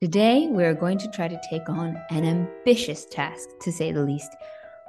Today, 0.00 0.48
we 0.50 0.64
are 0.64 0.74
going 0.74 0.98
to 0.98 1.10
try 1.10 1.28
to 1.28 1.40
take 1.48 1.68
on 1.68 1.96
an 2.10 2.24
ambitious 2.24 3.04
task, 3.04 3.50
to 3.60 3.70
say 3.70 3.92
the 3.92 4.02
least. 4.02 4.34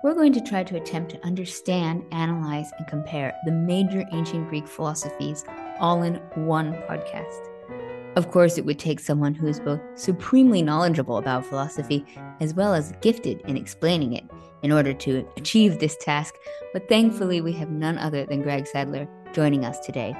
We're 0.04 0.16
going 0.16 0.34
to 0.34 0.42
try 0.42 0.64
to 0.64 0.78
attempt 0.78 1.12
to 1.12 1.24
understand, 1.24 2.06
analyze, 2.12 2.72
and 2.80 2.88
compare 2.88 3.36
the 3.46 3.52
major 3.52 4.04
ancient 4.14 4.50
Greek 4.50 4.68
philosophies 4.68 5.44
all 5.80 6.02
in 6.02 6.16
one 6.36 6.74
podcast. 6.90 7.59
Of 8.16 8.32
course, 8.32 8.58
it 8.58 8.66
would 8.66 8.80
take 8.80 9.00
someone 9.00 9.34
who 9.36 9.48
is 9.48 9.60
both 9.60 9.82
supremely 9.96 10.62
knowledgeable 10.62 11.18
about 11.18 11.46
philosophy 11.46 12.06
as 12.40 12.54
well 12.54 12.74
as 12.74 12.94
gifted 13.02 13.42
in 13.42 13.56
explaining 13.56 14.14
it 14.14 14.24
in 14.62 14.72
order 14.72 14.94
to 14.94 15.28
achieve 15.38 15.80
this 15.80 15.96
task, 15.98 16.36
but 16.74 16.90
thankfully, 16.90 17.42
we 17.42 17.54
have 17.54 17.70
none 17.70 17.98
other 17.98 18.26
than 18.26 18.42
Greg 18.42 18.68
Sadler 18.68 19.08
joining 19.34 19.64
us 19.64 19.80
today. 19.80 20.14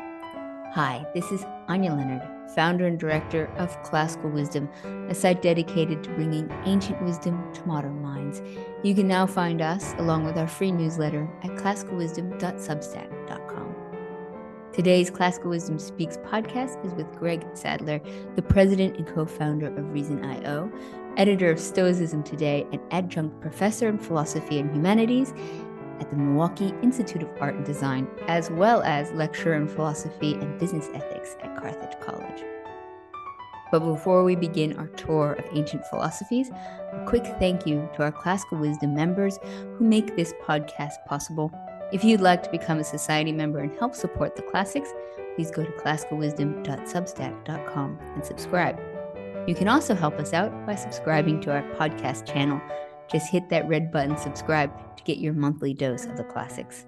Hi, 0.74 1.06
this 1.16 1.32
is 1.32 1.44
Anya 1.68 1.94
Leonard, 1.94 2.22
founder 2.54 2.86
and 2.86 3.00
director 3.00 3.48
of 3.58 3.82
Classical 3.82 4.30
Wisdom, 4.30 4.70
a 5.10 5.16
site 5.16 5.42
dedicated 5.42 6.04
to 6.04 6.12
bringing 6.12 6.48
ancient 6.66 7.02
wisdom 7.02 7.52
to 7.54 7.66
modern 7.66 8.02
minds. 8.04 8.42
You 8.84 8.94
can 8.94 9.08
now 9.08 9.26
find 9.26 9.62
us, 9.62 9.96
along 9.98 10.26
with 10.26 10.38
our 10.38 10.48
free 10.48 10.72
newsletter, 10.72 11.28
at 11.44 11.50
classicalwisdom.substack.com. 11.52 13.49
Today's 14.80 15.10
Classical 15.10 15.50
Wisdom 15.50 15.78
Speaks 15.78 16.16
podcast 16.16 16.86
is 16.86 16.94
with 16.94 17.12
Greg 17.20 17.46
Sadler, 17.54 18.00
the 18.38 18.42
president 18.42 18.96
and 18.96 19.06
co 19.06 19.26
founder 19.26 19.68
of 19.68 19.92
Reason.io, 19.92 20.72
editor 21.18 21.52
of 21.52 21.60
Stoicism 21.60 22.24
Today, 22.24 22.66
and 22.72 22.80
adjunct 22.92 23.42
professor 23.42 23.90
in 23.90 23.98
philosophy 23.98 24.58
and 24.58 24.74
humanities, 24.74 25.34
at 26.00 26.10
the 26.10 26.16
Milwaukee 26.16 26.74
Institute 26.82 27.24
of 27.24 27.30
Art 27.42 27.56
and 27.56 27.66
Design, 27.66 28.08
as 28.30 28.50
well 28.52 28.82
as 28.84 29.12
lecturer 29.12 29.56
in 29.56 29.68
philosophy 29.68 30.36
and 30.36 30.58
business 30.58 30.88
ethics 30.94 31.36
at 31.44 31.58
Carthage 31.58 32.00
College. 32.00 32.42
But 33.74 33.80
before 33.82 34.24
we 34.24 34.38
begin 34.38 34.78
our 34.78 34.88
tour 34.88 35.34
of 35.34 35.58
ancient 35.58 35.86
philosophies, 35.88 36.52
a 36.52 37.04
quick 37.06 37.26
thank 37.38 37.68
you 37.68 37.90
to 37.96 38.04
our 38.04 38.14
Classical 38.14 38.58
Wisdom 38.58 38.96
members 38.96 39.40
who 39.78 39.84
make 39.84 40.16
this 40.16 40.34
podcast 40.42 41.04
possible. 41.06 41.52
If 41.92 42.04
you'd 42.04 42.22
like 42.22 42.44
to 42.44 42.52
become 42.52 42.78
a 42.80 42.84
society 42.84 43.32
member 43.32 43.58
and 43.60 43.76
help 43.78 43.96
support 43.96 44.36
the 44.36 44.44
classics, 44.44 44.90
please 45.36 45.50
go 45.52 45.64
to 45.64 45.72
classicalwisdom.substack.com 45.72 48.00
and 48.16 48.26
subscribe. 48.26 48.80
You 49.48 49.56
can 49.56 49.68
also 49.68 49.96
help 49.96 50.16
us 50.16 50.34
out 50.34 50.66
by 50.66 50.76
subscribing 50.76 51.42
to 51.42 51.52
our 51.52 51.64
podcast 51.78 52.32
channel 52.32 52.62
just 53.12 53.32
hit 53.32 53.50
that 53.50 53.68
red 53.68 53.92
button, 53.92 54.16
subscribe 54.18 54.72
to 54.96 55.04
get 55.04 55.18
your 55.18 55.34
monthly 55.34 55.74
dose 55.74 56.06
of 56.06 56.16
the 56.16 56.24
classics. 56.24 56.86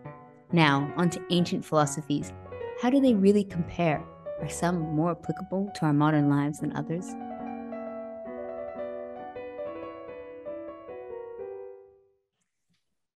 Now, 0.51 0.93
on 0.95 1.09
to 1.11 1.21
ancient 1.31 1.65
philosophies. 1.65 2.31
How 2.79 2.91
do 2.91 3.01
they 3.01 3.15
really 3.15 3.43
compare? 3.43 4.03
Are 4.39 4.49
some 4.49 4.79
more 4.95 5.11
applicable 5.11 5.71
to 5.75 5.85
our 5.85 5.93
modern 5.93 6.29
lives 6.29 6.59
than 6.59 6.75
others? 6.75 7.15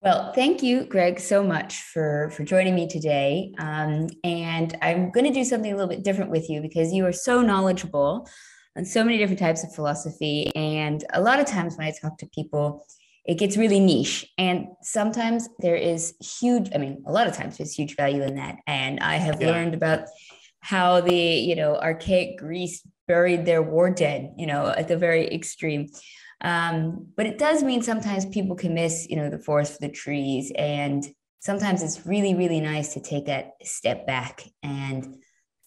Well, 0.05 0.35
thank 0.35 0.63
you, 0.63 0.85
Greg, 0.85 1.19
so 1.19 1.43
much 1.43 1.81
for 1.81 2.31
for 2.37 2.45
joining 2.45 2.75
me 2.75 2.87
today. 2.87 3.55
Um, 3.57 4.09
and 4.23 4.77
I'm 4.83 5.11
going 5.11 5.25
to 5.25 5.33
do 5.33 5.45
something 5.45 5.73
a 5.73 5.75
little 5.75 5.89
bit 5.89 6.05
different 6.05 6.31
with 6.31 6.51
you 6.51 6.61
because 6.61 6.93
you 6.93 7.07
are 7.07 7.13
so 7.13 7.41
knowledgeable 7.41 8.29
on 8.77 8.85
so 8.85 9.03
many 9.03 9.17
different 9.17 9.39
types 9.39 9.65
of 9.65 9.75
philosophy. 9.75 10.55
And 10.55 11.03
a 11.15 11.23
lot 11.23 11.41
of 11.41 11.47
times 11.47 11.79
when 11.79 11.87
I 11.87 11.93
talk 11.93 12.19
to 12.19 12.27
people, 12.35 12.87
it 13.25 13.39
gets 13.39 13.57
really 13.57 13.81
niche. 13.81 14.27
And 14.37 14.67
sometimes 14.83 15.49
there 15.61 15.77
is 15.77 16.13
huge, 16.21 16.69
I 16.75 16.79
mean, 16.79 17.03
a 17.07 17.13
lot 17.13 17.27
of 17.27 17.35
times 17.35 17.57
there's 17.57 17.73
huge 17.73 17.97
value 17.97 18.23
in 18.23 18.35
that. 18.35 18.57
And 18.67 19.01
I 19.01 19.15
have 19.15 19.41
yeah. 19.41 19.53
learned 19.53 19.73
about 19.73 20.09
how 20.61 21.01
the, 21.01 21.15
you 21.15 21.57
know, 21.57 21.77
archaic 21.77 22.37
Greece 22.37 22.87
buried 23.09 23.47
their 23.47 23.63
war 23.63 23.89
dead, 23.89 24.35
you 24.37 24.47
know, 24.47 24.67
at 24.67 24.89
the 24.89 24.99
very 24.99 25.33
extreme. 25.33 25.89
Um, 26.41 27.07
but 27.17 27.27
it 27.27 27.39
does 27.39 27.63
mean 27.63 27.83
sometimes 27.83 28.27
people 28.27 28.57
can 28.57 28.75
miss, 28.75 29.09
you 29.09 29.17
know, 29.17 29.31
the 29.31 29.39
forest 29.39 29.75
for 29.75 29.79
the 29.81 29.93
trees. 29.93 30.53
And 30.57 31.05
sometimes 31.41 31.83
it's 31.83 32.07
really, 32.07 32.35
really 32.35 32.61
nice 32.61 32.95
to 32.95 33.01
take 33.01 33.27
that 33.27 33.53
step 33.63 34.07
back 34.07 34.43
and 34.63 35.17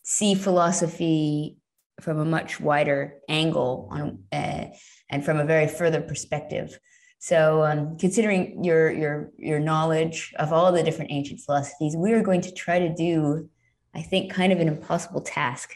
see 0.03 0.35
philosophy 0.35 1.57
from 2.01 2.19
a 2.19 2.25
much 2.25 2.59
wider 2.59 3.19
angle 3.27 3.87
on, 3.91 4.23
uh, 4.31 4.65
and 5.09 5.25
from 5.25 5.39
a 5.39 5.45
very 5.45 5.67
further 5.67 6.01
perspective. 6.01 6.79
So, 7.19 7.63
um, 7.63 7.97
considering 7.97 8.63
your 8.63 8.91
your 8.91 9.31
your 9.37 9.59
knowledge 9.59 10.33
of 10.37 10.53
all 10.53 10.71
the 10.71 10.83
different 10.83 11.11
ancient 11.11 11.39
philosophies, 11.39 11.95
we 11.97 12.13
are 12.13 12.21
going 12.21 12.41
to 12.41 12.53
try 12.53 12.79
to 12.79 12.93
do, 12.93 13.49
I 13.95 14.01
think, 14.03 14.31
kind 14.31 14.53
of 14.53 14.59
an 14.59 14.67
impossible 14.67 15.21
task, 15.21 15.73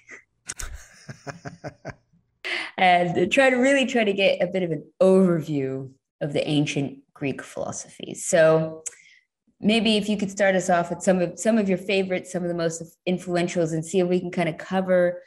and 2.82 3.32
try 3.32 3.52
to 3.52 3.58
really 3.58 3.86
try 3.86 4.04
to 4.04 4.12
get 4.12 4.42
a 4.42 4.48
bit 4.48 4.64
of 4.64 4.72
an 4.72 4.84
overview 5.00 5.90
of 6.20 6.34
the 6.34 6.46
ancient 6.48 6.98
Greek 7.14 7.42
philosophies. 7.42 8.26
So, 8.26 8.84
maybe 9.62 9.96
if 9.96 10.10
you 10.10 10.18
could 10.18 10.32
start 10.32 10.56
us 10.56 10.72
off 10.72 10.90
with 10.90 11.04
some 11.04 11.22
of 11.22 11.40
some 11.40 11.58
of 11.60 11.70
your 11.70 11.78
favorites, 11.78 12.32
some 12.32 12.42
of 12.42 12.50
the 12.50 12.56
most 12.56 12.82
influentials, 13.08 13.72
and 13.72 13.86
see 13.86 14.00
if 14.00 14.08
we 14.08 14.20
can 14.20 14.32
kind 14.32 14.50
of 14.50 14.58
cover 14.58 15.22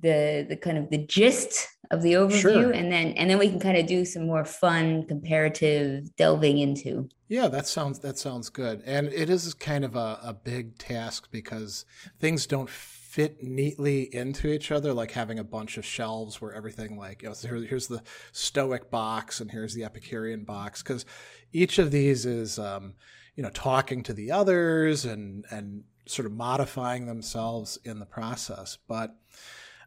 the 0.00 0.46
the 0.48 0.56
kind 0.56 0.78
of 0.78 0.88
the 0.90 0.98
gist 0.98 1.66
of 1.90 2.02
the 2.02 2.12
overview 2.12 2.40
sure. 2.40 2.70
and 2.70 2.92
then 2.92 3.08
and 3.12 3.28
then 3.28 3.38
we 3.38 3.48
can 3.48 3.58
kind 3.58 3.76
of 3.76 3.86
do 3.86 4.04
some 4.04 4.26
more 4.26 4.44
fun 4.44 5.04
comparative 5.06 6.14
delving 6.16 6.58
into 6.58 7.08
yeah 7.28 7.48
that 7.48 7.66
sounds 7.66 7.98
that 7.98 8.18
sounds 8.18 8.48
good 8.48 8.82
and 8.86 9.08
it 9.08 9.28
is 9.30 9.54
kind 9.54 9.84
of 9.84 9.96
a, 9.96 10.20
a 10.22 10.32
big 10.32 10.76
task 10.78 11.28
because 11.32 11.84
things 12.20 12.46
don't 12.46 12.70
fit 13.18 13.42
neatly 13.42 14.14
into 14.14 14.46
each 14.46 14.70
other 14.70 14.92
like 14.92 15.10
having 15.10 15.40
a 15.40 15.44
bunch 15.44 15.76
of 15.76 15.84
shelves 15.84 16.40
where 16.40 16.52
everything 16.52 16.96
like 16.96 17.20
you 17.20 17.28
know 17.28 17.34
here, 17.34 17.56
here's 17.68 17.88
the 17.88 18.00
stoic 18.30 18.92
box 18.92 19.40
and 19.40 19.50
here's 19.50 19.74
the 19.74 19.82
epicurean 19.82 20.44
box 20.44 20.84
because 20.84 21.04
each 21.52 21.80
of 21.80 21.90
these 21.90 22.24
is 22.24 22.60
um, 22.60 22.94
you 23.34 23.42
know 23.42 23.50
talking 23.50 24.04
to 24.04 24.12
the 24.12 24.30
others 24.30 25.04
and 25.04 25.44
and 25.50 25.82
sort 26.06 26.26
of 26.26 26.32
modifying 26.32 27.06
themselves 27.06 27.76
in 27.84 27.98
the 27.98 28.06
process 28.06 28.78
but 28.86 29.16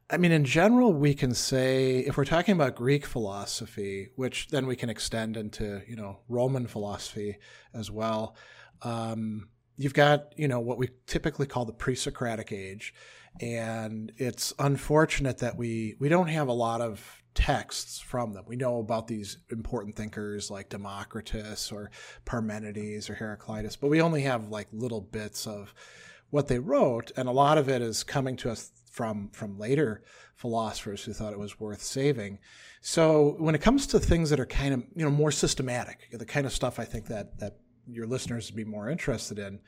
I 0.09 0.17
mean, 0.17 0.33
in 0.33 0.43
general, 0.43 0.91
we 0.91 1.13
can 1.13 1.33
say 1.33 1.99
if 1.99 2.17
we're 2.17 2.25
talking 2.25 2.53
about 2.53 2.75
Greek 2.75 3.05
philosophy, 3.05 4.09
which 4.17 4.49
then 4.49 4.65
we 4.65 4.75
can 4.75 4.89
extend 4.89 5.37
into 5.37 5.83
you 5.87 5.95
know 5.95 6.19
Roman 6.27 6.67
philosophy 6.67 7.37
as 7.73 7.89
well. 7.89 8.35
Um, 8.81 9.47
you've 9.77 9.93
got 9.93 10.33
you 10.35 10.49
know 10.49 10.59
what 10.59 10.77
we 10.77 10.89
typically 11.07 11.47
call 11.47 11.63
the 11.63 11.71
pre-Socratic 11.71 12.51
age, 12.51 12.93
and 13.39 14.11
it's 14.17 14.53
unfortunate 14.59 15.37
that 15.39 15.57
we 15.57 15.95
we 15.99 16.09
don't 16.09 16.27
have 16.27 16.47
a 16.47 16.53
lot 16.53 16.81
of 16.81 17.21
texts 17.33 17.99
from 17.99 18.33
them. 18.33 18.43
We 18.45 18.57
know 18.57 18.79
about 18.79 19.07
these 19.07 19.37
important 19.49 19.95
thinkers 19.95 20.51
like 20.51 20.69
Democritus 20.69 21.71
or 21.71 21.91
Parmenides 22.25 23.09
or 23.09 23.15
Heraclitus, 23.15 23.75
but 23.75 23.89
we 23.89 24.01
only 24.01 24.23
have 24.23 24.49
like 24.49 24.67
little 24.73 25.01
bits 25.01 25.47
of 25.47 25.73
what 26.29 26.47
they 26.47 26.59
wrote, 26.59 27.11
and 27.15 27.27
a 27.27 27.33
lot 27.33 27.57
of 27.57 27.69
it 27.69 27.81
is 27.81 28.03
coming 28.03 28.35
to 28.37 28.51
us 28.51 28.71
from 28.91 29.29
from 29.31 29.57
later 29.57 30.03
philosophers 30.35 31.03
who 31.03 31.13
thought 31.13 31.33
it 31.33 31.39
was 31.39 31.59
worth 31.59 31.81
saving. 31.81 32.39
So 32.81 33.35
when 33.37 33.55
it 33.55 33.61
comes 33.61 33.87
to 33.87 33.99
things 33.99 34.29
that 34.31 34.39
are 34.39 34.45
kind 34.45 34.73
of 34.73 34.83
you 34.95 35.05
know 35.05 35.11
more 35.11 35.31
systematic, 35.31 36.07
the 36.11 36.25
kind 36.25 36.45
of 36.45 36.51
stuff 36.51 36.79
I 36.79 36.85
think 36.85 37.07
that 37.07 37.39
that 37.39 37.57
your 37.87 38.07
listeners 38.07 38.49
would 38.49 38.57
be 38.57 38.65
more 38.65 38.89
interested 38.89 39.39
in, 39.39 39.59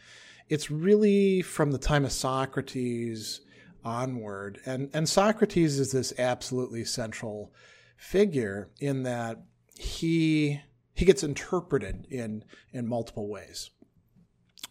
it's 0.50 0.69
really 0.69 1.41
from 1.41 1.72
the 1.72 1.78
time 1.78 2.06
of 2.06 2.12
Socrates 2.12 3.41
onward, 3.83 4.59
and 4.66 4.89
and 4.94 5.07
Socrates 5.07 5.79
is 5.79 5.91
this 5.91 6.13
absolutely 6.17 6.85
central 6.85 7.53
figure 7.97 8.69
in 8.79 9.03
that 9.03 9.44
he 9.77 10.62
he 10.94 11.06
gets 11.06 11.24
interpreted 11.24 12.07
in 12.09 12.44
in 12.71 12.88
multiple 12.88 13.27
ways. 13.27 13.69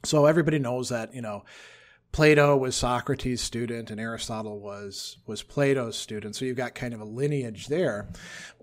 So 0.05 0.26
everybody 0.26 0.59
knows 0.59 0.88
that 0.88 1.14
you 1.14 1.23
know 1.23 1.44
Plato 2.12 2.55
was 2.59 2.76
Socrates' 2.76 3.41
student 3.41 3.91
and 3.91 3.99
Aristotle 3.99 4.61
was 4.61 5.17
was 5.26 5.43
Plato's 5.43 5.97
student. 5.97 6.37
So 6.37 6.44
you've 6.44 6.59
got 6.59 6.75
kind 6.75 6.93
of 6.93 7.00
a 7.00 7.06
lineage 7.06 7.69
there. 7.69 8.09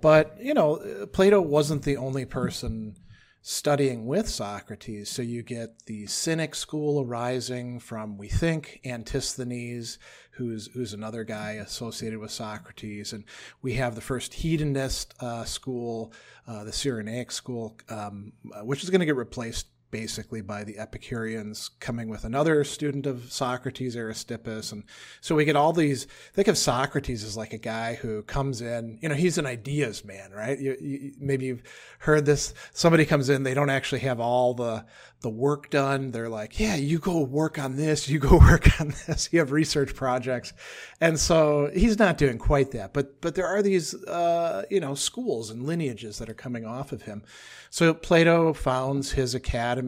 But, 0.01 0.37
you 0.39 0.53
know, 0.53 1.07
Plato 1.11 1.41
wasn't 1.41 1.83
the 1.83 1.97
only 1.97 2.25
person 2.25 2.95
studying 3.41 4.05
with 4.05 4.29
Socrates. 4.29 5.09
So 5.09 5.23
you 5.23 5.41
get 5.41 5.85
the 5.87 6.05
Cynic 6.05 6.53
school 6.53 7.01
arising 7.03 7.79
from, 7.79 8.17
we 8.17 8.27
think, 8.27 8.81
Antisthenes, 8.85 9.97
who's 10.39 10.67
who's 10.73 10.93
another 10.93 11.25
guy 11.25 11.51
associated 11.51 12.17
with 12.17 12.31
Socrates, 12.31 13.11
and 13.13 13.25
we 13.61 13.73
have 13.73 13.93
the 13.93 14.01
first 14.01 14.33
hedonist 14.33 15.13
uh, 15.19 15.43
school, 15.43 16.13
uh, 16.47 16.63
the 16.63 16.71
Cyrenaic 16.71 17.31
school, 17.31 17.77
um, 17.89 18.31
which 18.63 18.83
is 18.83 18.89
going 18.89 19.01
to 19.01 19.05
get 19.05 19.17
replaced 19.17 19.67
basically 19.91 20.41
by 20.41 20.63
the 20.63 20.77
Epicureans 20.77 21.69
coming 21.79 22.09
with 22.09 22.23
another 22.23 22.63
student 22.63 23.05
of 23.05 23.31
Socrates, 23.31 23.95
Aristippus. 23.95 24.71
And 24.71 24.83
so 25.21 25.35
we 25.35 25.45
get 25.45 25.55
all 25.55 25.73
these, 25.73 26.05
think 26.33 26.47
of 26.47 26.57
Socrates 26.57 27.23
as 27.23 27.35
like 27.35 27.53
a 27.53 27.57
guy 27.57 27.95
who 27.95 28.21
comes 28.23 28.61
in, 28.61 28.99
you 29.01 29.09
know, 29.09 29.15
he's 29.15 29.37
an 29.37 29.45
ideas 29.45 30.05
man, 30.05 30.31
right? 30.31 30.59
You, 30.59 30.77
you, 30.79 31.13
maybe 31.19 31.47
you've 31.47 31.63
heard 31.99 32.25
this. 32.25 32.53
Somebody 32.73 33.05
comes 33.05 33.29
in, 33.29 33.43
they 33.43 33.53
don't 33.53 33.69
actually 33.69 33.99
have 34.01 34.19
all 34.19 34.53
the, 34.53 34.85
the 35.21 35.29
work 35.29 35.69
done. 35.69 36.11
They're 36.11 36.29
like, 36.29 36.59
yeah, 36.59 36.75
you 36.75 36.99
go 36.99 37.21
work 37.21 37.59
on 37.59 37.75
this, 37.75 38.07
you 38.07 38.19
go 38.19 38.37
work 38.37 38.79
on 38.79 38.93
this. 39.07 39.29
You 39.31 39.39
have 39.39 39.51
research 39.51 39.95
projects. 39.95 40.53
And 41.01 41.19
so 41.19 41.69
he's 41.73 41.97
not 41.97 42.17
doing 42.17 42.37
quite 42.37 42.71
that, 42.71 42.93
but, 42.93 43.21
but 43.21 43.35
there 43.35 43.47
are 43.47 43.61
these, 43.61 43.95
uh, 44.05 44.63
you 44.69 44.79
know, 44.79 44.95
schools 44.95 45.49
and 45.49 45.63
lineages 45.63 46.19
that 46.19 46.29
are 46.29 46.35
coming 46.35 46.65
off 46.65 46.91
of 46.91 47.03
him. 47.03 47.23
So 47.69 47.93
Plato 47.93 48.53
founds 48.53 49.11
his 49.11 49.35
academy. 49.35 49.78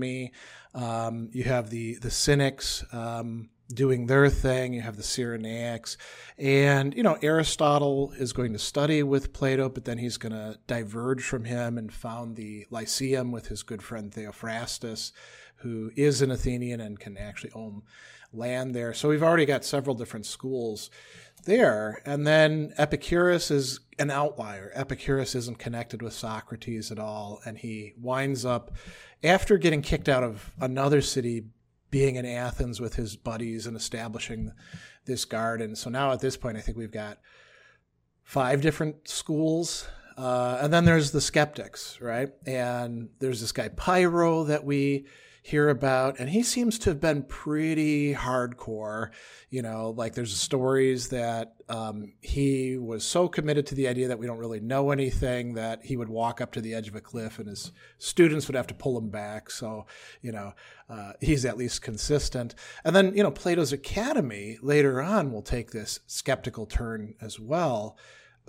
Um, 0.74 1.30
you 1.34 1.44
have 1.44 1.70
the 1.70 1.96
the 1.96 2.12
Cynics 2.12 2.84
um, 2.94 3.50
doing 3.74 4.08
their 4.08 4.30
thing. 4.30 4.74
You 4.74 4.82
have 4.82 4.98
the 4.98 5.04
Cyrenaics, 5.04 5.98
and 6.38 6.94
you 6.96 7.04
know 7.04 7.18
Aristotle 7.22 8.14
is 8.18 8.34
going 8.34 8.54
to 8.54 8.60
study 8.60 9.04
with 9.04 9.34
Plato, 9.34 9.70
but 9.70 9.86
then 9.86 9.98
he's 9.98 10.18
going 10.18 10.34
to 10.34 10.58
diverge 10.68 11.24
from 11.24 11.46
him 11.46 11.78
and 11.78 11.92
found 11.92 12.36
the 12.36 12.66
Lyceum 12.70 13.32
with 13.32 13.48
his 13.48 13.64
good 13.64 13.82
friend 13.82 14.12
Theophrastus, 14.12 15.12
who 15.58 15.92
is 15.96 16.22
an 16.22 16.32
Athenian 16.32 16.80
and 16.80 17.00
can 17.00 17.18
actually 17.18 17.52
own 17.54 17.84
land 18.34 18.74
there. 18.74 18.94
So 18.94 19.10
we've 19.10 19.24
already 19.24 19.46
got 19.46 19.66
several 19.66 19.96
different 19.96 20.26
schools 20.26 20.90
there. 21.46 22.02
And 22.06 22.26
then 22.26 22.74
Epicurus 22.78 23.52
is 23.52 23.80
an 24.00 24.10
outlier. 24.12 24.72
Epicurus 24.74 25.36
isn't 25.36 25.60
connected 25.60 26.02
with 26.02 26.14
Socrates 26.14 26.92
at 26.92 27.00
all. 27.00 27.40
And 27.46 27.58
he 27.58 27.94
winds 27.98 28.46
up, 28.46 28.72
after 29.24 29.58
getting 29.58 29.82
kicked 29.82 30.10
out 30.10 30.24
of 30.24 30.52
another 30.60 31.02
city, 31.02 31.46
being 31.90 32.16
in 32.16 32.26
Athens 32.26 32.80
with 32.80 32.96
his 32.96 33.16
buddies 33.16 33.68
and 33.68 33.76
establishing 33.76 34.52
this 35.06 35.26
garden. 35.26 35.76
So 35.76 35.90
now 35.90 36.12
at 36.12 36.22
this 36.22 36.38
point, 36.38 36.58
I 36.58 36.62
think 36.62 36.78
we've 36.78 36.92
got 36.92 37.20
five 38.24 38.62
different 38.62 39.08
schools. 39.08 39.88
Uh, 40.18 40.60
and 40.62 40.72
then 40.72 40.86
there's 40.86 41.12
the 41.12 41.22
skeptics, 41.22 42.00
right? 42.02 42.30
And 42.46 43.10
there's 43.20 43.42
this 43.42 43.52
guy 43.52 43.70
Pyrrho 43.70 44.46
that 44.46 44.64
we 44.64 45.06
hear 45.44 45.70
about, 45.70 46.20
and 46.20 46.30
he 46.30 46.44
seems 46.44 46.78
to 46.78 46.92
have 46.92 47.02
been 47.02 47.24
pretty 47.24 48.14
hardcore. 48.14 49.10
You 49.50 49.64
know, 49.64 49.94
like 49.98 50.14
there's 50.14 50.36
stories 50.38 51.10
that 51.10 51.56
um, 51.68 52.14
he 52.22 52.78
was 52.78 53.04
so 53.04 53.28
committed 53.28 53.66
to 53.68 53.76
the 53.76 53.88
idea 53.88 54.08
that 54.08 54.20
we 54.20 54.28
don't 54.28 54.38
really 54.38 54.60
know 54.60 54.92
anything 54.92 55.56
that 55.56 55.84
he 55.84 55.98
would 55.98 56.10
walk 56.10 56.42
up 56.42 56.52
to 56.54 56.62
the 56.62 56.76
edge 56.76 56.88
of 56.88 56.96
a 56.96 57.02
cliff 57.02 57.40
and 57.40 57.48
his 57.48 57.72
students 57.98 58.48
would 58.48 58.56
have 58.56 58.68
to 58.68 58.76
pull 58.76 58.98
him 58.98 59.10
back. 59.10 59.50
So, 59.50 59.88
you 60.22 60.32
know, 60.32 60.54
uh, 60.90 61.14
he's 61.20 61.44
at 61.44 61.58
least 61.58 61.82
consistent. 61.82 62.54
And 62.86 62.96
then, 62.96 63.16
you 63.16 63.24
know, 63.24 63.32
Plato's 63.32 63.74
Academy 63.74 64.60
later 64.62 65.02
on 65.02 65.32
will 65.32 65.42
take 65.42 65.72
this 65.72 66.02
skeptical 66.06 66.68
turn 66.68 67.16
as 67.20 67.40
well. 67.40 67.98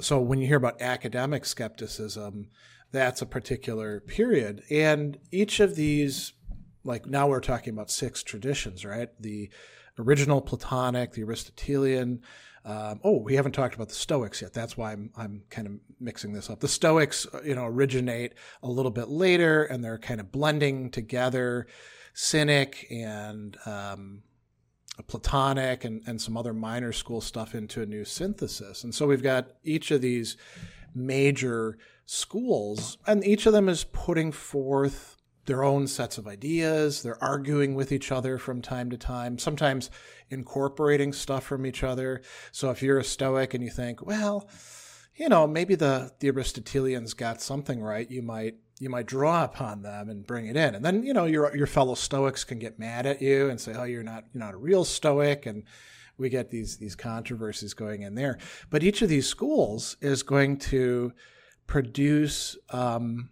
So 0.00 0.20
when 0.20 0.40
you 0.40 0.46
hear 0.46 0.56
about 0.56 0.82
academic 0.82 1.44
skepticism, 1.46 2.48
that's 2.92 3.22
a 3.22 3.26
particular 3.26 4.00
period. 4.00 4.62
And 4.70 5.18
each 5.30 5.60
of 5.60 5.74
these 5.76 6.34
like 6.84 7.06
now 7.06 7.28
we're 7.28 7.40
talking 7.40 7.72
about 7.72 7.90
six 7.90 8.22
traditions, 8.22 8.84
right? 8.84 9.08
The 9.20 9.50
original 9.98 10.40
Platonic, 10.40 11.12
the 11.12 11.22
Aristotelian. 11.22 12.22
Um, 12.64 13.00
oh, 13.02 13.18
we 13.18 13.34
haven't 13.34 13.52
talked 13.52 13.74
about 13.74 13.88
the 13.88 13.94
Stoics 13.94 14.40
yet. 14.40 14.52
That's 14.52 14.76
why 14.76 14.92
I'm 14.92 15.10
I'm 15.16 15.42
kind 15.50 15.66
of 15.66 15.74
mixing 16.00 16.32
this 16.32 16.48
up. 16.48 16.60
The 16.60 16.68
Stoics, 16.68 17.26
you 17.44 17.54
know, 17.54 17.66
originate 17.66 18.34
a 18.62 18.68
little 18.68 18.92
bit 18.92 19.08
later, 19.08 19.64
and 19.64 19.82
they're 19.82 19.98
kind 19.98 20.20
of 20.20 20.30
blending 20.30 20.90
together 20.90 21.66
Cynic 22.14 22.86
and 22.90 23.56
um, 23.66 24.22
Platonic 25.06 25.84
and, 25.84 26.02
and 26.06 26.20
some 26.20 26.36
other 26.36 26.52
minor 26.52 26.92
school 26.92 27.20
stuff 27.20 27.54
into 27.54 27.82
a 27.82 27.86
new 27.86 28.04
synthesis. 28.04 28.84
And 28.84 28.94
so 28.94 29.06
we've 29.06 29.22
got 29.22 29.52
each 29.64 29.90
of 29.90 30.00
these 30.00 30.36
major 30.94 31.78
schools, 32.06 32.98
and 33.06 33.24
each 33.24 33.46
of 33.46 33.52
them 33.52 33.68
is 33.68 33.84
putting 33.84 34.30
forth 34.30 35.16
their 35.46 35.64
own 35.64 35.86
sets 35.86 36.18
of 36.18 36.26
ideas. 36.26 37.02
They're 37.02 37.22
arguing 37.22 37.74
with 37.74 37.92
each 37.92 38.12
other 38.12 38.38
from 38.38 38.62
time 38.62 38.90
to 38.90 38.96
time, 38.96 39.38
sometimes 39.38 39.90
incorporating 40.30 41.12
stuff 41.12 41.44
from 41.44 41.66
each 41.66 41.82
other. 41.82 42.22
So 42.52 42.70
if 42.70 42.82
you're 42.82 42.98
a 42.98 43.04
Stoic 43.04 43.54
and 43.54 43.62
you 43.62 43.70
think, 43.70 44.04
well, 44.04 44.48
you 45.16 45.28
know, 45.28 45.46
maybe 45.46 45.74
the, 45.74 46.12
the 46.20 46.28
Aristotelians 46.28 47.14
got 47.14 47.40
something 47.40 47.82
right, 47.82 48.10
you 48.10 48.22
might 48.22 48.56
you 48.78 48.90
might 48.90 49.06
draw 49.06 49.44
upon 49.44 49.82
them 49.82 50.08
and 50.08 50.26
bring 50.26 50.46
it 50.46 50.56
in. 50.56 50.74
And 50.74 50.84
then, 50.84 51.04
you 51.04 51.12
know, 51.12 51.24
your 51.24 51.54
your 51.56 51.68
fellow 51.68 51.94
Stoics 51.94 52.42
can 52.42 52.58
get 52.58 52.80
mad 52.80 53.06
at 53.06 53.22
you 53.22 53.48
and 53.48 53.60
say, 53.60 53.74
Oh, 53.76 53.84
you're 53.84 54.02
not 54.02 54.24
you're 54.32 54.42
not 54.42 54.54
a 54.54 54.58
real 54.58 54.84
Stoic 54.84 55.46
and 55.46 55.64
we 56.18 56.28
get 56.28 56.50
these 56.50 56.78
these 56.78 56.96
controversies 56.96 57.74
going 57.74 58.02
in 58.02 58.14
there. 58.14 58.38
But 58.70 58.82
each 58.82 59.02
of 59.02 59.08
these 59.08 59.28
schools 59.28 59.96
is 60.00 60.22
going 60.22 60.58
to 60.58 61.12
produce 61.66 62.56
um, 62.70 63.30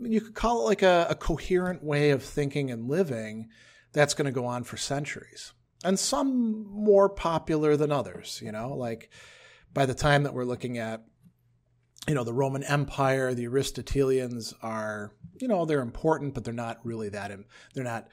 you 0.00 0.20
could 0.20 0.34
call 0.34 0.62
it 0.62 0.64
like 0.64 0.82
a, 0.82 1.06
a 1.10 1.14
coherent 1.14 1.82
way 1.82 2.10
of 2.10 2.22
thinking 2.22 2.70
and 2.70 2.88
living 2.88 3.48
that's 3.92 4.14
going 4.14 4.26
to 4.26 4.32
go 4.32 4.46
on 4.46 4.64
for 4.64 4.76
centuries. 4.76 5.52
And 5.84 5.98
some 5.98 6.66
more 6.70 7.08
popular 7.08 7.76
than 7.76 7.92
others, 7.92 8.40
you 8.42 8.52
know, 8.52 8.74
like 8.74 9.10
by 9.72 9.86
the 9.86 9.94
time 9.94 10.22
that 10.22 10.34
we're 10.34 10.44
looking 10.44 10.78
at, 10.78 11.04
you 12.08 12.14
know, 12.14 12.24
the 12.24 12.32
Roman 12.32 12.64
Empire, 12.64 13.34
the 13.34 13.46
Aristotelians 13.46 14.54
are, 14.62 15.12
you 15.40 15.48
know, 15.48 15.64
they're 15.64 15.80
important, 15.80 16.34
but 16.34 16.44
they're 16.44 16.54
not 16.54 16.84
really 16.84 17.08
that, 17.10 17.30
they're 17.74 17.84
not 17.84 18.08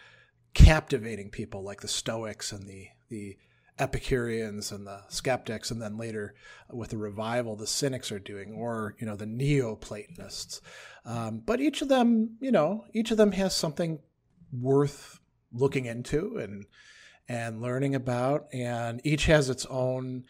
captivating 0.53 1.29
people 1.29 1.63
like 1.63 1.81
the 1.81 1.87
Stoics 1.87 2.51
and 2.51 2.67
the, 2.67 2.87
the 3.09 3.37
Epicureans 3.81 4.71
and 4.71 4.85
the 4.85 5.01
skeptics, 5.09 5.71
and 5.71 5.81
then 5.81 5.97
later 5.97 6.35
with 6.69 6.91
the 6.91 6.97
revival, 6.97 7.55
the 7.55 7.65
Cynics 7.65 8.11
are 8.11 8.19
doing, 8.19 8.53
or 8.53 8.95
you 8.99 9.07
know 9.07 9.15
the 9.15 9.25
Neoplatonists. 9.25 10.61
Um, 11.03 11.41
but 11.43 11.59
each 11.59 11.81
of 11.81 11.89
them, 11.89 12.37
you 12.39 12.51
know, 12.51 12.85
each 12.93 13.09
of 13.09 13.17
them 13.17 13.31
has 13.31 13.55
something 13.55 13.99
worth 14.53 15.19
looking 15.51 15.87
into 15.87 16.37
and 16.37 16.65
and 17.27 17.59
learning 17.59 17.95
about, 17.95 18.45
and 18.53 19.01
each 19.03 19.25
has 19.25 19.49
its 19.49 19.65
own 19.65 20.25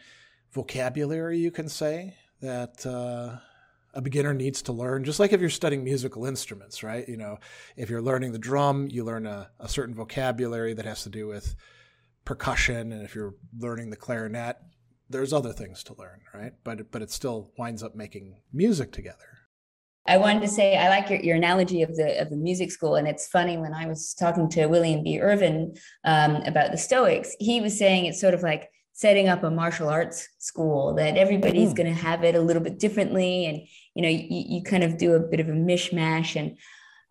vocabulary. 0.52 1.38
You 1.38 1.50
can 1.50 1.68
say 1.68 2.16
that. 2.40 2.86
Uh, 2.86 3.36
a 3.94 4.00
beginner 4.00 4.32
needs 4.32 4.62
to 4.62 4.72
learn, 4.72 5.04
just 5.04 5.20
like 5.20 5.34
if 5.34 5.40
you're 5.42 5.50
studying 5.50 5.84
musical 5.84 6.24
instruments, 6.24 6.82
right? 6.82 7.06
You 7.06 7.18
know, 7.18 7.36
if 7.76 7.90
you're 7.90 8.00
learning 8.00 8.32
the 8.32 8.38
drum, 8.38 8.88
you 8.90 9.04
learn 9.04 9.26
a, 9.26 9.50
a 9.60 9.68
certain 9.68 9.94
vocabulary 9.94 10.72
that 10.72 10.86
has 10.86 11.02
to 11.02 11.10
do 11.10 11.26
with 11.26 11.54
percussion 12.24 12.92
and 12.92 13.02
if 13.02 13.14
you're 13.14 13.34
learning 13.58 13.90
the 13.90 13.96
clarinet 13.96 14.56
there's 15.10 15.32
other 15.32 15.52
things 15.52 15.82
to 15.82 15.94
learn 15.98 16.20
right 16.34 16.52
but 16.64 16.90
but 16.90 17.02
it 17.02 17.10
still 17.10 17.50
winds 17.58 17.82
up 17.82 17.94
making 17.94 18.36
music 18.52 18.92
together 18.92 19.32
I 20.06 20.16
wanted 20.16 20.40
to 20.42 20.48
say 20.48 20.76
I 20.76 20.88
like 20.88 21.10
your, 21.10 21.20
your 21.20 21.36
analogy 21.36 21.82
of 21.82 21.94
the 21.96 22.20
of 22.20 22.30
the 22.30 22.36
music 22.36 22.72
school, 22.72 22.96
and 22.96 23.06
it's 23.06 23.28
funny 23.28 23.56
when 23.56 23.72
I 23.72 23.86
was 23.86 24.14
talking 24.14 24.48
to 24.50 24.66
William 24.66 25.04
B. 25.04 25.20
Irvine 25.20 25.74
um, 26.04 26.36
about 26.36 26.72
the 26.72 26.76
Stoics, 26.76 27.36
he 27.38 27.60
was 27.60 27.78
saying 27.78 28.06
it's 28.06 28.20
sort 28.20 28.34
of 28.34 28.42
like 28.42 28.68
setting 28.94 29.28
up 29.28 29.44
a 29.44 29.50
martial 29.50 29.88
arts 29.88 30.28
school 30.38 30.94
that 30.94 31.16
everybody's 31.16 31.72
mm. 31.72 31.76
going 31.76 31.94
to 31.94 32.00
have 32.00 32.24
it 32.24 32.34
a 32.34 32.40
little 32.40 32.62
bit 32.62 32.80
differently, 32.80 33.46
and 33.46 33.60
you 33.94 34.02
know 34.02 34.08
you, 34.08 34.26
you 34.28 34.62
kind 34.62 34.82
of 34.82 34.98
do 34.98 35.14
a 35.14 35.20
bit 35.20 35.38
of 35.38 35.48
a 35.48 35.52
mishmash, 35.52 36.34
and 36.34 36.58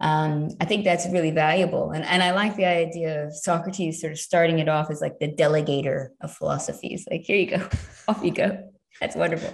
um, 0.01 0.49
I 0.59 0.65
think 0.65 0.83
that's 0.83 1.07
really 1.09 1.29
valuable. 1.29 1.91
And, 1.91 2.03
and 2.03 2.23
I 2.23 2.31
like 2.31 2.55
the 2.55 2.65
idea 2.65 3.27
of 3.27 3.35
Socrates 3.35 4.01
sort 4.01 4.11
of 4.11 4.19
starting 4.19 4.57
it 4.57 4.67
off 4.67 4.89
as 4.89 4.99
like 4.99 5.19
the 5.19 5.31
delegator 5.31 6.09
of 6.21 6.33
philosophies. 6.33 7.07
Like, 7.09 7.21
here 7.21 7.37
you 7.37 7.57
go, 7.57 7.69
off 8.07 8.23
you 8.23 8.31
go. 8.31 8.67
That's 8.99 9.15
wonderful. 9.15 9.53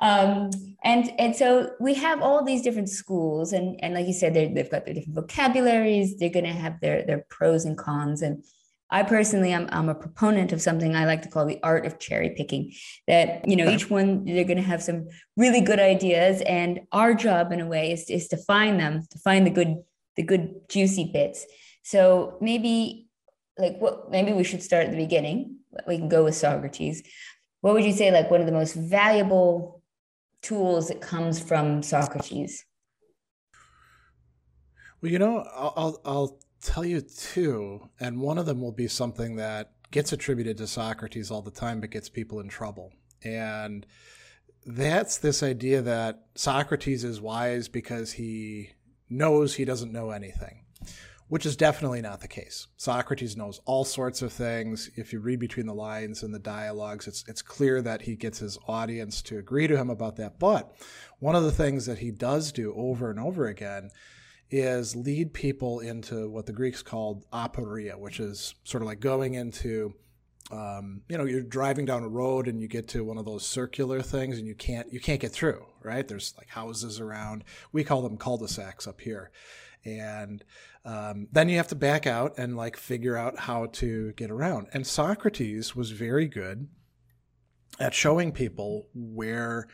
Um, 0.00 0.50
and 0.84 1.12
and 1.18 1.36
so 1.36 1.72
we 1.80 1.94
have 1.94 2.22
all 2.22 2.42
these 2.42 2.62
different 2.62 2.88
schools, 2.88 3.52
and 3.52 3.78
and 3.82 3.92
like 3.92 4.06
you 4.06 4.14
said, 4.14 4.32
they've 4.32 4.70
got 4.70 4.86
their 4.86 4.94
different 4.94 5.14
vocabularies. 5.14 6.16
They're 6.16 6.30
going 6.30 6.46
to 6.46 6.52
have 6.52 6.80
their 6.80 7.04
their 7.04 7.26
pros 7.28 7.66
and 7.66 7.76
cons, 7.76 8.22
and 8.22 8.42
I 8.90 9.04
personally, 9.04 9.54
I'm, 9.54 9.68
I'm 9.70 9.88
a 9.88 9.94
proponent 9.94 10.52
of 10.52 10.60
something 10.60 10.96
I 10.96 11.04
like 11.04 11.22
to 11.22 11.28
call 11.28 11.46
the 11.46 11.60
art 11.62 11.86
of 11.86 11.98
cherry 11.98 12.30
picking. 12.36 12.72
That 13.06 13.48
you 13.48 13.56
know, 13.56 13.68
each 13.68 13.88
one 13.88 14.24
they're 14.24 14.44
going 14.44 14.56
to 14.56 14.62
have 14.62 14.82
some 14.82 15.08
really 15.36 15.60
good 15.60 15.78
ideas, 15.78 16.42
and 16.42 16.80
our 16.90 17.14
job, 17.14 17.52
in 17.52 17.60
a 17.60 17.66
way, 17.66 17.92
is, 17.92 18.10
is 18.10 18.28
to 18.28 18.36
find 18.36 18.80
them, 18.80 19.02
to 19.10 19.18
find 19.18 19.46
the 19.46 19.50
good, 19.50 19.76
the 20.16 20.22
good 20.22 20.68
juicy 20.68 21.10
bits. 21.12 21.46
So 21.82 22.36
maybe, 22.40 23.08
like, 23.56 23.78
what? 23.78 24.10
Maybe 24.10 24.32
we 24.32 24.44
should 24.44 24.62
start 24.62 24.86
at 24.86 24.90
the 24.90 24.96
beginning. 24.96 25.58
We 25.86 25.98
can 25.98 26.08
go 26.08 26.24
with 26.24 26.34
Socrates. 26.34 27.02
What 27.60 27.74
would 27.74 27.84
you 27.84 27.92
say, 27.92 28.10
like, 28.10 28.30
one 28.30 28.40
of 28.40 28.46
the 28.46 28.52
most 28.52 28.74
valuable 28.74 29.82
tools 30.42 30.88
that 30.88 31.00
comes 31.00 31.38
from 31.38 31.82
Socrates? 31.82 32.64
Well, 35.00 35.12
you 35.12 35.18
know, 35.18 35.38
I'll, 35.54 35.72
I'll, 35.76 36.00
I'll 36.04 36.38
tell 36.62 36.84
you 36.84 37.00
two, 37.00 37.88
and 37.98 38.20
one 38.20 38.38
of 38.38 38.46
them 38.46 38.60
will 38.60 38.72
be 38.72 38.88
something 38.88 39.36
that 39.36 39.72
gets 39.90 40.12
attributed 40.12 40.56
to 40.58 40.66
Socrates 40.66 41.30
all 41.30 41.42
the 41.42 41.50
time, 41.50 41.80
but 41.80 41.90
gets 41.90 42.08
people 42.08 42.40
in 42.40 42.48
trouble. 42.48 42.92
And 43.24 43.86
that's 44.66 45.18
this 45.18 45.42
idea 45.42 45.82
that 45.82 46.26
Socrates 46.34 47.02
is 47.04 47.20
wise 47.20 47.68
because 47.68 48.12
he 48.12 48.70
knows 49.08 49.54
he 49.54 49.64
doesn't 49.64 49.92
know 49.92 50.10
anything. 50.10 50.64
which 51.28 51.46
is 51.46 51.56
definitely 51.56 52.00
not 52.02 52.20
the 52.20 52.26
case. 52.28 52.66
Socrates 52.76 53.36
knows 53.36 53.60
all 53.64 53.84
sorts 53.84 54.20
of 54.20 54.32
things. 54.32 54.90
If 54.96 55.12
you 55.12 55.20
read 55.20 55.38
between 55.38 55.66
the 55.66 55.72
lines 55.74 56.24
in 56.24 56.32
the 56.32 56.40
dialogues, 56.40 57.06
it's 57.06 57.24
it's 57.28 57.40
clear 57.40 57.80
that 57.82 58.02
he 58.02 58.16
gets 58.16 58.40
his 58.40 58.58
audience 58.66 59.22
to 59.22 59.38
agree 59.38 59.68
to 59.68 59.76
him 59.76 59.90
about 59.90 60.16
that. 60.16 60.40
But 60.40 60.74
one 61.20 61.36
of 61.36 61.44
the 61.44 61.52
things 61.52 61.86
that 61.86 61.98
he 61.98 62.10
does 62.10 62.50
do 62.50 62.74
over 62.74 63.10
and 63.10 63.20
over 63.20 63.46
again 63.46 63.90
is 64.50 64.96
lead 64.96 65.32
people 65.32 65.80
into 65.80 66.28
what 66.28 66.46
the 66.46 66.52
Greeks 66.52 66.82
called 66.82 67.24
aporia, 67.30 67.98
which 67.98 68.20
is 68.20 68.54
sort 68.64 68.82
of 68.82 68.86
like 68.86 69.00
going 69.00 69.34
into 69.34 69.94
um, 70.50 71.02
you 71.08 71.16
know 71.16 71.24
you're 71.24 71.42
driving 71.42 71.84
down 71.84 72.02
a 72.02 72.08
road 72.08 72.48
and 72.48 72.60
you 72.60 72.66
get 72.66 72.88
to 72.88 73.04
one 73.04 73.18
of 73.18 73.24
those 73.24 73.46
circular 73.46 74.02
things 74.02 74.36
and 74.36 74.46
you 74.48 74.54
can't 74.54 74.92
you 74.92 74.98
can't 74.98 75.20
get 75.20 75.30
through 75.30 75.64
right? 75.82 76.06
There's 76.06 76.34
like 76.36 76.48
houses 76.48 77.00
around. 77.00 77.44
We 77.72 77.84
call 77.84 78.02
them 78.02 78.16
cul-de-sacs 78.16 78.86
up 78.86 79.00
here. 79.00 79.30
And 79.84 80.44
um, 80.84 81.28
then 81.32 81.48
you 81.48 81.56
have 81.56 81.68
to 81.68 81.74
back 81.74 82.06
out 82.06 82.38
and 82.38 82.56
like 82.56 82.76
figure 82.76 83.16
out 83.16 83.38
how 83.38 83.66
to 83.66 84.12
get 84.12 84.30
around. 84.30 84.68
And 84.72 84.86
Socrates 84.86 85.74
was 85.74 85.90
very 85.90 86.26
good 86.26 86.68
at 87.78 87.94
showing 87.94 88.32
people 88.32 88.88
where 88.94 89.68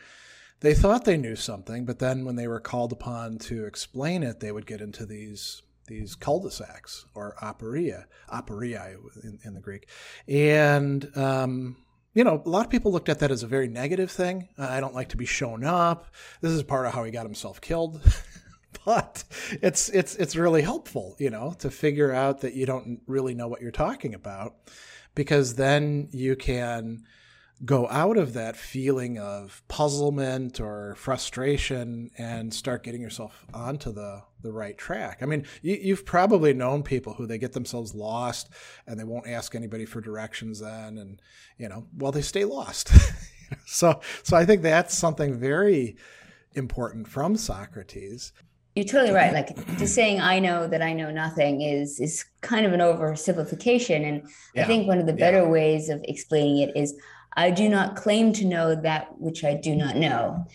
they 0.59 0.73
thought 0.73 1.05
they 1.05 1.17
knew 1.17 1.35
something, 1.35 1.85
but 1.85 1.99
then 1.99 2.25
when 2.25 2.35
they 2.35 2.47
were 2.47 2.59
called 2.59 2.91
upon 2.91 3.37
to 3.39 3.65
explain 3.65 4.23
it, 4.23 4.39
they 4.39 4.51
would 4.51 4.65
get 4.65 4.81
into 4.81 5.05
these 5.05 5.61
these 5.87 6.15
cul-de-sacs 6.15 7.05
or 7.15 7.33
aporia, 7.41 8.05
aporia 8.29 8.97
in, 9.23 9.39
in 9.45 9.53
the 9.53 9.61
Greek, 9.61 9.87
and 10.27 11.15
um, 11.15 11.77
you 12.17 12.23
know, 12.23 12.41
a 12.43 12.49
lot 12.49 12.65
of 12.65 12.71
people 12.71 12.91
looked 12.91 13.09
at 13.09 13.19
that 13.19 13.29
as 13.29 13.43
a 13.43 13.47
very 13.47 13.67
negative 13.67 14.09
thing. 14.09 14.49
I 14.57 14.79
don't 14.79 14.95
like 14.95 15.09
to 15.09 15.17
be 15.17 15.27
shown 15.27 15.63
up. 15.63 16.07
This 16.41 16.51
is 16.51 16.63
part 16.63 16.87
of 16.87 16.93
how 16.93 17.03
he 17.03 17.11
got 17.11 17.27
himself 17.27 17.61
killed. 17.61 18.01
but 18.85 19.23
it's 19.61 19.89
it's 19.89 20.15
it's 20.15 20.35
really 20.35 20.63
helpful, 20.63 21.15
you 21.19 21.29
know, 21.29 21.53
to 21.59 21.69
figure 21.69 22.11
out 22.11 22.41
that 22.41 22.55
you 22.55 22.65
don't 22.65 23.01
really 23.05 23.35
know 23.35 23.47
what 23.47 23.61
you're 23.61 23.69
talking 23.69 24.15
about 24.15 24.55
because 25.13 25.55
then 25.55 26.09
you 26.11 26.35
can 26.35 27.03
go 27.65 27.87
out 27.89 28.17
of 28.17 28.33
that 28.33 28.55
feeling 28.55 29.17
of 29.17 29.63
puzzlement 29.67 30.59
or 30.59 30.95
frustration 30.95 32.11
and 32.17 32.53
start 32.53 32.83
getting 32.83 33.01
yourself 33.01 33.45
onto 33.53 33.91
the 33.91 34.23
the 34.41 34.51
right 34.51 34.77
track. 34.77 35.19
I 35.21 35.25
mean, 35.25 35.45
you, 35.63 35.95
have 35.95 36.05
probably 36.05 36.53
known 36.53 36.83
people 36.83 37.13
who 37.13 37.25
they 37.25 37.39
get 37.39 37.53
themselves 37.53 37.95
lost 37.95 38.49
and 38.85 38.99
they 38.99 39.03
won't 39.03 39.27
ask 39.27 39.55
anybody 39.55 39.85
for 39.85 39.99
directions 39.99 40.59
then, 40.59 40.99
and 40.99 41.19
you 41.57 41.67
know, 41.67 41.87
well, 41.97 42.11
they 42.11 42.21
stay 42.21 42.45
lost. 42.45 42.91
so, 43.65 43.99
so 44.21 44.37
I 44.37 44.45
think 44.45 44.61
that's 44.61 44.95
something 44.95 45.39
very 45.39 45.97
important 46.53 47.07
from 47.07 47.35
Socrates 47.35 48.31
you're 48.77 48.85
totally 48.85 49.11
right. 49.11 49.33
Like 49.33 49.79
just 49.79 49.95
saying 49.95 50.21
I 50.21 50.37
know 50.37 50.67
that 50.67 50.83
I 50.83 50.93
know 50.93 51.09
nothing 51.09 51.61
is 51.61 51.99
is 51.99 52.23
kind 52.41 52.63
of 52.63 52.73
an 52.73 52.79
oversimplification. 52.79 54.07
And 54.07 54.29
yeah. 54.53 54.63
I 54.63 54.67
think 54.67 54.87
one 54.87 54.99
of 54.99 55.07
the 55.07 55.13
better 55.13 55.41
yeah. 55.41 55.49
ways 55.49 55.89
of 55.89 55.99
explaining 56.03 56.59
it 56.59 56.77
is 56.77 56.95
I 57.37 57.51
do 57.51 57.69
not 57.69 57.95
claim 57.95 58.33
to 58.33 58.45
know 58.45 58.75
that 58.75 59.17
which 59.19 59.43
I 59.43 59.53
do 59.53 59.75
not 59.75 59.95
know. 59.95 60.45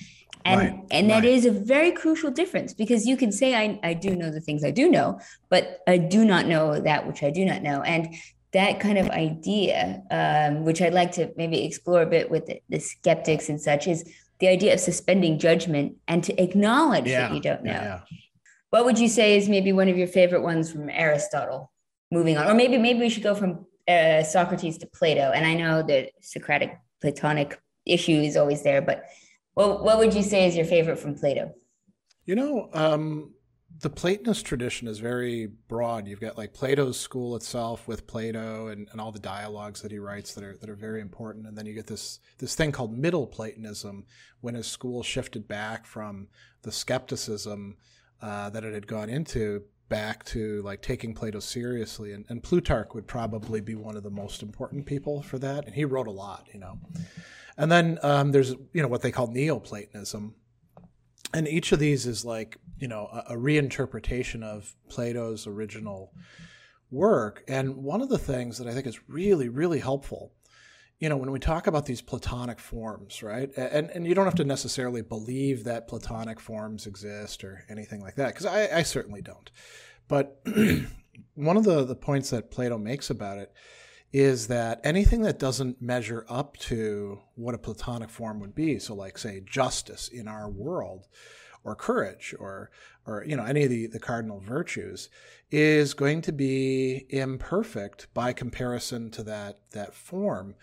And 0.45 0.61
right. 0.61 0.85
and 0.91 1.09
that 1.09 1.23
right. 1.23 1.25
is 1.25 1.47
a 1.47 1.53
very 1.53 1.93
crucial 1.93 2.33
difference 2.33 2.75
because 2.75 3.07
you 3.07 3.17
can 3.17 3.31
say 3.31 3.55
I, 3.55 3.79
I 3.85 3.95
do 3.95 4.17
know 4.17 4.31
the 4.31 4.41
things 4.41 4.65
I 4.65 4.73
do 4.73 4.91
know, 4.91 5.21
but 5.49 5.79
I 5.87 5.99
do 5.99 6.25
not 6.25 6.47
know 6.47 6.81
that 6.81 7.07
which 7.07 7.23
I 7.23 7.31
do 7.31 7.45
not 7.45 7.63
know. 7.63 7.81
And 7.83 8.13
that 8.53 8.81
kind 8.81 8.99
of 8.99 9.09
idea, 9.11 10.03
um, 10.11 10.65
which 10.65 10.83
I'd 10.83 10.93
like 10.93 11.13
to 11.13 11.31
maybe 11.37 11.65
explore 11.65 12.03
a 12.03 12.07
bit 12.07 12.29
with 12.29 12.47
the, 12.47 12.61
the 12.69 12.81
skeptics 12.81 13.49
and 13.49 13.61
such, 13.61 13.87
is 13.87 14.05
the 14.41 14.49
idea 14.49 14.75
of 14.75 14.81
suspending 14.81 15.39
judgment 15.39 15.97
and 16.09 16.25
to 16.25 16.43
acknowledge 16.43 17.07
yeah, 17.07 17.29
that 17.29 17.35
you 17.35 17.41
don't 17.41 17.63
know. 17.63 17.71
Yeah, 17.71 18.01
yeah. 18.11 18.19
What 18.71 18.85
would 18.85 18.99
you 18.99 19.09
say 19.09 19.37
is 19.37 19.49
maybe 19.49 19.73
one 19.73 19.89
of 19.89 19.97
your 19.97 20.09
favorite 20.09 20.43
ones 20.43 20.73
from 20.73 20.91
Aristotle? 20.91 21.71
Moving 22.11 22.37
on, 22.37 22.49
or 22.49 22.55
maybe 22.55 22.77
maybe 22.77 22.99
we 22.99 23.09
should 23.09 23.23
go 23.23 23.35
from 23.35 23.65
uh, 23.89 24.23
Socrates 24.23 24.79
to 24.79 24.87
Plato. 24.87 25.33
And 25.35 25.47
I 25.47 25.55
know 25.55 25.83
that 25.83 26.11
Socratic 26.21 26.79
Platonic 27.01 27.61
issue 27.85 28.13
is 28.21 28.37
always 28.37 28.63
there, 28.63 28.83
but 28.83 29.05
what 29.55 29.85
what 29.85 29.99
would 29.99 30.15
you 30.15 30.23
say 30.23 30.47
is 30.47 30.57
your 30.57 30.65
favorite 30.65 30.99
from 30.99 31.15
Plato? 31.15 31.53
You 32.25 32.37
know, 32.37 32.71
um, 32.73 33.35
the 33.81 33.91
Platonist 33.91 34.47
tradition 34.47 34.87
is 34.87 35.01
very 35.01 35.47
broad. 35.47 36.07
You've 36.07 36.21
got 36.21 36.39
like 36.39 36.55
Plato's 36.55 36.99
school 36.99 37.35
itself 37.35 37.89
with 37.89 38.07
Plato 38.07 38.69
and, 38.69 38.89
and 38.93 39.01
all 39.01 39.11
the 39.11 39.19
dialogues 39.19 39.83
that 39.83 39.91
he 39.91 39.99
writes 39.99 40.35
that 40.35 40.45
are 40.45 40.57
that 40.59 40.71
are 40.71 40.77
very 40.77 41.01
important. 41.01 41.47
And 41.47 41.59
then 41.59 41.67
you 41.67 41.75
get 41.75 41.87
this 41.87 42.21
this 42.39 42.55
thing 42.55 42.73
called 42.73 42.97
Middle 42.97 43.27
Platonism 43.27 44.07
when 44.41 44.55
his 44.55 44.67
school 44.67 45.03
shifted 45.03 45.49
back 45.49 45.87
from 45.87 46.29
the 46.63 46.73
skepticism 46.73 47.77
uh, 48.21 48.51
that 48.51 48.65
it 48.65 48.73
had 48.73 48.87
gone 48.87 49.11
into 49.11 49.65
back 49.93 50.25
to 50.25 50.63
like 50.63 50.81
taking 50.81 51.13
Plato 51.13 51.39
seriously. 51.39 52.13
And, 52.13 52.25
and 52.31 52.43
Plutarch 52.43 52.95
would 52.95 53.07
probably 53.07 53.61
be 53.61 53.75
one 53.75 53.95
of 53.95 54.03
the 54.03 54.11
most 54.11 54.43
important 54.43 54.87
people 54.87 55.21
for 55.21 55.39
that. 55.39 55.67
And 55.67 55.75
he 55.75 55.85
wrote 55.85 56.07
a 56.07 56.11
lot, 56.11 56.49
you 56.55 56.59
know. 56.59 56.79
And 57.59 57.71
then 57.71 57.99
um, 58.03 58.33
there's 58.33 58.53
you 58.73 58.81
know 58.81 58.89
what 58.89 59.03
they 59.03 59.13
call 59.13 59.27
Neoplatonism, 59.27 60.35
and 61.35 61.47
each 61.47 61.73
of 61.73 61.79
these 61.79 62.07
is 62.07 62.25
like 62.25 62.57
you 62.79 62.89
know 62.89 63.09
a, 63.13 63.35
a, 63.35 63.37
reinterpretation 63.37 64.43
of 64.43 64.75
plato's 64.89 65.47
original 65.47 66.13
work 66.91 67.45
and 67.49 67.77
one 67.77 68.01
of 68.03 68.09
the 68.09 68.19
things 68.19 68.59
that 68.59 68.67
i 68.67 68.73
think 68.73 68.87
is 68.87 69.09
really 69.09 69.49
really 69.49 69.79
helpful 69.79 70.33
you 71.03 71.09
know 71.09 71.17
when 71.17 71.33
we 71.33 71.41
talk 71.41 71.67
about 71.67 71.85
these 71.85 72.01
platonic 72.01 72.61
forms 72.61 73.25
right 73.25 73.51
and 73.57 73.91
and 73.91 74.07
you 74.07 74.15
don't 74.15 74.25
have 74.25 74.37
to 74.37 74.45
necessarily 74.45 75.03
believe 75.03 75.65
that 75.65 75.89
platonic 75.89 76.39
forms 76.39 76.87
exist 76.87 77.43
or 77.43 77.65
anything 77.69 78.01
like 78.01 78.15
that 78.15 78.29
because 78.29 78.47
I, 78.47 78.69
I 78.79 78.83
certainly 78.85 79.21
don't. 79.21 79.51
But 80.07 80.41
one 81.35 81.57
of 81.57 81.65
the 81.65 81.85
the 81.85 81.97
points 81.97 82.31
that 82.31 82.53
plato 82.53 82.79
makes 82.79 83.11
about 83.11 83.39
it 83.39 83.53
is 84.13 84.47
that 84.47 84.81
anything 84.85 85.23
that 85.23 85.41
doesn't 85.41 85.83
measure 85.83 86.25
up 86.29 86.57
to 86.59 87.19
what 87.35 87.55
a 87.55 87.59
Platonic 87.59 88.11
form 88.11 88.39
would 88.39 88.55
be, 88.55 88.79
so 88.79 88.95
like 88.95 89.17
say 89.19 89.41
justice 89.41 90.07
in 90.07 90.29
our 90.29 90.49
world, 90.51 91.09
or 91.65 91.75
courage, 91.75 92.35
or 92.39 92.71
or 93.07 93.25
you 93.25 93.37
know 93.37 93.45
any 93.45 93.65
of 93.65 93.71
the, 93.71 93.87
the 93.87 93.99
cardinal 93.99 94.41
virtues, 94.41 95.09
is 95.51 95.95
going 95.95 96.23
to 96.23 96.33
be 96.33 97.07
imperfect 97.11 98.07
by 98.15 98.33
comparison 98.33 99.11
to 99.11 99.23
that 99.23 99.59
that 99.73 99.95
form. 99.95 100.55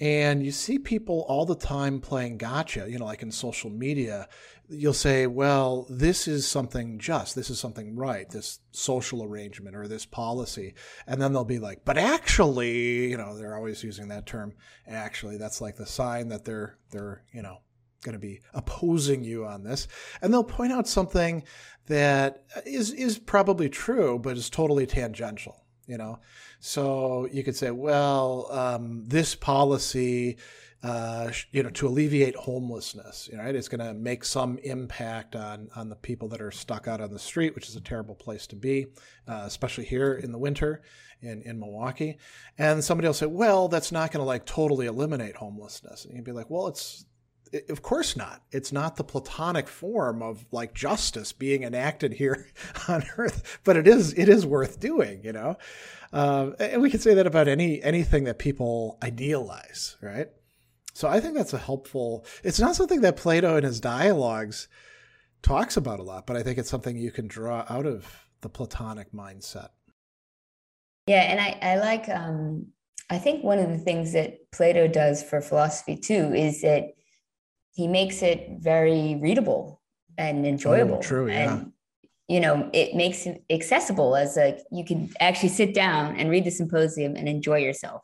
And 0.00 0.44
you 0.44 0.52
see 0.52 0.78
people 0.78 1.24
all 1.28 1.44
the 1.44 1.56
time 1.56 2.00
playing 2.00 2.38
gotcha, 2.38 2.86
you 2.88 2.98
know, 2.98 3.04
like 3.04 3.22
in 3.22 3.32
social 3.32 3.70
media, 3.70 4.28
you'll 4.68 4.92
say, 4.92 5.26
well, 5.26 5.86
this 5.88 6.28
is 6.28 6.46
something 6.46 6.98
just, 6.98 7.34
this 7.34 7.50
is 7.50 7.58
something 7.58 7.96
right, 7.96 8.28
this 8.28 8.60
social 8.70 9.24
arrangement 9.24 9.74
or 9.74 9.88
this 9.88 10.06
policy. 10.06 10.74
And 11.06 11.20
then 11.20 11.32
they'll 11.32 11.44
be 11.44 11.58
like, 11.58 11.84
but 11.84 11.98
actually, 11.98 13.08
you 13.08 13.16
know, 13.16 13.36
they're 13.36 13.56
always 13.56 13.82
using 13.82 14.08
that 14.08 14.26
term. 14.26 14.54
Actually, 14.86 15.36
that's 15.36 15.60
like 15.60 15.76
the 15.76 15.86
sign 15.86 16.28
that 16.28 16.44
they're, 16.44 16.78
they're, 16.90 17.24
you 17.32 17.42
know, 17.42 17.58
going 18.02 18.14
to 18.14 18.18
be 18.18 18.40
opposing 18.54 19.24
you 19.24 19.44
on 19.44 19.64
this. 19.64 19.88
And 20.22 20.32
they'll 20.32 20.44
point 20.44 20.72
out 20.72 20.86
something 20.88 21.42
that 21.86 22.44
is, 22.64 22.92
is 22.92 23.18
probably 23.18 23.68
true, 23.68 24.18
but 24.18 24.36
is 24.36 24.50
totally 24.50 24.86
tangential, 24.86 25.64
you 25.86 25.98
know? 25.98 26.20
So 26.60 27.28
you 27.32 27.42
could 27.44 27.56
say, 27.56 27.70
well, 27.70 28.48
um, 28.50 29.04
this 29.06 29.34
policy, 29.34 30.38
uh, 30.82 31.30
you 31.50 31.62
know, 31.62 31.70
to 31.70 31.88
alleviate 31.88 32.36
homelessness. 32.36 33.28
Right, 33.32 33.54
it's 33.54 33.68
going 33.68 33.84
to 33.84 33.94
make 33.94 34.24
some 34.24 34.58
impact 34.58 35.34
on 35.34 35.68
on 35.74 35.88
the 35.88 35.96
people 35.96 36.28
that 36.28 36.40
are 36.40 36.50
stuck 36.50 36.86
out 36.86 37.00
on 37.00 37.12
the 37.12 37.18
street, 37.18 37.54
which 37.54 37.68
is 37.68 37.76
a 37.76 37.80
terrible 37.80 38.14
place 38.14 38.46
to 38.48 38.56
be, 38.56 38.86
uh, 39.26 39.42
especially 39.44 39.84
here 39.84 40.14
in 40.14 40.30
the 40.30 40.38
winter 40.38 40.82
in 41.20 41.42
in 41.42 41.58
Milwaukee. 41.58 42.18
And 42.58 42.82
somebody 42.84 43.08
will 43.08 43.14
say, 43.14 43.26
"Well, 43.26 43.68
that's 43.68 43.90
not 43.90 44.12
going 44.12 44.20
to 44.20 44.26
like 44.26 44.46
totally 44.46 44.86
eliminate 44.86 45.36
homelessness," 45.36 46.04
and 46.04 46.14
you'd 46.14 46.24
be 46.24 46.32
like, 46.32 46.50
"Well, 46.50 46.68
it's." 46.68 47.04
Of 47.68 47.82
course 47.82 48.16
not. 48.16 48.42
It's 48.50 48.72
not 48.72 48.96
the 48.96 49.04
platonic 49.04 49.68
form 49.68 50.22
of 50.22 50.46
like 50.52 50.74
justice 50.74 51.32
being 51.32 51.62
enacted 51.62 52.14
here 52.14 52.46
on 52.88 53.04
earth, 53.16 53.60
but 53.64 53.76
it 53.76 53.86
is 53.86 54.12
it 54.14 54.28
is 54.28 54.46
worth 54.46 54.80
doing, 54.80 55.22
you 55.24 55.32
know. 55.32 55.56
Uh, 56.12 56.52
and 56.58 56.80
we 56.82 56.90
can 56.90 57.00
say 57.00 57.14
that 57.14 57.26
about 57.26 57.48
any 57.48 57.82
anything 57.82 58.24
that 58.24 58.38
people 58.38 58.98
idealize, 59.02 59.96
right? 60.02 60.28
So 60.94 61.08
I 61.08 61.20
think 61.20 61.34
that's 61.34 61.52
a 61.52 61.58
helpful. 61.58 62.24
It's 62.42 62.58
not 62.58 62.74
something 62.74 63.02
that 63.02 63.16
Plato 63.16 63.56
in 63.56 63.64
his 63.64 63.80
dialogues 63.80 64.68
talks 65.42 65.76
about 65.76 66.00
a 66.00 66.02
lot, 66.02 66.26
but 66.26 66.36
I 66.36 66.42
think 66.42 66.58
it's 66.58 66.70
something 66.70 66.96
you 66.96 67.12
can 67.12 67.28
draw 67.28 67.64
out 67.68 67.86
of 67.86 68.26
the 68.40 68.48
Platonic 68.48 69.12
mindset. 69.12 69.68
Yeah, 71.06 71.22
and 71.22 71.40
I, 71.40 71.58
I 71.62 71.76
like. 71.76 72.08
Um, 72.08 72.72
I 73.10 73.18
think 73.18 73.42
one 73.42 73.58
of 73.58 73.70
the 73.70 73.78
things 73.78 74.12
that 74.12 74.50
Plato 74.50 74.86
does 74.86 75.22
for 75.22 75.40
philosophy 75.40 75.96
too 75.96 76.34
is 76.34 76.60
that 76.62 76.94
he 77.72 77.86
makes 77.86 78.22
it 78.22 78.58
very 78.58 79.18
readable 79.20 79.80
and 80.16 80.44
oh, 80.44 80.48
enjoyable. 80.48 80.96
Oh, 80.96 81.02
true, 81.02 81.28
yeah. 81.28 81.54
And, 81.54 81.72
you 82.28 82.40
know, 82.40 82.68
it 82.72 82.94
makes 82.94 83.26
it 83.26 83.42
accessible 83.48 84.14
as 84.16 84.36
like 84.36 84.58
you 84.70 84.84
can 84.84 85.10
actually 85.20 85.48
sit 85.48 85.74
down 85.74 86.16
and 86.16 86.28
read 86.28 86.44
the 86.44 86.50
symposium 86.50 87.16
and 87.16 87.28
enjoy 87.28 87.58
yourself. 87.58 88.02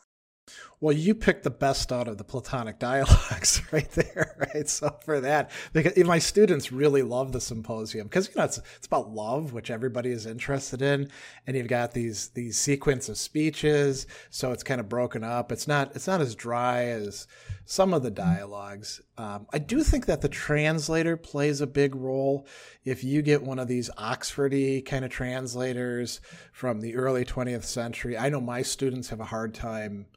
Well, 0.85 0.95
you 0.95 1.15
picked 1.15 1.45
the 1.45 1.51
best 1.51 1.93
out 1.93 2.09
of 2.09 2.19
the 2.19 2.25
Platonic 2.25 2.79
dialogues 2.79 3.63
right 3.73 3.91
there, 3.93 4.37
right? 4.55 4.69
So 4.69 4.95
for 5.03 5.19
that, 5.21 5.51
because 5.73 5.97
my 6.05 6.19
students 6.19 6.73
really 6.73 7.01
love 7.01 7.33
the 7.33 7.41
symposium 7.41 8.07
because 8.07 8.29
you 8.29 8.35
know 8.37 8.45
it's 8.45 8.61
it's 8.77 8.87
about 8.87 9.09
love, 9.09 9.55
which 9.55 9.71
everybody 9.71 10.11
is 10.11 10.27
interested 10.27 10.83
in, 10.83 11.11
and 11.47 11.57
you've 11.57 11.69
got 11.69 11.93
these 11.93 12.29
these 12.29 12.59
sequence 12.59 13.09
of 13.09 13.17
speeches, 13.17 14.07
so 14.29 14.53
it's 14.53 14.63
kind 14.63 14.79
of 14.79 14.87
broken 14.87 15.25
up. 15.25 15.51
It's 15.51 15.67
not 15.67 15.97
it's 15.97 16.07
not 16.07 16.21
as 16.21 16.35
dry 16.35 16.85
as 16.85 17.27
some 17.65 17.95
of 17.95 18.03
the 18.03 18.11
dialogues. 18.11 19.01
Um, 19.17 19.47
I 19.55 19.61
do 19.61 19.83
think 19.83 20.05
that 20.05 20.21
the 20.21 20.29
translator 20.29 21.17
plays 21.17 21.63
a 21.63 21.67
big 21.67 21.95
role. 21.95 22.47
If 22.85 23.03
you 23.03 23.23
get 23.23 23.43
one 23.43 23.59
of 23.59 23.69
these 23.69 23.89
Oxfordy 23.97 24.85
kind 24.85 25.07
of 25.07 25.11
translators 25.11 26.21
from 26.53 26.81
the 26.81 26.95
early 26.95 27.25
20th 27.25 27.65
century, 27.65 28.19
I 28.19 28.29
know 28.29 28.43
my 28.43 28.61
students 28.61 29.09
have 29.09 29.21
a 29.21 29.25
hard 29.25 29.55
time 29.55 30.09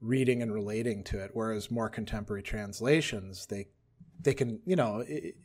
reading 0.00 0.42
and 0.42 0.52
relating 0.52 1.02
to 1.04 1.18
it 1.18 1.30
whereas 1.32 1.70
more 1.70 1.88
contemporary 1.88 2.42
translations 2.42 3.46
they 3.46 3.66
they 4.20 4.34
can 4.34 4.60
you 4.66 4.76
know 4.76 5.02
it, 5.06 5.36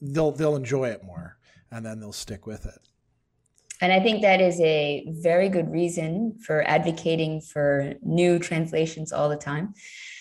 they'll 0.00 0.32
they'll 0.32 0.56
enjoy 0.56 0.88
it 0.88 1.02
more 1.04 1.38
and 1.70 1.84
then 1.84 2.00
they'll 2.00 2.12
stick 2.12 2.46
with 2.46 2.66
it. 2.66 2.88
And 3.80 3.92
i 3.92 4.00
think 4.00 4.22
that 4.22 4.40
is 4.40 4.60
a 4.60 5.06
very 5.22 5.48
good 5.48 5.70
reason 5.70 6.38
for 6.44 6.62
advocating 6.62 7.40
for 7.40 7.94
new 8.02 8.38
translations 8.38 9.12
all 9.12 9.28
the 9.28 9.36
time 9.36 9.74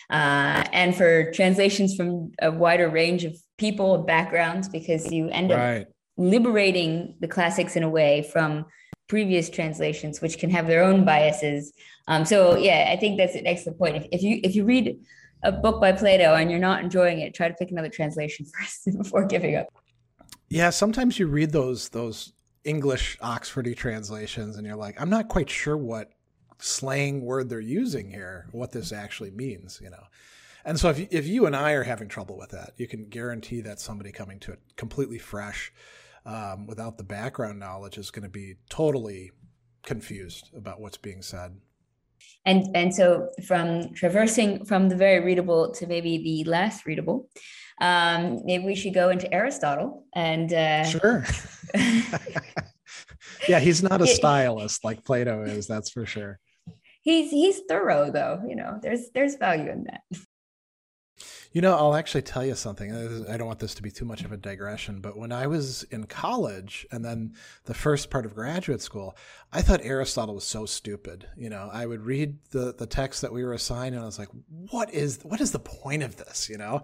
uh, 0.10 0.64
and 0.72 0.96
for 0.96 1.32
translations 1.32 1.96
from 1.96 2.32
a 2.42 2.52
wider 2.52 2.90
range 2.90 3.24
of 3.24 3.36
people 3.58 4.00
backgrounds 4.00 4.68
because 4.68 5.12
you 5.12 5.30
end 5.30 5.52
up 5.52 5.88
liberating 6.18 7.16
the 7.22 7.28
classics 7.28 7.76
in 7.76 7.84
a 7.84 7.90
way 7.90 8.28
from 8.32 8.66
previous 9.08 9.50
translations 9.50 10.22
which 10.22 10.38
can 10.38 10.50
have 10.50 10.68
their 10.68 10.84
own 10.84 11.06
biases 11.06 11.74
um, 12.08 12.26
so 12.26 12.56
yeah, 12.56 12.90
I 12.92 12.98
think 12.98 13.18
that's 13.18 13.36
an 13.36 13.48
excellent 13.48 13.78
point. 13.78 13.96
If, 13.96 14.08
if 14.12 14.22
you 14.22 14.40
if 14.44 14.56
you 14.56 14.64
read 14.64 15.00
a 15.44 15.52
book 15.52 15.82
by 15.82 15.92
Plato 15.92 16.36
and 16.36 16.50
you're 16.50 16.60
not 16.60 16.84
enjoying 16.84 17.20
it, 17.20 17.34
try 17.34 17.48
to 17.48 17.54
pick 17.54 17.72
another 17.72 17.90
translation 17.90 18.46
first 18.60 18.98
before 18.98 19.26
giving 19.26 19.56
up. 19.56 19.68
Yeah, 20.50 20.70
sometimes 20.70 21.18
you 21.18 21.28
read 21.28 21.52
those 21.52 21.90
those 21.90 22.34
English 22.64 23.18
Oxfordy 23.20 23.76
translations 23.76 24.58
and 24.58 24.66
you're 24.66 24.76
like, 24.76 25.00
I'm 25.00 25.10
not 25.10 25.28
quite 25.28 25.50
sure 25.50 25.78
what 25.78 26.12
slang 26.60 27.22
word 27.22 27.50
they're 27.50 27.60
using 27.60 28.10
here, 28.10 28.48
what 28.52 28.72
this 28.72 28.92
actually 28.92 29.32
means, 29.32 29.80
you 29.84 29.90
know. 29.90 30.04
And 30.64 30.80
so 30.80 30.90
if 30.90 31.12
if 31.12 31.28
you 31.28 31.48
and 31.48 31.56
I 31.56 31.72
are 31.72 31.84
having 31.84 32.08
trouble 32.08 32.38
with 32.38 32.52
that, 32.52 32.74
you 32.78 32.88
can 32.88 33.06
guarantee 33.06 33.62
that 33.62 33.80
somebody 33.80 34.12
coming 34.12 34.40
to 34.42 34.52
it 34.52 34.60
completely 34.76 35.18
fresh, 35.18 35.74
um, 36.26 36.68
without 36.68 36.98
the 36.98 37.04
background 37.04 37.60
knowledge, 37.60 37.98
is 37.98 38.12
going 38.12 38.24
to 38.24 38.30
be 38.30 38.56
totally 38.70 39.32
confused 39.84 40.52
about 40.56 40.82
what's 40.82 40.98
being 40.98 41.22
said. 41.22 41.56
And 42.46 42.76
and 42.76 42.94
so 42.94 43.30
from 43.48 43.94
traversing 43.94 44.66
from 44.66 44.90
the 44.90 44.96
very 44.96 45.24
readable 45.24 45.72
to 45.74 45.88
maybe 45.88 46.18
the 46.18 46.50
less 46.50 46.86
readable 46.86 47.30
um 47.82 48.40
maybe 48.46 48.64
we 48.64 48.76
should 48.76 48.94
go 48.94 49.10
into 49.10 49.32
aristotle 49.34 50.06
and 50.14 50.54
uh 50.54 50.84
sure. 50.86 51.26
Yeah 53.50 53.60
he's 53.60 53.84
not 53.84 54.02
a 54.02 54.08
stylist 54.08 54.84
like 54.84 55.04
plato 55.04 55.44
is 55.44 55.68
that's 55.68 55.90
for 55.90 56.06
sure. 56.06 56.40
He's 57.02 57.32
he's 57.32 57.62
thorough 57.68 58.12
though 58.12 58.42
you 58.48 58.56
know 58.56 58.80
there's 58.82 59.10
there's 59.14 59.36
value 59.36 59.72
in 59.72 59.86
that 59.86 60.02
you 61.56 61.62
know, 61.62 61.74
I'll 61.74 61.96
actually 61.96 62.24
tell 62.24 62.46
you 62.46 62.54
something. 62.54 63.26
I 63.30 63.38
don't 63.38 63.48
want 63.48 63.60
this 63.60 63.76
to 63.76 63.82
be 63.82 63.90
too 63.90 64.04
much 64.04 64.26
of 64.26 64.34
a 64.34 64.38
digression, 64.38 65.00
but 65.00 65.18
when 65.18 65.32
I 65.32 65.48
was 65.48 65.84
in 65.84 66.04
college 66.06 66.86
and 66.92 67.04
then 67.04 67.34
the 67.64 67.74
first 67.74 68.10
part 68.10 68.26
of 68.26 68.36
graduate 68.36 68.82
school, 68.82 69.16
I 69.54 69.62
thought 69.62 69.80
Aristotle 69.82 70.36
was 70.36 70.44
so 70.44 70.66
stupid. 70.66 71.30
You 71.38 71.50
know, 71.50 71.70
I 71.72 71.86
would 71.86 72.02
read 72.02 72.40
the 72.52 72.74
the 72.74 72.86
text 72.86 73.22
that 73.22 73.32
we 73.32 73.42
were 73.42 73.54
assigned 73.54 73.96
and 73.96 74.04
I 74.04 74.06
was 74.06 74.20
like, 74.20 74.28
what 74.70 74.94
is 74.94 75.20
what 75.24 75.40
is 75.40 75.54
the 75.54 75.60
point 75.60 76.04
of 76.04 76.18
this, 76.18 76.50
you 76.50 76.58
know? 76.58 76.82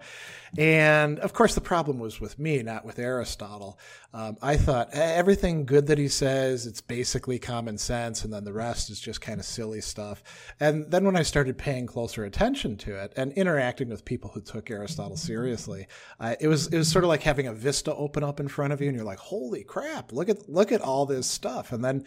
And 0.56 1.18
of 1.18 1.34
course 1.34 1.54
the 1.54 1.60
problem 1.60 1.98
was 1.98 2.18
with 2.18 2.38
me, 2.38 2.62
not 2.62 2.86
with 2.86 2.98
Aristotle. 2.98 3.78
Um, 4.14 4.38
I 4.40 4.56
thought 4.56 4.88
everything 4.94 5.66
good 5.66 5.88
that 5.88 5.98
he 5.98 6.08
says, 6.08 6.64
it's 6.64 6.80
basically 6.80 7.38
common 7.38 7.76
sense 7.76 8.24
and 8.24 8.32
then 8.32 8.44
the 8.44 8.54
rest 8.54 8.88
is 8.88 9.00
just 9.00 9.20
kind 9.20 9.38
of 9.38 9.44
silly 9.44 9.82
stuff. 9.82 10.22
And 10.58 10.90
then 10.90 11.04
when 11.04 11.16
I 11.16 11.22
started 11.24 11.58
paying 11.58 11.86
closer 11.86 12.24
attention 12.24 12.78
to 12.78 12.96
it 12.96 13.12
and 13.18 13.32
interacting 13.32 13.90
with 13.90 14.06
people 14.06 14.30
who 14.32 14.40
took 14.40 14.61
took 14.62 14.70
Aristotle 14.74 15.16
seriously. 15.16 15.86
Uh, 16.20 16.36
it 16.40 16.48
was 16.48 16.68
it 16.68 16.78
was 16.78 16.88
sort 16.88 17.04
of 17.04 17.08
like 17.08 17.22
having 17.22 17.46
a 17.46 17.52
vista 17.52 17.94
open 17.94 18.22
up 18.22 18.40
in 18.40 18.48
front 18.48 18.72
of 18.72 18.80
you, 18.80 18.88
and 18.88 18.96
you're 18.96 19.04
like, 19.04 19.18
"Holy 19.18 19.64
crap! 19.64 20.12
Look 20.12 20.28
at 20.28 20.48
look 20.48 20.72
at 20.72 20.80
all 20.80 21.06
this 21.06 21.26
stuff." 21.26 21.72
And 21.72 21.84
then 21.84 22.04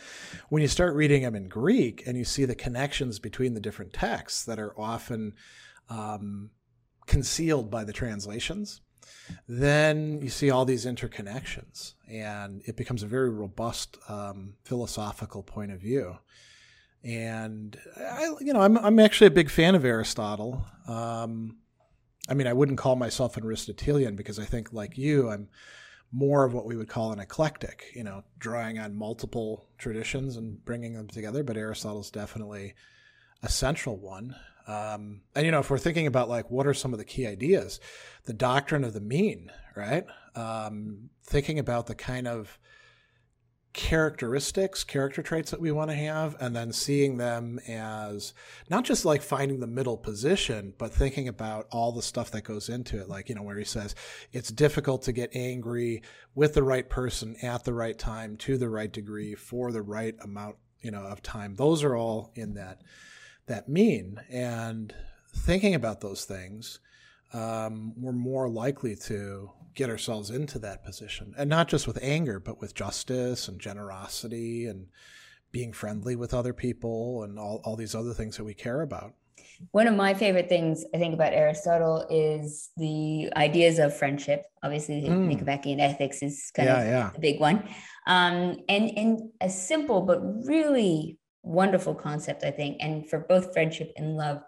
when 0.50 0.62
you 0.62 0.68
start 0.68 0.96
reading 0.96 1.24
them 1.24 1.36
in 1.36 1.50
Greek, 1.50 2.04
and 2.06 2.18
you 2.18 2.26
see 2.26 2.46
the 2.46 2.56
connections 2.56 3.20
between 3.20 3.54
the 3.54 3.60
different 3.60 3.94
texts 3.94 4.46
that 4.46 4.60
are 4.60 4.80
often 4.80 5.34
um, 5.89 6.52
concealed 7.06 7.70
by 7.70 7.84
the 7.84 7.94
translations, 7.94 8.82
then 9.48 10.22
you 10.22 10.30
see 10.30 10.50
all 10.50 10.65
these 10.65 10.86
interconnections, 10.86 11.94
and 12.10 12.62
it 12.65 12.78
becomes 12.78 13.04
a 13.04 13.08
very 13.08 13.30
robust 13.30 13.98
um, 14.08 14.54
philosophical 14.63 15.44
point 15.44 15.72
of 15.72 15.80
view 15.80 16.18
and 17.04 17.78
I, 17.98 18.34
you 18.41 18.52
know, 18.52 18.62
I'm 18.62 18.80
I'm 18.80 18.98
actually 18.98 19.28
a 19.28 19.32
big 19.32 19.52
fan 19.52 19.76
of 19.76 19.86
Aristotle. 19.86 20.65
Um, 20.88 21.58
I 22.28 22.34
mean, 22.34 22.48
I 22.48 22.54
wouldn't 22.54 22.78
call 22.78 22.96
myself 22.96 23.38
an 23.38 23.44
Aristotelian 23.44 24.16
because 24.16 24.40
I 24.40 24.46
think, 24.46 24.74
like 24.74 24.98
you, 24.98 25.30
I'm 25.30 25.50
more 26.12 26.44
of 26.46 26.54
what 26.54 26.66
we 26.66 26.76
would 26.76 26.88
call 26.88 27.12
an 27.12 27.20
eclectic, 27.20 27.92
you 27.94 28.04
know, 28.04 28.24
drawing 28.40 28.80
on 28.80 28.96
multiple 28.96 29.68
traditions 29.78 30.38
and 30.38 30.64
bringing 30.64 30.94
them 30.94 31.08
together. 31.08 31.44
But 31.44 31.58
Aristotle's 31.58 32.12
definitely 32.12 32.74
a 33.44 33.50
central 33.50 33.98
one. 33.98 34.36
Um, 34.68 35.22
and, 35.36 35.46
you 35.46 35.52
know, 35.52 35.60
if 35.60 35.70
we're 35.70 35.78
thinking 35.78 36.08
about 36.08 36.30
like 36.30 36.50
what 36.50 36.66
are 36.66 36.74
some 36.74 36.94
of 36.94 37.00
the 37.00 37.06
key 37.06 37.28
ideas, 37.28 37.80
the 38.24 38.34
doctrine 38.34 38.84
of 38.84 38.94
the 38.94 39.02
mean, 39.02 39.52
right? 39.76 40.06
Um, 40.36 41.10
thinking 41.24 41.60
about 41.60 41.86
the 41.86 41.96
kind 41.96 42.28
of 42.28 42.58
characteristics, 43.76 44.86
character 44.86 45.22
traits 45.22 45.52
that 45.52 45.60
we 45.60 45.70
want 45.70 45.92
to 45.92 45.96
have, 45.96 46.38
and 46.40 46.56
then 46.56 46.72
seeing 46.72 47.18
them 47.18 47.60
as 47.68 48.34
not 48.70 48.86
just 48.86 49.04
like 49.04 49.22
finding 49.22 49.60
the 49.60 49.68
middle 49.68 49.98
position, 49.98 50.74
but 50.78 50.94
thinking 50.94 51.28
about 51.28 51.68
all 51.72 51.92
the 51.92 52.02
stuff 52.02 52.32
that 52.32 52.46
goes 52.46 52.70
into 52.70 52.98
it. 53.00 53.10
Like, 53.10 53.28
you 53.28 53.36
know, 53.36 53.44
where 53.44 53.58
he 53.58 53.66
says 53.66 53.94
it's 54.32 54.50
difficult 54.50 55.04
to 55.04 55.12
get 55.12 55.36
angry 55.36 56.02
with 56.34 56.54
the 56.54 56.64
right 56.64 56.90
person 56.90 57.36
at 57.44 57.66
the 57.66 57.74
right 57.74 58.00
time, 58.00 58.38
to 58.38 58.58
the 58.58 58.70
right 58.70 58.92
degree, 58.92 59.36
for 59.36 59.74
the 59.74 59.82
right 59.82 60.16
amount, 60.22 60.56
you 60.80 60.90
know, 60.90 61.04
of 61.04 61.22
time. 61.22 61.56
Those 61.56 61.84
are 61.84 61.98
all 61.98 62.32
in 62.34 62.54
that 62.54 62.82
that 63.48 63.68
mean. 63.68 64.22
And 64.30 64.96
thinking 65.36 65.76
about 65.76 66.00
those 66.00 66.24
things, 66.24 66.80
um, 67.34 67.94
we're 68.02 68.14
more 68.14 68.48
likely 68.48 68.96
to 68.96 69.52
get 69.76 69.90
ourselves 69.90 70.30
into 70.30 70.58
that 70.60 70.84
position. 70.84 71.34
And 71.38 71.50
not 71.50 71.68
just 71.68 71.86
with 71.86 72.00
anger, 72.02 72.40
but 72.40 72.60
with 72.60 72.74
justice 72.74 73.48
and 73.48 73.60
generosity 73.60 74.66
and 74.68 74.88
being 75.52 75.74
friendly 75.74 76.16
with 76.16 76.34
other 76.34 76.54
people 76.54 77.24
and 77.24 77.38
all, 77.38 77.62
all 77.64 77.76
these 77.76 77.96
other 77.96 78.14
things 78.14 78.38
that 78.38 78.44
we 78.44 78.54
care 78.54 78.82
about. 78.82 79.14
One 79.72 79.88
of 79.88 79.96
my 79.96 80.14
favorite 80.14 80.50
things 80.50 80.84
I 80.94 80.98
think 80.98 81.14
about 81.14 81.34
Aristotle 81.34 82.06
is 82.10 82.72
the 82.78 83.30
ideas 83.38 83.80
of 83.80 83.96
friendship. 83.96 84.46
Obviously, 84.64 85.02
mm. 85.04 85.28
Nicomachean 85.28 85.80
ethics 85.80 86.22
is 86.22 86.52
kind 86.54 86.68
yeah, 86.68 86.82
of 86.82 86.88
yeah. 86.88 87.12
a 87.16 87.20
big 87.20 87.40
one. 87.40 87.68
Um, 88.08 88.58
and, 88.68 88.98
and 88.98 89.20
a 89.42 89.50
simple 89.50 90.02
but 90.02 90.20
really 90.46 91.18
wonderful 91.44 91.96
concept, 91.96 92.44
I 92.44 92.52
think, 92.52 92.78
and 92.82 93.10
for 93.10 93.20
both 93.20 93.54
friendship 93.54 93.94
and 93.96 94.18
love, 94.18 94.42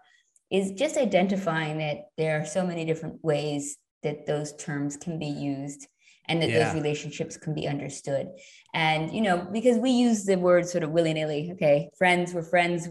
is 0.52 0.72
just 0.72 0.98
identifying 0.98 1.78
that 1.80 2.10
there 2.18 2.42
are 2.42 2.46
so 2.46 2.66
many 2.66 2.86
different 2.86 3.24
ways 3.24 3.78
that 4.04 4.26
those 4.26 4.56
terms 4.56 4.98
can 4.98 5.20
be 5.20 5.28
used 5.28 5.88
and 6.28 6.42
that 6.42 6.50
yeah. 6.50 6.66
those 6.66 6.74
relationships 6.74 7.38
can 7.38 7.54
be 7.54 7.68
understood. 7.68 8.28
And, 8.74 9.12
you 9.14 9.22
know, 9.22 9.48
because 9.52 9.78
we 9.78 9.92
use 9.92 10.26
the 10.26 10.38
word 10.38 10.68
sort 10.68 10.84
of 10.84 10.92
willy 10.92 11.14
nilly, 11.14 11.52
okay, 11.54 11.90
friends, 11.98 12.34
we're 12.34 12.44
friends, 12.44 12.90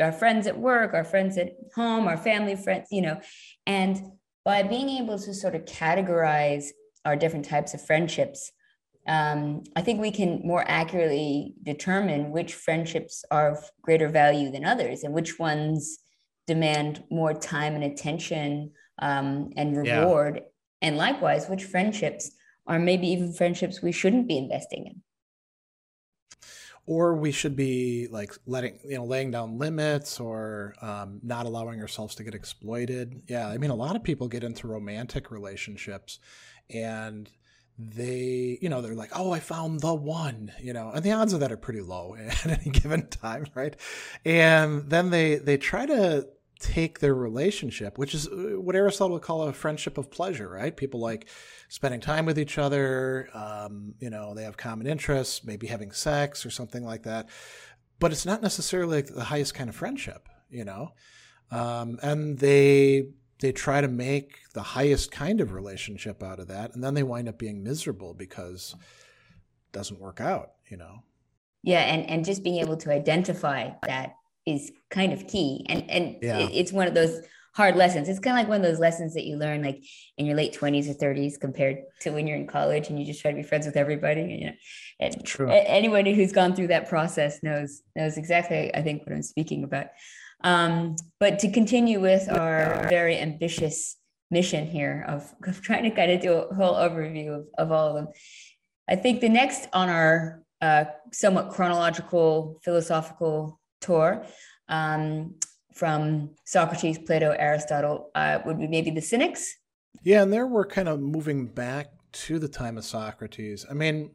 our 0.00 0.12
friends 0.12 0.46
at 0.46 0.58
work, 0.58 0.94
our 0.94 1.04
friends 1.04 1.36
at 1.36 1.52
home, 1.74 2.06
our 2.06 2.16
family 2.16 2.54
friends, 2.54 2.88
you 2.90 3.02
know, 3.02 3.20
and 3.66 4.00
by 4.44 4.62
being 4.62 4.88
able 4.88 5.18
to 5.18 5.34
sort 5.34 5.56
of 5.56 5.64
categorize 5.64 6.66
our 7.04 7.16
different 7.16 7.44
types 7.44 7.74
of 7.74 7.84
friendships, 7.84 8.52
um, 9.08 9.62
I 9.74 9.82
think 9.82 10.00
we 10.00 10.10
can 10.10 10.40
more 10.44 10.64
accurately 10.66 11.54
determine 11.62 12.30
which 12.30 12.54
friendships 12.54 13.24
are 13.30 13.52
of 13.52 13.70
greater 13.82 14.08
value 14.08 14.50
than 14.50 14.64
others 14.64 15.02
and 15.02 15.14
which 15.14 15.38
ones 15.38 15.98
demand 16.46 17.02
more 17.10 17.34
time 17.34 17.74
and 17.74 17.84
attention 17.84 18.72
um, 18.98 19.50
and 19.56 19.76
reward. 19.76 20.36
Yeah. 20.36 20.42
And 20.82 20.96
likewise, 20.96 21.48
which 21.48 21.64
friendships 21.64 22.30
are 22.66 22.78
maybe 22.78 23.08
even 23.08 23.32
friendships 23.32 23.82
we 23.82 23.92
shouldn't 23.92 24.28
be 24.28 24.38
investing 24.38 24.86
in. 24.86 25.02
Or 26.88 27.16
we 27.16 27.32
should 27.32 27.56
be 27.56 28.06
like 28.10 28.32
letting, 28.46 28.78
you 28.84 28.96
know, 28.96 29.04
laying 29.04 29.32
down 29.32 29.58
limits 29.58 30.20
or 30.20 30.74
um, 30.80 31.20
not 31.22 31.46
allowing 31.46 31.80
ourselves 31.80 32.14
to 32.16 32.24
get 32.24 32.34
exploited. 32.34 33.22
Yeah. 33.26 33.48
I 33.48 33.58
mean, 33.58 33.70
a 33.70 33.74
lot 33.74 33.96
of 33.96 34.04
people 34.04 34.28
get 34.28 34.44
into 34.44 34.68
romantic 34.68 35.32
relationships 35.32 36.20
and 36.70 37.28
they, 37.78 38.58
you 38.62 38.68
know, 38.68 38.80
they're 38.80 38.94
like, 38.94 39.10
oh, 39.14 39.32
I 39.32 39.40
found 39.40 39.80
the 39.80 39.94
one, 39.94 40.52
you 40.60 40.72
know, 40.72 40.90
and 40.94 41.04
the 41.04 41.12
odds 41.12 41.32
of 41.32 41.40
that 41.40 41.52
are 41.52 41.56
pretty 41.56 41.82
low 41.82 42.16
at 42.18 42.46
any 42.46 42.70
given 42.70 43.08
time, 43.08 43.46
right? 43.54 43.76
And 44.24 44.88
then 44.88 45.10
they 45.10 45.36
they 45.36 45.56
try 45.56 45.86
to 45.86 46.28
take 46.58 47.00
their 47.00 47.14
relationship, 47.14 47.98
which 47.98 48.14
is 48.14 48.28
uh, 48.28 48.54
what 48.60 48.76
Aristotle 48.76 49.14
would 49.14 49.22
call 49.22 49.42
a 49.42 49.52
friendship 49.52 49.98
of 49.98 50.10
pleasure, 50.10 50.48
right? 50.48 50.76
People 50.76 51.00
like 51.00 51.28
spending 51.68 52.00
time 52.00 52.26
with 52.26 52.38
each 52.38 52.58
other. 52.58 53.28
Um, 53.34 53.94
you 53.98 54.10
know, 54.10 54.34
they 54.34 54.44
have 54.44 54.56
common 54.56 54.86
interests, 54.86 55.44
maybe 55.44 55.66
having 55.66 55.92
sex 55.92 56.46
or 56.46 56.50
something 56.50 56.84
like 56.84 57.02
that. 57.02 57.28
But 57.98 58.12
it's 58.12 58.26
not 58.26 58.42
necessarily 58.42 59.02
the 59.02 59.24
highest 59.24 59.54
kind 59.54 59.68
of 59.68 59.76
friendship, 59.76 60.28
you 60.50 60.64
know. 60.64 60.92
Um, 61.50 61.98
and 62.02 62.38
they 62.38 63.08
they 63.40 63.52
try 63.52 63.80
to 63.80 63.88
make 63.88 64.38
the 64.54 64.62
highest 64.62 65.10
kind 65.10 65.40
of 65.40 65.52
relationship 65.52 66.22
out 66.22 66.40
of 66.40 66.48
that, 66.48 66.74
and 66.74 66.82
then 66.82 66.94
they 66.94 67.02
wind 67.02 67.28
up 67.28 67.38
being 67.38 67.62
miserable 67.62 68.14
because 68.14 68.74
it 68.80 69.72
doesn't 69.72 70.00
work 70.00 70.20
out, 70.20 70.52
you 70.68 70.76
know. 70.76 71.02
Yeah, 71.62 71.80
and 71.80 72.08
and 72.08 72.24
just 72.24 72.42
being 72.42 72.60
able 72.60 72.76
to 72.78 72.92
identify 72.92 73.70
that 73.86 74.14
is 74.46 74.72
kind 74.90 75.12
of 75.12 75.26
key. 75.26 75.66
And 75.68 75.90
and 75.90 76.16
yeah. 76.22 76.48
it's 76.52 76.72
one 76.72 76.86
of 76.86 76.94
those 76.94 77.20
hard 77.56 77.74
lessons. 77.74 78.08
It's 78.08 78.18
kind 78.18 78.36
of 78.36 78.40
like 78.42 78.48
one 78.48 78.58
of 78.58 78.62
those 78.62 78.78
lessons 78.78 79.14
that 79.14 79.24
you 79.24 79.36
learn 79.36 79.62
like 79.62 79.82
in 80.18 80.26
your 80.26 80.36
late 80.36 80.54
20s 80.54 80.90
or 80.90 80.94
30s 80.94 81.40
compared 81.40 81.78
to 82.00 82.10
when 82.10 82.26
you're 82.26 82.36
in 82.36 82.46
college 82.46 82.90
and 82.90 83.00
you 83.00 83.06
just 83.06 83.22
try 83.22 83.30
to 83.30 83.36
be 83.36 83.42
friends 83.42 83.64
with 83.64 83.76
everybody. 83.76 84.20
And, 84.20 84.30
you 84.30 84.46
know, 84.46 84.52
and 85.00 85.24
True. 85.24 85.50
anybody 85.50 86.14
who's 86.14 86.32
gone 86.32 86.54
through 86.54 86.66
that 86.68 86.88
process 86.88 87.42
knows 87.42 87.82
knows 87.94 88.18
exactly 88.18 88.74
I 88.74 88.82
think 88.82 89.06
what 89.06 89.14
I'm 89.14 89.22
speaking 89.22 89.64
about. 89.64 89.86
Um, 90.44 90.96
but 91.18 91.38
to 91.40 91.50
continue 91.50 91.98
with 91.98 92.30
our 92.30 92.86
very 92.90 93.18
ambitious 93.18 93.96
mission 94.30 94.66
here 94.66 95.04
of, 95.08 95.32
of 95.46 95.62
trying 95.62 95.84
to 95.84 95.90
kind 95.90 96.10
of 96.10 96.20
do 96.20 96.34
a 96.34 96.54
whole 96.54 96.74
overview 96.74 97.34
of, 97.34 97.46
of 97.56 97.72
all 97.72 97.88
of 97.88 97.94
them, 97.94 98.08
I 98.86 98.96
think 98.96 99.22
the 99.22 99.30
next 99.30 99.68
on 99.72 99.88
our 99.88 100.42
uh, 100.60 100.84
somewhat 101.12 101.50
chronological 101.50 102.60
philosophical 102.62 103.60
tour 103.86 104.26
um, 104.68 105.34
from 105.72 106.30
Socrates, 106.44 106.98
Plato, 106.98 107.34
Aristotle 107.38 108.10
uh, 108.14 108.40
would 108.44 108.58
be 108.58 108.66
maybe 108.66 108.90
the 108.90 109.00
Cynics. 109.00 109.54
Yeah, 110.02 110.22
and 110.22 110.32
there 110.32 110.46
we're 110.46 110.66
kind 110.66 110.88
of 110.88 111.00
moving 111.00 111.46
back 111.46 111.88
to 112.12 112.38
the 112.38 112.48
time 112.48 112.78
of 112.78 112.84
Socrates. 112.84 113.66
I 113.70 113.74
mean, 113.74 114.10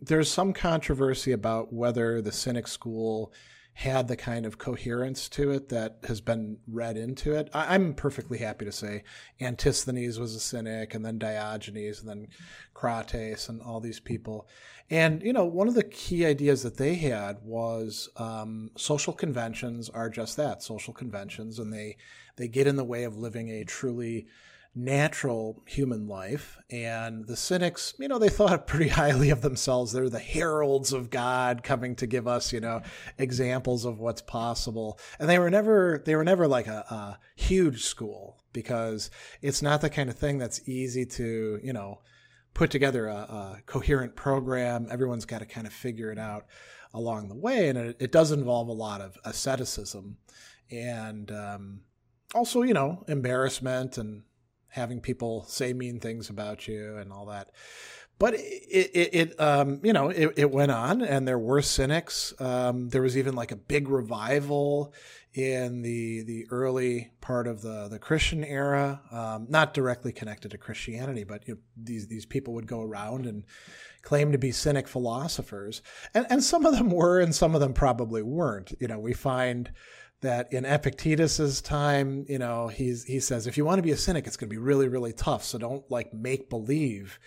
there's 0.00 0.30
some 0.30 0.52
controversy 0.52 1.32
about 1.32 1.72
whether 1.72 2.20
the 2.20 2.32
Cynic 2.32 2.66
school 2.66 3.32
had 3.74 4.06
the 4.06 4.16
kind 4.16 4.46
of 4.46 4.56
coherence 4.56 5.28
to 5.28 5.50
it 5.50 5.68
that 5.68 5.98
has 6.06 6.20
been 6.20 6.58
read 6.68 6.96
into 6.96 7.32
it. 7.32 7.50
I, 7.52 7.74
am 7.74 7.94
perfectly 7.94 8.38
happy 8.38 8.64
to 8.64 8.72
say 8.72 9.02
Antisthenes 9.40 10.18
was 10.18 10.34
a 10.36 10.40
cynic, 10.40 10.94
and 10.94 11.04
then 11.04 11.18
Diogenes, 11.18 12.00
and 12.00 12.08
then 12.08 12.28
Crates, 12.72 13.48
and 13.48 13.60
all 13.60 13.80
these 13.80 13.98
people. 13.98 14.48
And, 14.90 15.22
you 15.22 15.32
know, 15.32 15.44
one 15.44 15.66
of 15.66 15.74
the 15.74 15.82
key 15.82 16.24
ideas 16.24 16.62
that 16.62 16.76
they 16.76 16.94
had 16.94 17.38
was 17.42 18.08
um, 18.16 18.70
social 18.76 19.12
conventions 19.12 19.88
are 19.88 20.08
just 20.08 20.36
that 20.36 20.62
social 20.62 20.94
conventions, 20.94 21.58
and 21.58 21.72
they, 21.72 21.96
they 22.36 22.46
get 22.46 22.68
in 22.68 22.76
the 22.76 22.84
way 22.84 23.02
of 23.02 23.18
living 23.18 23.48
a 23.48 23.64
truly 23.64 24.28
natural 24.74 25.62
human 25.66 26.08
life. 26.08 26.58
And 26.70 27.26
the 27.26 27.36
cynics, 27.36 27.94
you 27.98 28.08
know, 28.08 28.18
they 28.18 28.28
thought 28.28 28.66
pretty 28.66 28.88
highly 28.88 29.30
of 29.30 29.40
themselves. 29.40 29.92
They're 29.92 30.08
the 30.08 30.18
heralds 30.18 30.92
of 30.92 31.10
God 31.10 31.62
coming 31.62 31.94
to 31.96 32.06
give 32.06 32.26
us, 32.26 32.52
you 32.52 32.60
know, 32.60 32.82
examples 33.18 33.84
of 33.84 34.00
what's 34.00 34.22
possible. 34.22 34.98
And 35.18 35.28
they 35.28 35.38
were 35.38 35.50
never, 35.50 36.02
they 36.04 36.16
were 36.16 36.24
never 36.24 36.48
like 36.48 36.66
a, 36.66 36.84
a 36.90 37.18
huge 37.36 37.84
school 37.84 38.42
because 38.52 39.10
it's 39.42 39.62
not 39.62 39.80
the 39.80 39.90
kind 39.90 40.10
of 40.10 40.16
thing 40.16 40.38
that's 40.38 40.68
easy 40.68 41.06
to, 41.06 41.60
you 41.62 41.72
know, 41.72 42.00
put 42.52 42.70
together 42.70 43.06
a, 43.06 43.14
a 43.14 43.62
coherent 43.66 44.16
program. 44.16 44.88
Everyone's 44.90 45.24
got 45.24 45.40
to 45.40 45.46
kind 45.46 45.66
of 45.66 45.72
figure 45.72 46.10
it 46.10 46.18
out 46.18 46.46
along 46.92 47.28
the 47.28 47.34
way. 47.36 47.68
And 47.68 47.78
it, 47.78 47.96
it 48.00 48.12
does 48.12 48.32
involve 48.32 48.68
a 48.68 48.72
lot 48.72 49.00
of 49.00 49.16
asceticism 49.24 50.18
and, 50.70 51.30
um, 51.30 51.80
also, 52.34 52.62
you 52.62 52.74
know, 52.74 53.04
embarrassment 53.06 53.96
and 53.96 54.22
having 54.74 55.00
people 55.00 55.44
say 55.44 55.72
mean 55.72 56.00
things 56.00 56.28
about 56.28 56.66
you 56.66 56.96
and 56.96 57.12
all 57.12 57.26
that. 57.26 57.50
But 58.18 58.34
it, 58.34 58.40
it, 58.40 59.10
it 59.12 59.40
um, 59.40 59.80
you 59.82 59.92
know, 59.92 60.08
it, 60.08 60.34
it, 60.36 60.50
went 60.50 60.70
on, 60.70 61.02
and 61.02 61.26
there 61.26 61.38
were 61.38 61.62
cynics. 61.62 62.32
Um, 62.40 62.88
there 62.88 63.02
was 63.02 63.16
even 63.16 63.34
like 63.34 63.52
a 63.52 63.56
big 63.56 63.88
revival 63.88 64.92
in 65.32 65.82
the 65.82 66.22
the 66.22 66.46
early 66.50 67.10
part 67.20 67.46
of 67.48 67.62
the 67.62 67.88
the 67.88 67.98
Christian 67.98 68.44
era, 68.44 69.00
um, 69.10 69.46
not 69.48 69.74
directly 69.74 70.12
connected 70.12 70.52
to 70.52 70.58
Christianity, 70.58 71.24
but 71.24 71.46
you 71.46 71.54
know, 71.54 71.60
these 71.76 72.06
these 72.06 72.26
people 72.26 72.54
would 72.54 72.68
go 72.68 72.82
around 72.82 73.26
and 73.26 73.44
claim 74.02 74.30
to 74.32 74.38
be 74.38 74.52
cynic 74.52 74.86
philosophers, 74.86 75.82
and 76.14 76.24
and 76.30 76.42
some 76.42 76.66
of 76.66 76.76
them 76.76 76.90
were, 76.90 77.20
and 77.20 77.34
some 77.34 77.54
of 77.54 77.60
them 77.60 77.72
probably 77.72 78.22
weren't. 78.22 78.74
You 78.78 78.86
know, 78.86 78.98
we 79.00 79.12
find 79.12 79.72
that 80.24 80.52
in 80.52 80.64
Epictetus's 80.64 81.62
time, 81.62 82.26
you 82.28 82.38
know, 82.38 82.68
he's 82.68 83.04
he 83.04 83.20
says 83.20 83.46
if 83.46 83.56
you 83.56 83.64
want 83.64 83.78
to 83.78 83.82
be 83.82 83.92
a 83.92 83.96
cynic, 83.96 84.26
it's 84.26 84.36
going 84.36 84.48
to 84.48 84.54
be 84.54 84.60
really 84.60 84.88
really 84.88 85.12
tough. 85.12 85.44
So 85.44 85.58
don't 85.58 85.88
like 85.90 86.12
make 86.12 86.50
believe. 86.50 87.18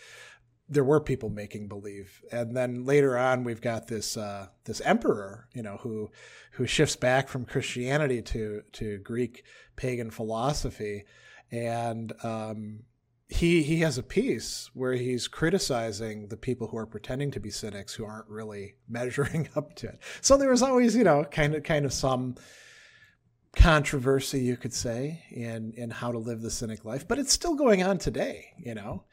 There 0.69 0.83
were 0.83 0.99
people 0.99 1.29
making 1.29 1.69
believe, 1.69 2.21
and 2.29 2.55
then 2.55 2.83
later 2.83 3.17
on, 3.17 3.45
we've 3.45 3.61
got 3.61 3.87
this 3.87 4.17
uh, 4.17 4.47
this 4.65 4.81
emperor, 4.81 5.47
you 5.53 5.63
know, 5.63 5.77
who 5.77 6.11
who 6.51 6.65
shifts 6.65 6.97
back 6.97 7.29
from 7.29 7.45
Christianity 7.45 8.21
to 8.23 8.63
to 8.73 8.97
Greek 8.97 9.45
pagan 9.77 10.11
philosophy, 10.11 11.05
and 11.51 12.11
um, 12.21 12.81
he 13.29 13.63
he 13.63 13.79
has 13.79 13.97
a 13.97 14.03
piece 14.03 14.69
where 14.73 14.93
he's 14.93 15.27
criticizing 15.27 16.27
the 16.27 16.37
people 16.37 16.67
who 16.67 16.77
are 16.77 16.85
pretending 16.85 17.31
to 17.31 17.39
be 17.39 17.49
cynics 17.49 17.93
who 17.93 18.05
aren't 18.05 18.29
really 18.29 18.75
measuring 18.89 19.47
up 19.55 19.73
to 19.75 19.87
it. 19.87 19.99
So 20.21 20.37
there 20.37 20.49
was 20.49 20.61
always, 20.61 20.95
you 20.95 21.03
know, 21.03 21.23
kind 21.25 21.55
of 21.55 21.63
kind 21.63 21.85
of 21.85 21.93
some 21.93 22.35
controversy, 23.57 24.39
you 24.39 24.55
could 24.55 24.73
say, 24.73 25.23
in 25.31 25.73
in 25.75 25.89
how 25.89 26.11
to 26.11 26.17
live 26.17 26.41
the 26.41 26.51
cynic 26.51 26.85
life, 26.85 27.07
but 27.07 27.19
it's 27.19 27.33
still 27.33 27.55
going 27.55 27.83
on 27.83 27.97
today. 27.97 28.53
You 28.57 28.75
know, 28.75 29.03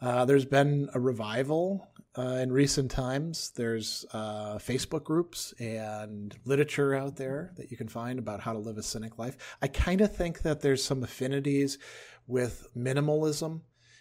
uh, 0.00 0.24
there's 0.24 0.44
been 0.44 0.90
a 0.92 1.00
revival 1.00 1.88
uh, 2.18 2.38
in 2.42 2.52
recent 2.52 2.90
times. 2.90 3.52
There's 3.56 4.04
uh, 4.12 4.56
Facebook 4.56 5.04
groups 5.04 5.54
and 5.58 6.36
literature 6.44 6.94
out 6.94 7.16
there 7.16 7.52
that 7.56 7.70
you 7.70 7.76
can 7.76 7.88
find 7.88 8.18
about 8.18 8.40
how 8.40 8.52
to 8.52 8.58
live 8.58 8.76
a 8.76 8.82
cynic 8.82 9.18
life. 9.18 9.56
I 9.62 9.68
kind 9.68 10.00
of 10.00 10.14
think 10.14 10.42
that 10.42 10.60
there's 10.60 10.84
some 10.84 11.02
affinities 11.02 11.78
with 12.26 12.68
minimalism 12.76 13.60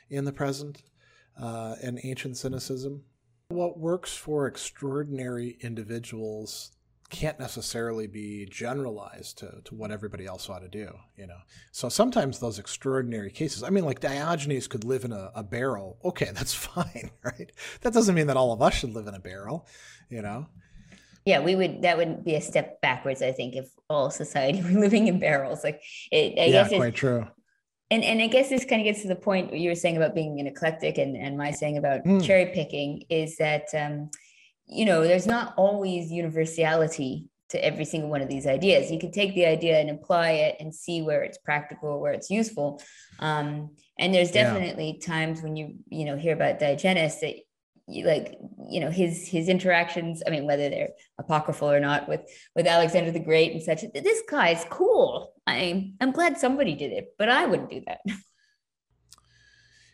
in 0.10 0.26
the 0.26 0.34
present 0.34 0.82
uh, 1.40 1.76
and 1.82 2.00
ancient 2.04 2.38
cynicism. 2.38 3.04
What 3.50 3.80
works 3.80 4.16
for 4.16 4.48
extraordinary 4.48 5.58
individuals 5.62 6.72
can't 7.12 7.40
necessarily 7.40 8.08
be 8.08 8.46
generalized 8.46 9.38
to, 9.40 9.62
to 9.66 9.76
what 9.76 9.92
everybody 9.92 10.26
else 10.26 10.50
ought 10.50 10.60
to 10.60 10.70
do, 10.70 10.90
you 11.18 11.28
know. 11.28 11.38
So 11.72 11.90
sometimes 11.90 12.40
those 12.40 12.58
extraordinary 12.58 13.30
cases, 13.30 13.64
I 13.64 13.70
mean, 13.70 13.84
like 13.84 14.00
Diogenes 14.00 14.68
could 14.68 14.86
live 14.86 15.04
in 15.04 15.12
a, 15.12 15.30
a, 15.36 15.44
barrel. 15.44 16.00
Okay, 16.06 16.30
that's 16.34 16.54
fine, 16.54 17.12
right? 17.24 17.52
That 17.82 17.94
doesn't 17.94 18.16
mean 18.16 18.28
that 18.28 18.38
all 18.38 18.54
of 18.54 18.62
us 18.62 18.74
should 18.74 18.94
live 18.94 19.08
in 19.08 19.14
a 19.14 19.20
barrel, 19.20 19.68
you 20.10 20.22
know. 20.22 20.48
Yeah, 21.26 21.42
we 21.42 21.56
would. 21.56 21.84
That 21.84 21.98
would 21.98 22.24
be 22.24 22.34
a 22.34 22.42
step 22.42 22.82
backwards, 22.82 23.22
I 23.22 23.32
think, 23.32 23.56
if 23.56 23.70
all 23.90 24.10
society 24.10 24.62
were 24.64 24.80
living 24.80 25.08
in 25.08 25.20
barrels. 25.20 25.64
Like, 25.64 25.82
it, 26.12 26.40
I 26.40 26.46
yeah, 26.46 26.68
guess 26.68 26.70
quite 26.70 26.96
true. 26.96 27.28
And 27.92 28.04
and 28.04 28.22
I 28.22 28.28
guess 28.28 28.50
this 28.50 28.66
kind 28.66 28.82
of 28.82 28.86
gets 28.86 29.04
to 29.04 29.08
the 29.08 29.16
point 29.16 29.54
you 29.54 29.70
were 29.70 29.76
saying 29.76 29.98
about 29.98 30.16
being 30.16 30.40
an 30.40 30.48
eclectic, 30.48 30.98
and 30.98 31.16
and 31.16 31.38
my 31.38 31.52
saying 31.52 31.78
about 31.78 32.04
mm. 32.06 32.24
cherry 32.26 32.48
picking 32.48 33.04
is 33.10 33.36
that. 33.38 33.66
Um, 33.78 34.10
you 34.72 34.86
know, 34.86 35.04
there's 35.04 35.28
not 35.28 35.54
always 35.58 36.12
universality 36.12 37.28
to 37.50 37.64
every 37.64 37.84
single 37.84 38.10
one 38.10 38.22
of 38.22 38.30
these 38.30 38.48
ideas. 38.48 38.90
You 38.90 39.00
can 39.00 39.12
take 39.12 39.36
the 39.36 39.46
idea 39.46 39.80
and 39.80 39.90
apply 39.90 40.32
it 40.32 40.56
and 40.60 40.74
see 40.74 41.02
where 41.02 41.24
it's 41.24 41.38
practical, 41.38 42.00
where 42.00 42.14
it's 42.14 42.30
useful. 42.30 42.82
Um, 43.20 43.76
and 44.00 44.14
there's 44.14 44.32
definitely 44.32 44.98
yeah. 45.00 45.06
times 45.06 45.42
when 45.42 45.58
you, 45.58 45.76
you 45.90 46.06
know, 46.06 46.16
hear 46.16 46.34
about 46.34 46.60
Diogenes 46.60 47.20
that 47.20 47.36
you 47.88 48.06
like, 48.06 48.38
you 48.70 48.80
know, 48.80 48.90
his 48.90 49.28
his 49.28 49.50
interactions, 49.50 50.24
I 50.26 50.30
mean, 50.30 50.48
whether 50.48 50.70
they're 50.70 50.92
apocryphal 51.20 51.70
or 51.70 51.82
not 51.82 52.08
with 52.08 52.22
with 52.56 52.66
Alexander 52.66 53.12
the 53.12 53.20
Great 53.20 53.52
and 53.52 53.62
such, 53.62 53.84
this 53.94 54.24
guy's 54.30 54.66
cool. 54.70 55.34
I'm 55.46 55.96
I'm 56.00 56.12
glad 56.12 56.38
somebody 56.38 56.76
did 56.76 56.94
it, 56.94 57.14
but 57.20 57.28
I 57.28 57.46
wouldn't 57.46 57.70
do 57.70 57.82
that. 57.86 58.00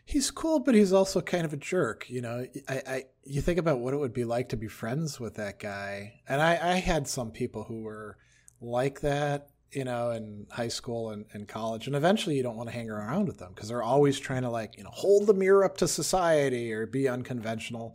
he's 0.08 0.30
cool, 0.30 0.58
but 0.58 0.74
he's 0.74 0.92
also 0.92 1.20
kind 1.20 1.44
of 1.44 1.52
a 1.52 1.58
jerk. 1.58 2.08
You 2.08 2.22
know, 2.22 2.46
I, 2.66 2.82
I 2.86 3.04
you 3.24 3.42
think 3.42 3.58
about 3.58 3.80
what 3.80 3.92
it 3.92 3.98
would 3.98 4.14
be 4.14 4.24
like 4.24 4.48
to 4.48 4.56
be 4.56 4.66
friends 4.66 5.20
with 5.20 5.34
that 5.34 5.60
guy, 5.60 6.20
and 6.26 6.40
I, 6.40 6.52
I 6.52 6.74
had 6.76 7.06
some 7.06 7.30
people 7.30 7.64
who 7.64 7.82
were 7.82 8.16
like 8.60 9.02
that, 9.02 9.50
you 9.70 9.84
know, 9.84 10.10
in 10.10 10.46
high 10.50 10.68
school 10.68 11.10
and, 11.10 11.26
and 11.34 11.46
college, 11.46 11.86
and 11.86 11.94
eventually 11.94 12.36
you 12.36 12.42
don't 12.42 12.56
want 12.56 12.70
to 12.70 12.74
hang 12.74 12.88
around 12.88 13.26
with 13.26 13.38
them 13.38 13.52
because 13.54 13.68
they're 13.68 13.82
always 13.82 14.18
trying 14.18 14.42
to 14.42 14.50
like 14.50 14.78
you 14.78 14.84
know 14.84 14.90
hold 14.92 15.26
the 15.26 15.34
mirror 15.34 15.62
up 15.62 15.76
to 15.76 15.86
society 15.86 16.72
or 16.72 16.86
be 16.86 17.06
unconventional 17.06 17.94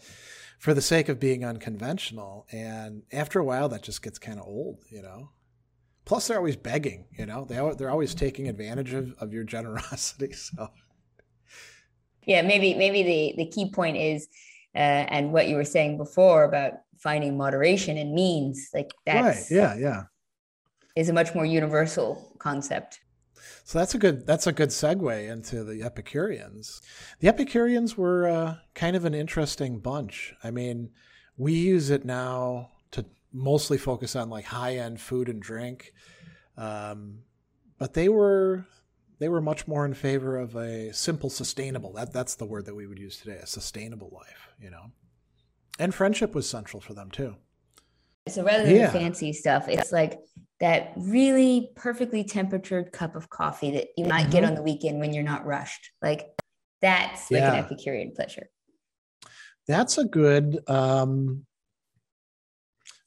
for 0.60 0.76
the 0.76 0.82
sake 0.82 1.10
of 1.10 1.20
being 1.20 1.44
unconventional, 1.44 2.46
and 2.52 3.02
after 3.12 3.40
a 3.40 3.44
while 3.44 3.70
that 3.70 3.82
just 3.82 4.04
gets 4.04 4.20
kind 4.20 4.40
of 4.40 4.46
old, 4.46 4.84
you 4.90 5.02
know. 5.02 5.32
Plus, 6.06 6.28
they're 6.28 6.38
always 6.38 6.58
begging, 6.58 7.06
you 7.18 7.26
know. 7.26 7.46
They 7.46 7.56
they're 7.76 7.90
always 7.90 8.14
taking 8.14 8.50
advantage 8.50 8.94
of, 8.94 9.16
of 9.20 9.34
your 9.34 9.44
generosity. 9.44 10.34
So 10.36 10.70
yeah 12.26 12.42
maybe 12.42 12.74
maybe 12.74 13.04
the 13.04 13.44
the 13.44 13.50
key 13.50 13.70
point 13.72 13.98
is 13.98 14.28
uh, 14.76 15.06
and 15.10 15.32
what 15.32 15.48
you 15.48 15.56
were 15.56 15.66
saying 15.66 15.98
before 15.98 16.44
about 16.44 16.74
finding 16.98 17.38
moderation 17.38 17.98
and 17.98 18.14
means 18.14 18.70
like 18.74 18.92
that's 19.06 19.52
right 19.52 19.58
yeah 19.58 19.76
yeah 19.76 20.04
is 20.96 21.10
a 21.10 21.14
much 21.14 21.34
more 21.36 21.46
universal 21.46 22.36
concept 22.40 23.00
So 23.66 23.80
that's 23.80 23.96
a 23.96 23.98
good 23.98 24.26
that's 24.26 24.48
a 24.48 24.52
good 24.52 24.70
segue 24.70 25.30
into 25.30 25.64
the 25.64 25.84
Epicureans. 25.84 26.82
The 27.20 27.28
Epicureans 27.28 27.98
were 27.98 28.28
uh, 28.28 28.56
kind 28.74 28.96
of 28.96 29.06
an 29.06 29.14
interesting 29.14 29.80
bunch. 29.80 30.34
I 30.44 30.52
mean, 30.52 30.92
we 31.38 31.54
use 31.54 31.90
it 31.90 32.06
now 32.06 32.72
to 32.92 33.06
mostly 33.32 33.78
focus 33.78 34.16
on 34.16 34.30
like 34.30 34.46
high 34.46 34.78
end 34.78 35.00
food 35.02 35.30
and 35.30 35.42
drink, 35.42 35.94
um, 36.58 37.20
but 37.78 37.94
they 37.94 38.10
were 38.10 38.66
they 39.20 39.30
were 39.30 39.42
much 39.42 39.68
more 39.68 39.86
in 39.86 39.94
favor 39.94 40.38
of 40.38 40.56
a 40.56 40.92
simple, 40.94 41.30
sustainable. 41.30 41.94
That 41.94 42.14
that's 42.14 42.36
the 42.36 42.46
word 42.46 42.66
that 42.66 42.76
we 42.76 42.88
would 42.88 43.00
use 43.00 43.18
today, 43.18 43.38
a 43.42 43.48
sustainable 43.48 44.10
life. 44.14 44.54
You 44.60 44.72
know, 44.72 44.92
and 45.80 45.94
friendship 45.94 46.36
was 46.36 46.50
central 46.50 46.82
for 46.82 46.94
them 46.94 47.12
too. 47.12 47.36
So 48.30 48.44
rather 48.44 48.64
than 48.64 48.76
yeah. 48.76 48.90
fancy 48.90 49.34
stuff, 49.34 49.68
it's 49.68 49.92
like 49.92 50.20
that 50.60 50.94
really 50.96 51.72
perfectly 51.76 52.24
temperatured 52.24 52.94
cup 52.94 53.16
of 53.18 53.30
coffee 53.30 53.72
that 53.72 53.88
you 53.98 54.06
might 54.06 54.24
mm-hmm. 54.24 54.32
get 54.32 54.44
on 54.46 54.56
the 54.56 54.62
weekend 54.62 55.00
when 55.00 55.14
you're 55.14 55.24
not 55.24 55.46
rushed. 55.46 55.92
Like 56.02 56.28
that's 56.82 57.30
like 57.30 57.42
yeah. 57.42 57.54
an 57.54 57.66
Epicurean 57.66 58.14
pleasure. 58.16 58.50
That's 59.68 59.98
a 59.98 60.06
good, 60.06 60.60
um, 60.70 61.46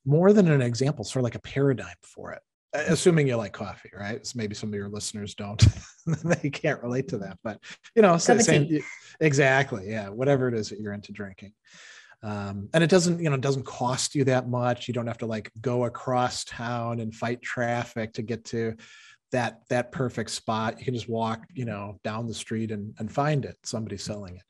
more 0.04 0.32
than 0.32 0.50
an 0.50 0.62
example, 0.62 1.04
sort 1.04 1.20
of 1.20 1.24
like 1.24 1.34
a 1.34 1.40
paradigm 1.40 1.96
for 2.02 2.32
it. 2.32 2.42
Assuming 2.88 3.26
you 3.28 3.36
like 3.36 3.52
coffee, 3.52 3.90
right? 3.96 4.24
So 4.26 4.34
maybe 4.36 4.54
some 4.54 4.70
of 4.70 4.74
your 4.74 4.88
listeners 4.88 5.34
don't, 5.34 5.64
they 6.24 6.50
can't 6.50 6.82
relate 6.82 7.08
to 7.08 7.18
that. 7.18 7.38
But 7.42 7.60
you 7.94 8.02
know, 8.02 8.16
same, 8.16 8.80
exactly, 9.20 9.88
yeah. 9.88 10.08
Whatever 10.08 10.48
it 10.48 10.54
is 10.54 10.68
that 10.70 10.80
you're 10.80 10.92
into 10.92 11.12
drinking, 11.12 11.52
um, 12.22 12.68
and 12.72 12.82
it 12.82 12.90
doesn't 12.90 13.20
you 13.20 13.28
know 13.28 13.36
it 13.36 13.40
doesn't 13.40 13.66
cost 13.66 14.14
you 14.14 14.24
that 14.24 14.48
much 14.48 14.88
you 14.88 14.94
don't 14.94 15.06
have 15.06 15.18
to 15.18 15.26
like 15.26 15.50
go 15.60 15.84
across 15.84 16.44
town 16.44 17.00
and 17.00 17.14
fight 17.14 17.42
traffic 17.42 18.14
to 18.14 18.22
get 18.22 18.44
to 18.46 18.74
that 19.32 19.60
that 19.68 19.92
perfect 19.92 20.30
spot 20.30 20.78
you 20.78 20.84
can 20.84 20.94
just 20.94 21.08
walk 21.08 21.44
you 21.52 21.64
know 21.64 22.00
down 22.04 22.26
the 22.26 22.34
street 22.34 22.70
and, 22.70 22.94
and 22.98 23.12
find 23.12 23.44
it 23.44 23.56
somebody 23.64 23.96
selling 23.96 24.36
it 24.36 24.42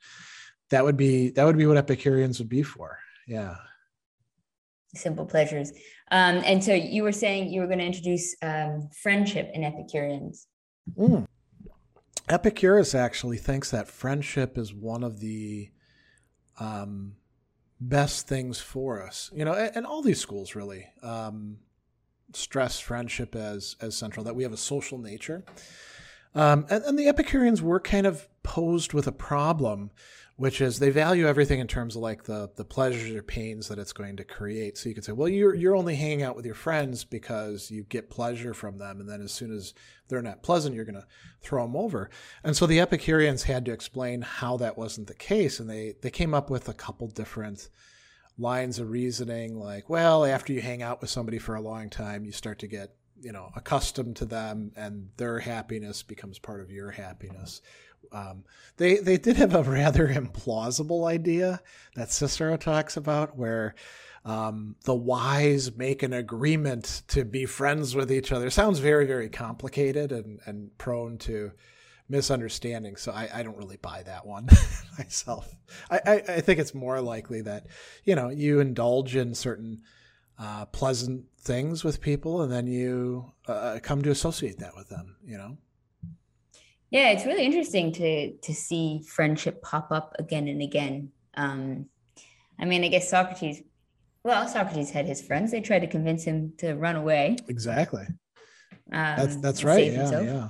that 0.70 0.84
would 0.84 0.96
be 0.96 1.30
that 1.30 1.44
would 1.44 1.58
be 1.58 1.66
what 1.66 1.76
epicureans 1.76 2.38
would 2.38 2.48
be 2.48 2.62
for 2.62 2.98
yeah 3.26 3.56
simple 4.96 5.26
pleasures 5.26 5.72
um, 6.11 6.42
and 6.44 6.62
so 6.62 6.72
you 6.72 7.02
were 7.02 7.12
saying 7.12 7.48
you 7.50 7.61
were 7.61 7.66
going 7.66 7.78
to 7.78 7.85
introduce 7.85 8.35
um, 8.42 8.88
friendship 9.02 9.50
in 9.54 9.64
epicureans 9.64 10.46
mm. 10.98 11.26
epicurus 12.28 12.94
actually 12.94 13.38
thinks 13.38 13.70
that 13.70 13.88
friendship 13.88 14.59
is 14.59 14.72
one 14.74 15.02
of 15.02 15.20
the 15.20 15.70
um, 16.59 17.16
best 17.80 18.28
things 18.28 18.61
for 18.61 19.02
us. 19.02 19.30
You 19.35 19.44
know, 19.44 19.52
and, 19.52 19.76
and 19.76 19.87
all 19.87 20.02
these 20.02 20.20
schools 20.20 20.54
really 20.54 20.87
um, 21.02 21.59
stress 22.32 22.80
friendship 22.80 23.35
as 23.35 23.76
as 23.80 23.96
central. 23.96 24.24
That 24.24 24.37
we 24.37 24.42
have 24.42 24.52
a 24.52 24.59
social 24.59 24.98
nature, 24.98 25.44
um, 26.35 26.66
and, 26.70 26.85
and 26.85 26.98
the 26.98 27.09
Epicureans 27.09 27.62
were 27.62 27.80
kind 27.80 28.06
of 28.06 28.28
posed 28.42 28.92
with 28.92 29.06
a 29.06 29.12
problem 29.12 29.90
which 30.37 30.61
is 30.61 30.79
they 30.79 30.90
value 30.90 31.27
everything 31.27 31.61
in 31.61 31.66
terms 31.66 31.96
of 31.96 32.03
like 32.03 32.25
the 32.25 32.51
the 32.57 32.64
pleasures 32.64 33.11
or 33.11 33.22
pains 33.22 33.68
that 33.68 33.79
it's 33.79 33.94
going 33.94 34.16
to 34.16 34.25
create. 34.25 34.77
So 34.77 34.88
you 34.88 34.94
could 34.94 35.05
say, 35.05 35.12
well, 35.12 35.29
you're 35.29 35.55
you're 35.55 35.77
only 35.77 35.96
hanging 35.96 36.22
out 36.22 36.37
with 36.37 36.44
your 36.44 36.55
friends 36.55 37.05
because 37.05 37.70
you 37.70 37.85
get 37.85 38.11
pleasure 38.11 38.53
from 38.53 38.79
them, 38.79 39.01
and 39.01 39.09
then 39.09 39.22
as 39.22 39.33
soon 39.33 39.51
as 39.51 39.72
they're 40.09 40.22
not 40.22 40.42
pleasant, 40.42 40.75
you're 40.75 40.85
going 40.85 40.94
to 41.01 41.07
throw 41.40 41.62
them 41.62 41.75
over. 41.75 42.11
And 42.44 42.57
so 42.57 42.66
the 42.66 42.81
Epicureans 42.81 43.44
had 43.44 43.64
to 43.64 43.72
explain 43.72 44.22
how 44.22 44.59
that 44.59 44.77
wasn't 44.77 45.07
the 45.07 45.14
case, 45.14 45.59
and 45.59 45.70
they 45.70 45.94
they 46.03 46.11
came 46.11 46.35
up 46.35 46.51
with 46.51 46.68
a 46.68 46.75
couple 46.75 47.09
different 47.09 47.70
lines 48.38 48.79
of 48.79 48.90
reasoning, 48.90 49.59
like, 49.59 49.88
well, 49.88 50.27
after 50.27 50.53
you 50.53 50.61
hang 50.61 50.83
out 50.83 51.01
with 51.01 51.09
somebody 51.09 51.38
for 51.38 51.55
a 51.55 51.61
long 51.62 51.88
time, 51.88 52.27
you 52.27 52.33
start 52.33 52.59
to 52.59 52.66
get 52.66 52.94
you 53.22 53.33
know 53.33 53.51
accustomed 53.57 54.16
to 54.16 54.27
them, 54.27 54.72
and 54.77 55.09
their 55.16 55.38
happiness 55.38 56.03
becomes 56.03 56.38
part 56.38 56.61
of 56.61 56.70
your 56.70 56.90
happiness 56.90 57.62
um, 58.12 58.44
they 58.76 58.96
they 58.96 59.18
did 59.18 59.36
have 59.36 59.54
a 59.54 59.62
rather 59.70 60.08
implausible 60.08 61.08
idea 61.08 61.60
that 61.94 62.10
Cicero 62.10 62.56
talks 62.56 62.96
about, 62.96 63.36
where 63.36 63.74
um, 64.24 64.76
the 64.84 64.94
wise 64.94 65.74
make 65.76 66.02
an 66.02 66.12
agreement 66.12 67.02
to 67.08 67.24
be 67.24 67.46
friends 67.46 67.94
with 67.94 68.10
each 68.10 68.32
other. 68.32 68.50
Sounds 68.50 68.78
very 68.78 69.06
very 69.06 69.28
complicated 69.28 70.12
and 70.12 70.40
and 70.46 70.76
prone 70.78 71.18
to 71.18 71.52
misunderstanding. 72.08 72.96
So 72.96 73.12
I, 73.12 73.28
I 73.34 73.42
don't 73.42 73.56
really 73.56 73.78
buy 73.78 74.02
that 74.04 74.26
one 74.26 74.48
myself. 74.98 75.54
I, 75.90 76.00
I, 76.06 76.12
I 76.28 76.40
think 76.40 76.60
it's 76.60 76.74
more 76.74 77.00
likely 77.00 77.42
that 77.42 77.66
you 78.04 78.14
know 78.14 78.28
you 78.28 78.60
indulge 78.60 79.16
in 79.16 79.34
certain 79.34 79.82
uh, 80.38 80.66
pleasant 80.66 81.24
things 81.38 81.84
with 81.84 82.00
people, 82.00 82.42
and 82.42 82.52
then 82.52 82.66
you 82.66 83.32
uh, 83.48 83.78
come 83.82 84.02
to 84.02 84.10
associate 84.10 84.58
that 84.58 84.76
with 84.76 84.88
them. 84.88 85.16
You 85.24 85.38
know. 85.38 85.56
Yeah, 86.90 87.11
it's 87.11 87.27
really 87.27 87.44
interesting 87.44 87.92
to 87.92 88.37
to 88.37 88.55
see 88.55 89.03
friendship 89.07 89.62
pop 89.62 89.90
up 89.90 90.14
again 90.18 90.49
and 90.49 90.62
again. 90.62 91.11
Um, 91.37 91.87
I 92.59 92.64
mean, 92.64 92.85
I 92.85 92.88
guess 92.88 93.11
Socrates. 93.11 93.62
Well, 94.25 94.46
Socrates 94.49 94.90
had 94.90 95.07
his 95.07 95.22
friends. 95.22 95.51
They 95.51 95.61
tried 95.61 95.81
to 95.81 95.87
convince 95.87 96.25
him 96.25 96.53
to 96.59 96.75
run 96.75 96.96
away. 96.96 97.37
Exactly. 97.49 98.07
Um, 98.92 99.16
that's 99.16 99.37
that's 99.37 99.64
right. 99.64 99.87
Yeah, 99.87 99.99
himself. 99.99 100.25
yeah. 100.25 100.49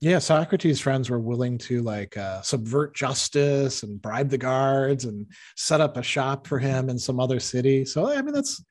Yeah, 0.00 0.20
Socrates' 0.20 0.80
friends 0.80 1.10
were 1.10 1.18
willing 1.18 1.58
to 1.58 1.82
like 1.82 2.16
uh, 2.16 2.40
subvert 2.42 2.94
justice 2.94 3.82
and 3.82 4.00
bribe 4.00 4.30
the 4.30 4.38
guards 4.38 5.06
and 5.06 5.26
set 5.56 5.80
up 5.80 5.96
a 5.96 6.02
shop 6.04 6.46
for 6.46 6.58
him 6.58 6.88
in 6.88 6.98
some 6.98 7.18
other 7.18 7.40
city. 7.40 7.84
So 7.84 8.08
I 8.08 8.22
mean, 8.22 8.32
that's 8.32 8.64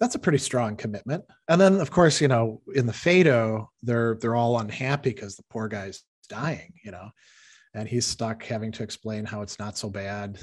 that's 0.00 0.14
a 0.14 0.18
pretty 0.18 0.38
strong 0.38 0.76
commitment. 0.76 1.24
And 1.48 1.60
then, 1.60 1.80
of 1.80 1.90
course, 1.90 2.20
you 2.20 2.28
know, 2.28 2.60
in 2.74 2.86
the 2.86 2.92
Phaedo, 2.92 3.70
they're 3.82 4.16
they're 4.20 4.36
all 4.36 4.58
unhappy 4.58 5.10
because 5.10 5.36
the 5.36 5.44
poor 5.50 5.68
guy's 5.68 6.02
dying, 6.28 6.72
you 6.84 6.90
know, 6.90 7.10
and 7.74 7.88
he's 7.88 8.06
stuck 8.06 8.42
having 8.44 8.72
to 8.72 8.82
explain 8.82 9.24
how 9.24 9.42
it's 9.42 9.58
not 9.58 9.78
so 9.78 9.88
bad 9.88 10.38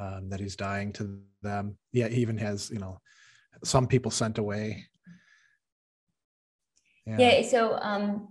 um, 0.00 0.28
that 0.30 0.40
he's 0.40 0.56
dying 0.56 0.92
to 0.94 1.20
them. 1.42 1.76
Yeah, 1.92 2.08
he 2.08 2.20
even 2.20 2.38
has, 2.38 2.70
you 2.70 2.78
know, 2.78 3.00
some 3.64 3.86
people 3.86 4.10
sent 4.10 4.38
away. 4.38 4.84
Yeah. 7.06 7.16
yeah 7.18 7.48
so 7.48 7.78
um, 7.80 8.28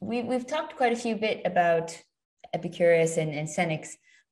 we 0.00 0.22
we've 0.22 0.46
talked 0.46 0.76
quite 0.76 0.92
a 0.92 0.96
few 0.96 1.16
bit 1.16 1.42
about 1.44 1.96
Epicurus 2.52 3.16
and, 3.16 3.32
and 3.32 3.48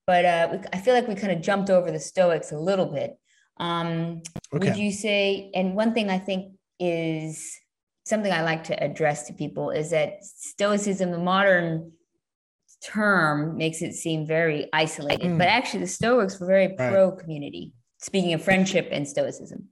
but 0.06 0.24
uh, 0.24 0.48
we, 0.52 0.58
I 0.72 0.78
feel 0.78 0.94
like 0.94 1.08
we 1.08 1.14
kind 1.14 1.32
of 1.32 1.40
jumped 1.40 1.70
over 1.70 1.90
the 1.90 2.00
Stoics 2.00 2.52
a 2.52 2.58
little 2.58 2.86
bit. 2.86 3.16
Um, 3.58 4.22
okay. 4.54 4.68
Would 4.68 4.76
you 4.76 4.92
say, 4.92 5.50
and 5.54 5.74
one 5.74 5.94
thing 5.94 6.10
I 6.10 6.18
think 6.18 6.54
is 6.80 7.58
something 8.04 8.32
I 8.32 8.42
like 8.42 8.64
to 8.64 8.82
address 8.82 9.26
to 9.26 9.32
people 9.32 9.70
is 9.70 9.90
that 9.90 10.24
Stoicism, 10.24 11.10
the 11.10 11.18
modern 11.18 11.92
term, 12.84 13.56
makes 13.56 13.82
it 13.82 13.94
seem 13.94 14.26
very 14.26 14.68
isolated, 14.72 15.26
mm. 15.26 15.38
but 15.38 15.48
actually 15.48 15.80
the 15.80 15.86
Stoics 15.86 16.40
were 16.40 16.46
very 16.46 16.74
pro 16.76 17.12
community. 17.12 17.72
Speaking 17.98 18.32
of 18.32 18.42
friendship 18.42 18.88
and 18.90 19.06
Stoicism. 19.06 19.68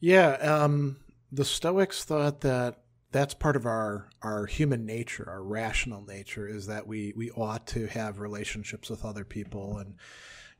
Yeah, 0.00 0.32
um, 0.32 0.96
the 1.30 1.44
Stoics 1.44 2.02
thought 2.04 2.40
that 2.40 2.78
that's 3.12 3.34
part 3.34 3.54
of 3.54 3.66
our 3.66 4.08
our 4.22 4.46
human 4.46 4.84
nature, 4.84 5.24
our 5.28 5.44
rational 5.44 6.04
nature, 6.04 6.48
is 6.48 6.66
that 6.66 6.86
we 6.86 7.12
we 7.16 7.30
ought 7.30 7.66
to 7.68 7.86
have 7.86 8.18
relationships 8.18 8.90
with 8.90 9.04
other 9.04 9.24
people 9.24 9.78
and 9.78 9.94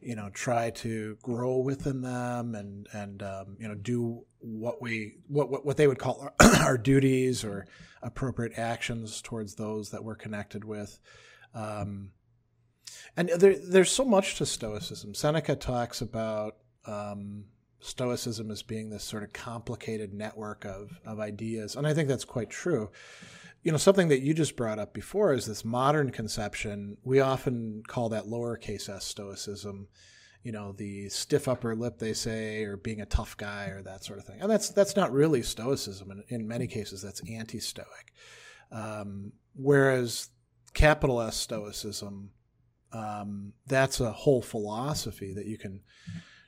you 0.02 0.16
know 0.16 0.30
try 0.32 0.70
to 0.70 1.16
grow 1.22 1.58
within 1.58 2.02
them 2.02 2.54
and 2.54 2.88
and 2.92 3.22
um, 3.22 3.56
you 3.58 3.68
know 3.68 3.74
do 3.74 4.24
what 4.40 4.82
we 4.82 5.16
what 5.28 5.50
what, 5.50 5.64
what 5.64 5.76
they 5.76 5.86
would 5.86 5.98
call 5.98 6.20
our, 6.20 6.34
our, 6.60 6.78
duties 6.78 7.44
or 7.44 7.66
appropriate 8.02 8.52
actions 8.58 9.22
towards 9.22 9.54
those 9.54 9.90
that 9.90 10.02
we're 10.02 10.16
connected 10.16 10.64
with. 10.64 10.98
Um, 11.54 12.10
and 13.16 13.28
there, 13.28 13.56
there's 13.58 13.90
so 13.90 14.04
much 14.04 14.36
to 14.36 14.46
stoicism. 14.46 15.14
Seneca 15.14 15.54
talks 15.54 16.00
about 16.00 16.56
um, 16.86 17.44
stoicism 17.82 18.50
as 18.50 18.62
being 18.62 18.90
this 18.90 19.04
sort 19.04 19.22
of 19.22 19.32
complicated 19.32 20.14
network 20.14 20.64
of 20.64 21.00
of 21.04 21.18
ideas 21.18 21.74
and 21.74 21.84
i 21.84 21.92
think 21.92 22.08
that's 22.08 22.24
quite 22.24 22.48
true 22.48 22.88
you 23.62 23.72
know 23.72 23.78
something 23.78 24.08
that 24.08 24.20
you 24.20 24.34
just 24.34 24.56
brought 24.56 24.78
up 24.78 24.92
before 24.92 25.32
is 25.32 25.46
this 25.46 25.64
modern 25.64 26.10
conception. 26.10 26.96
We 27.04 27.20
often 27.20 27.82
call 27.86 28.08
that 28.10 28.24
lowercase 28.24 28.88
s 28.88 29.04
stoicism 29.04 29.88
you 30.42 30.52
know 30.52 30.72
the 30.72 31.08
stiff 31.08 31.46
upper 31.46 31.74
lip 31.74 31.98
they 31.98 32.12
say 32.12 32.64
or 32.64 32.76
being 32.76 33.00
a 33.00 33.06
tough 33.06 33.36
guy 33.36 33.66
or 33.66 33.82
that 33.82 34.04
sort 34.04 34.18
of 34.18 34.24
thing. 34.24 34.40
And 34.40 34.50
that's 34.50 34.70
that's 34.70 34.96
not 34.96 35.12
really 35.12 35.42
stoicism. 35.42 36.10
In, 36.10 36.24
in 36.28 36.48
many 36.48 36.66
cases 36.66 37.02
that's 37.02 37.22
anti-stoic. 37.30 38.12
Um, 38.70 39.32
whereas 39.54 40.30
capital 40.74 41.20
s 41.20 41.36
stoicism 41.36 42.30
um, 42.92 43.52
that's 43.66 44.00
a 44.00 44.12
whole 44.12 44.42
philosophy 44.42 45.32
that 45.34 45.46
you 45.46 45.58
can 45.58 45.80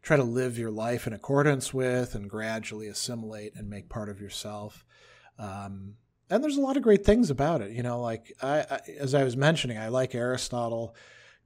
try 0.03 0.17
to 0.17 0.25
live 0.25 0.59
your 0.59 0.71
life 0.71 1.07
in 1.07 1.13
accordance 1.13 1.73
with 1.73 2.15
and 2.15 2.29
gradually 2.29 2.89
assimilate 2.89 3.55
and 3.55 3.71
make 3.71 3.89
part 3.89 4.11
of 4.11 4.21
yourself. 4.21 4.85
Um, 5.39 5.95
and 6.31 6.43
there's 6.43 6.57
a 6.57 6.63
lot 6.63 6.77
of 6.77 6.83
great 6.83 7.05
things 7.05 7.31
about 7.31 7.61
it. 7.61 7.73
You 7.73 7.83
know, 7.83 8.01
like 8.01 8.33
I, 8.43 8.61
I, 8.61 8.81
as 8.99 9.15
I 9.15 9.25
was 9.25 9.37
mentioning, 9.37 9.79
I 9.79 9.89
like 9.89 10.15
Aristotle 10.15 10.95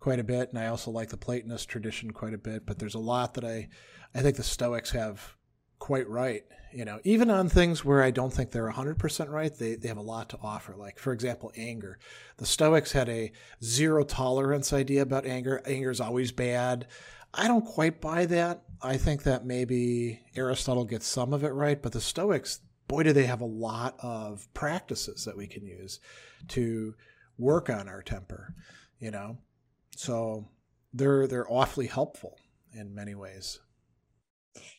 quite 0.01 0.19
a 0.19 0.25
bit, 0.25 0.51
and 0.51 0.59
I 0.59 0.69
also 0.69 0.91
like 0.91 1.11
the 1.11 1.17
Platonist 1.17 1.69
tradition 1.69 2.13
quite 2.13 2.35
a 2.35 2.39
bit. 2.39 2.67
But 2.67 2.79
there's 2.79 2.95
a 2.95 3.01
lot 3.01 3.35
that 3.35 3.45
I, 3.45 3.69
I 4.15 4.21
think 4.21 4.37
the 4.37 4.43
Stoics 4.43 4.91
have 4.93 5.37
quite 5.79 6.09
right. 6.09 6.45
You 6.73 6.85
know, 6.85 7.01
even 7.03 7.31
on 7.31 7.49
things 7.49 7.83
where 7.83 8.03
I 8.03 8.11
don't 8.11 8.33
think 8.33 8.51
they're 8.51 8.71
100% 8.71 9.31
right, 9.31 9.55
they, 9.55 9.75
they 9.77 9.89
have 9.89 9.97
a 9.97 10.03
lot 10.03 10.29
to 10.31 10.39
offer. 10.43 10.75
Like, 10.77 10.99
for 10.99 11.15
example, 11.15 11.51
anger. 11.57 11.99
The 12.37 12.45
Stoics 12.47 12.93
had 12.93 13.09
a 13.09 13.33
zero 13.65 14.05
tolerance 14.05 14.73
idea 14.73 15.01
about 15.01 15.25
anger. 15.25 15.63
Anger 15.65 15.91
is 15.91 16.01
always 16.01 16.31
bad. 16.31 16.87
I 17.33 17.49
don't 17.49 17.65
quite 17.65 18.01
buy 18.01 18.27
that. 18.27 18.65
I 18.83 18.97
think 18.97 19.23
that 19.23 19.47
maybe 19.47 20.21
Aristotle 20.37 20.85
gets 20.85 21.07
some 21.07 21.33
of 21.33 21.43
it 21.43 21.51
right, 21.51 21.81
but 21.81 21.93
the 21.93 22.01
Stoics, 22.01 22.61
boy, 22.89 23.03
do 23.05 23.13
they 23.13 23.27
have 23.27 23.41
a 23.41 23.47
lot 23.47 23.97
of 24.01 24.49
practices 24.55 25.25
that 25.25 25.37
we 25.37 25.47
can 25.47 25.65
use 25.65 26.01
to 26.49 26.95
work 27.37 27.71
on 27.71 27.89
our 27.89 28.03
temper, 28.03 28.55
you 28.99 29.11
know? 29.11 29.39
So 29.97 30.49
they're 30.93 31.27
they're 31.27 31.51
awfully 31.51 31.87
helpful 31.87 32.39
in 32.73 32.95
many 32.95 33.15
ways. 33.15 33.61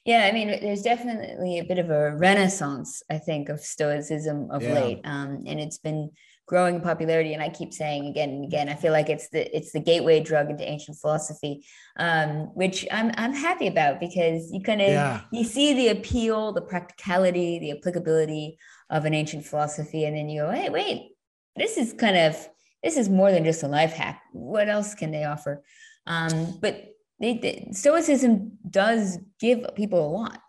Yeah, 0.05 0.27
I 0.29 0.31
mean, 0.31 0.47
there's 0.47 0.81
definitely 0.81 1.59
a 1.59 1.63
bit 1.63 1.77
of 1.77 1.89
a 1.89 2.15
renaissance, 2.15 3.03
I 3.09 3.17
think, 3.17 3.49
of 3.49 3.61
Stoicism 3.61 4.49
of 4.51 4.61
yeah. 4.61 4.73
late, 4.73 5.01
um, 5.03 5.43
and 5.45 5.59
it's 5.59 5.77
been 5.77 6.09
growing 6.49 6.75
in 6.75 6.81
popularity. 6.81 7.35
And 7.35 7.43
I 7.43 7.49
keep 7.49 7.73
saying 7.73 8.07
again 8.07 8.29
and 8.31 8.43
again, 8.43 8.69
I 8.69 8.73
feel 8.73 8.91
like 8.91 9.07
it's 9.07 9.29
the 9.29 9.55
it's 9.55 9.71
the 9.71 9.79
gateway 9.79 10.19
drug 10.19 10.49
into 10.49 10.67
ancient 10.67 10.97
philosophy, 10.97 11.63
um, 11.97 12.49
which 12.55 12.87
I'm 12.91 13.11
I'm 13.15 13.33
happy 13.33 13.67
about 13.67 13.99
because 13.99 14.51
you 14.51 14.61
kind 14.61 14.81
of 14.81 14.89
yeah. 14.89 15.21
you 15.31 15.43
see 15.43 15.73
the 15.73 15.89
appeal, 15.89 16.51
the 16.51 16.61
practicality, 16.61 17.59
the 17.59 17.71
applicability 17.77 18.57
of 18.89 19.05
an 19.05 19.13
ancient 19.13 19.45
philosophy, 19.45 20.05
and 20.05 20.17
then 20.17 20.27
you 20.27 20.41
go, 20.41 20.49
hey, 20.49 20.69
wait, 20.69 21.11
this 21.55 21.77
is 21.77 21.93
kind 21.93 22.17
of 22.17 22.49
this 22.83 22.97
is 22.97 23.09
more 23.09 23.31
than 23.31 23.43
just 23.43 23.61
a 23.61 23.67
life 23.67 23.93
hack. 23.93 24.23
What 24.33 24.67
else 24.69 24.95
can 24.95 25.11
they 25.11 25.25
offer? 25.25 25.63
Um, 26.07 26.57
but 26.59 26.95
they, 27.19 27.37
they, 27.37 27.69
stoicism 27.73 28.57
does 28.67 29.19
give 29.39 29.75
people 29.75 30.03
a 30.03 30.09
lot. 30.09 30.41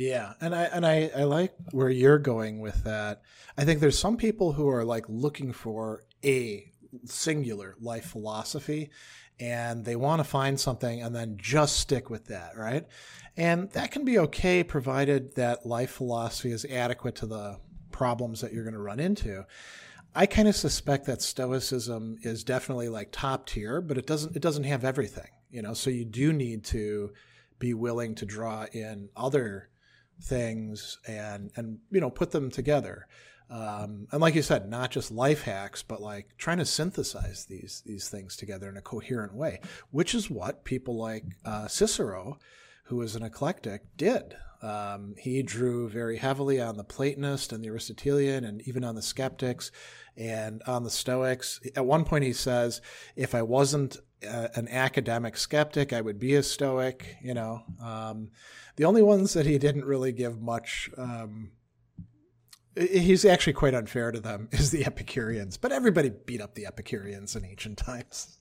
Yeah, 0.00 0.32
and 0.40 0.54
I 0.54 0.62
and 0.62 0.86
I, 0.86 1.10
I 1.14 1.24
like 1.24 1.52
where 1.72 1.90
you're 1.90 2.18
going 2.18 2.60
with 2.60 2.84
that. 2.84 3.20
I 3.58 3.66
think 3.66 3.80
there's 3.80 3.98
some 3.98 4.16
people 4.16 4.54
who 4.54 4.66
are 4.66 4.82
like 4.82 5.04
looking 5.08 5.52
for 5.52 6.04
a 6.24 6.72
singular 7.04 7.76
life 7.78 8.06
philosophy 8.06 8.92
and 9.38 9.84
they 9.84 9.96
want 9.96 10.20
to 10.20 10.24
find 10.24 10.58
something 10.58 11.02
and 11.02 11.14
then 11.14 11.36
just 11.36 11.76
stick 11.76 12.08
with 12.08 12.28
that, 12.28 12.56
right? 12.56 12.86
And 13.36 13.70
that 13.72 13.90
can 13.90 14.06
be 14.06 14.18
okay 14.20 14.64
provided 14.64 15.34
that 15.34 15.66
life 15.66 15.90
philosophy 15.90 16.50
is 16.50 16.64
adequate 16.64 17.16
to 17.16 17.26
the 17.26 17.58
problems 17.92 18.40
that 18.40 18.54
you're 18.54 18.64
going 18.64 18.72
to 18.72 18.80
run 18.80 19.00
into. 19.00 19.44
I 20.14 20.24
kind 20.24 20.48
of 20.48 20.56
suspect 20.56 21.04
that 21.06 21.20
stoicism 21.20 22.16
is 22.22 22.42
definitely 22.42 22.88
like 22.88 23.10
top 23.12 23.44
tier, 23.44 23.82
but 23.82 23.98
it 23.98 24.06
doesn't 24.06 24.34
it 24.34 24.40
doesn't 24.40 24.64
have 24.64 24.82
everything, 24.82 25.28
you 25.50 25.60
know. 25.60 25.74
So 25.74 25.90
you 25.90 26.06
do 26.06 26.32
need 26.32 26.64
to 26.64 27.12
be 27.58 27.74
willing 27.74 28.14
to 28.14 28.24
draw 28.24 28.64
in 28.72 29.10
other 29.14 29.69
things 30.22 30.98
and 31.06 31.50
and 31.56 31.78
you 31.90 32.00
know 32.00 32.10
put 32.10 32.30
them 32.30 32.50
together. 32.50 33.06
Um, 33.50 34.06
and 34.12 34.20
like 34.20 34.36
you 34.36 34.42
said, 34.42 34.70
not 34.70 34.92
just 34.92 35.10
life 35.10 35.42
hacks, 35.42 35.82
but 35.82 36.00
like 36.00 36.36
trying 36.38 36.58
to 36.58 36.64
synthesize 36.64 37.46
these 37.46 37.82
these 37.84 38.08
things 38.08 38.36
together 38.36 38.68
in 38.68 38.76
a 38.76 38.82
coherent 38.82 39.34
way, 39.34 39.60
which 39.90 40.14
is 40.14 40.30
what 40.30 40.64
people 40.64 40.96
like 40.96 41.24
uh, 41.44 41.66
Cicero, 41.66 42.38
who 42.84 42.96
was 42.96 43.16
an 43.16 43.24
eclectic, 43.24 43.82
did. 43.96 44.36
Um, 44.62 45.14
he 45.18 45.42
drew 45.42 45.88
very 45.88 46.18
heavily 46.18 46.60
on 46.60 46.76
the 46.76 46.84
Platonist 46.84 47.52
and 47.52 47.64
the 47.64 47.68
Aristotelian, 47.68 48.44
and 48.44 48.60
even 48.62 48.84
on 48.84 48.94
the 48.94 49.02
skeptics 49.02 49.70
and 50.16 50.62
on 50.66 50.84
the 50.84 50.90
Stoics. 50.90 51.60
At 51.76 51.86
one 51.86 52.04
point, 52.04 52.24
he 52.24 52.32
says, 52.32 52.80
"If 53.16 53.34
I 53.34 53.42
wasn't 53.42 53.96
uh, 54.28 54.48
an 54.54 54.68
academic 54.68 55.36
skeptic, 55.36 55.92
I 55.92 56.00
would 56.00 56.18
be 56.18 56.34
a 56.34 56.42
Stoic." 56.42 57.16
You 57.22 57.34
know, 57.34 57.62
um, 57.82 58.30
the 58.76 58.84
only 58.84 59.02
ones 59.02 59.32
that 59.32 59.46
he 59.46 59.58
didn't 59.58 59.84
really 59.84 60.12
give 60.12 60.40
much. 60.40 60.90
Um, 60.98 61.52
he's 62.76 63.24
actually 63.24 63.54
quite 63.54 63.74
unfair 63.74 64.12
to 64.12 64.20
them 64.20 64.48
is 64.52 64.70
the 64.70 64.84
Epicureans, 64.84 65.56
but 65.56 65.72
everybody 65.72 66.10
beat 66.10 66.40
up 66.40 66.54
the 66.54 66.66
Epicureans 66.66 67.34
in 67.34 67.44
ancient 67.44 67.78
times. 67.78 68.36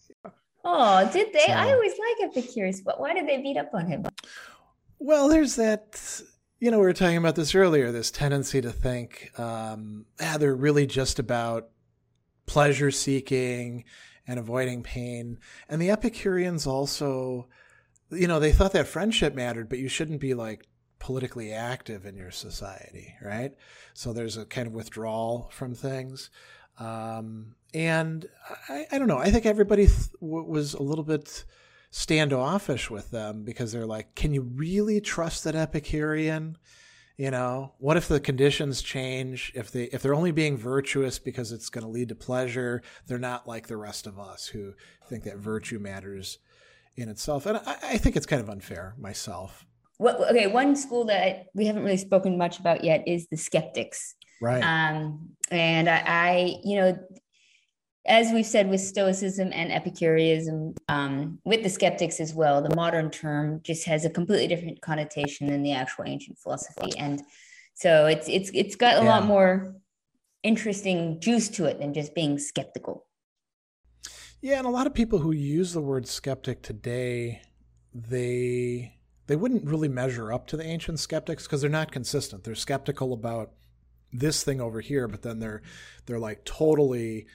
Oh, 0.65 1.09
did 1.13 1.31
they? 1.31 1.45
So, 1.45 1.53
I 1.53 1.71
always 1.71 1.93
like 1.93 2.29
Epicurus, 2.29 2.81
but 2.81 2.99
why 2.99 3.13
did 3.13 3.27
they 3.27 3.41
beat 3.41 3.57
up 3.57 3.69
on 3.73 3.87
him? 3.87 4.05
Well, 4.99 5.29
there's 5.29 5.55
that. 5.55 6.21
You 6.59 6.71
know, 6.71 6.79
we 6.79 6.85
were 6.85 6.93
talking 6.93 7.17
about 7.17 7.35
this 7.35 7.55
earlier. 7.55 7.91
This 7.91 8.11
tendency 8.11 8.59
to 8.59 8.71
think, 8.71 9.31
um, 9.39 10.05
ah, 10.21 10.35
they're 10.37 10.53
really 10.53 10.85
just 10.85 11.17
about 11.17 11.69
pleasure 12.45 12.91
seeking 12.91 13.85
and 14.27 14.37
avoiding 14.37 14.83
pain. 14.83 15.39
And 15.69 15.81
the 15.81 15.89
Epicureans 15.89 16.67
also, 16.67 17.47
you 18.11 18.27
know, 18.27 18.39
they 18.39 18.51
thought 18.51 18.73
that 18.73 18.87
friendship 18.87 19.33
mattered, 19.33 19.69
but 19.69 19.79
you 19.79 19.87
shouldn't 19.87 20.19
be 20.19 20.33
like 20.33 20.67
politically 20.99 21.53
active 21.53 22.05
in 22.05 22.17
your 22.17 22.31
society, 22.31 23.15
right? 23.23 23.53
So 23.93 24.11
there's 24.11 24.35
a 24.35 24.45
kind 24.45 24.67
of 24.67 24.73
withdrawal 24.73 25.49
from 25.53 25.73
things. 25.73 26.29
Um, 26.77 27.55
and 27.73 28.27
I, 28.67 28.85
I, 28.91 28.99
don't 28.99 29.07
know. 29.07 29.17
I 29.17 29.31
think 29.31 29.45
everybody 29.45 29.87
th- 29.87 30.09
was 30.19 30.73
a 30.73 30.83
little 30.83 31.03
bit 31.03 31.45
standoffish 31.91 32.89
with 32.89 33.11
them 33.11 33.43
because 33.43 33.71
they're 33.71 33.85
like, 33.85 34.15
can 34.15 34.33
you 34.33 34.41
really 34.41 35.01
trust 35.01 35.43
that 35.43 35.55
Epicurean? 35.55 36.57
You 37.17 37.31
know, 37.31 37.73
what 37.79 37.97
if 37.97 38.07
the 38.07 38.19
conditions 38.19 38.81
change? 38.81 39.51
If 39.53 39.71
they 39.71 39.85
if 39.85 40.01
they're 40.01 40.15
only 40.15 40.31
being 40.31 40.57
virtuous 40.57 41.19
because 41.19 41.51
it's 41.51 41.69
going 41.69 41.83
to 41.83 41.89
lead 41.89 42.09
to 42.09 42.15
pleasure, 42.15 42.81
they're 43.07 43.19
not 43.19 43.47
like 43.47 43.67
the 43.67 43.75
rest 43.75 44.07
of 44.07 44.17
us 44.17 44.47
who 44.47 44.73
think 45.09 45.25
that 45.25 45.37
virtue 45.37 45.79
matters 45.79 46.37
in 46.95 47.09
itself. 47.09 47.45
And 47.45 47.57
I, 47.57 47.77
I 47.83 47.97
think 47.97 48.15
it's 48.15 48.25
kind 48.25 48.41
of 48.41 48.49
unfair 48.49 48.95
myself. 48.97 49.65
What, 49.97 50.17
okay, 50.29 50.47
one 50.47 50.77
school 50.77 51.03
that 51.05 51.47
we 51.53 51.65
haven't 51.65 51.83
really 51.83 51.97
spoken 51.97 52.37
much 52.37 52.57
about 52.57 52.85
yet 52.85 53.05
is 53.05 53.27
the 53.27 53.35
skeptics. 53.35 54.15
Right. 54.41 54.63
Um, 54.63 55.31
and 55.51 55.89
I, 55.89 56.03
I, 56.05 56.55
you 56.63 56.77
know, 56.77 56.97
as 58.05 58.31
we've 58.31 58.45
said 58.45 58.69
with 58.69 58.81
Stoicism 58.81 59.51
and 59.53 59.71
Epicureanism, 59.71 60.75
um, 60.87 61.39
with 61.45 61.63
the 61.63 61.69
skeptics 61.69 62.19
as 62.19 62.33
well, 62.33 62.61
the 62.61 62.75
modern 62.75 63.11
term 63.11 63.61
just 63.63 63.85
has 63.85 64.05
a 64.05 64.09
completely 64.09 64.47
different 64.47 64.81
connotation 64.81 65.47
than 65.47 65.63
the 65.63 65.73
actual 65.73 66.05
ancient 66.07 66.37
philosophy, 66.39 66.91
and 66.97 67.21
so 67.75 68.07
it's 68.07 68.27
it's 68.27 68.51
it's 68.53 68.75
got 68.75 68.95
a 68.95 69.03
yeah. 69.03 69.09
lot 69.09 69.25
more 69.25 69.75
interesting 70.43 71.19
juice 71.19 71.49
to 71.49 71.65
it 71.65 71.79
than 71.79 71.93
just 71.93 72.15
being 72.15 72.37
skeptical. 72.39 73.05
Yeah, 74.41 74.57
and 74.57 74.67
a 74.67 74.71
lot 74.71 74.87
of 74.87 74.93
people 74.93 75.19
who 75.19 75.31
use 75.31 75.73
the 75.73 75.81
word 75.81 76.07
skeptic 76.07 76.61
today, 76.61 77.41
they 77.93 78.95
they 79.27 79.35
wouldn't 79.35 79.65
really 79.65 79.89
measure 79.89 80.31
up 80.31 80.47
to 80.47 80.57
the 80.57 80.63
ancient 80.63 80.99
skeptics 80.99 81.43
because 81.43 81.61
they're 81.61 81.69
not 81.69 81.91
consistent. 81.91 82.43
They're 82.43 82.55
skeptical 82.55 83.13
about 83.13 83.51
this 84.11 84.43
thing 84.43 84.59
over 84.59 84.81
here, 84.81 85.07
but 85.07 85.21
then 85.21 85.39
they're 85.39 85.61
they're 86.05 86.19
like 86.19 86.45
totally 86.45 87.27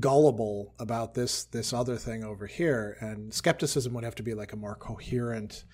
gullible 0.00 0.74
about 0.78 1.14
this 1.14 1.44
this 1.44 1.72
other 1.72 1.96
thing 1.96 2.24
over 2.24 2.46
here 2.46 2.96
and 3.00 3.32
skepticism 3.32 3.94
would 3.94 4.04
have 4.04 4.14
to 4.14 4.22
be 4.22 4.34
like 4.34 4.52
a 4.52 4.56
more 4.56 4.74
coherent 4.74 5.64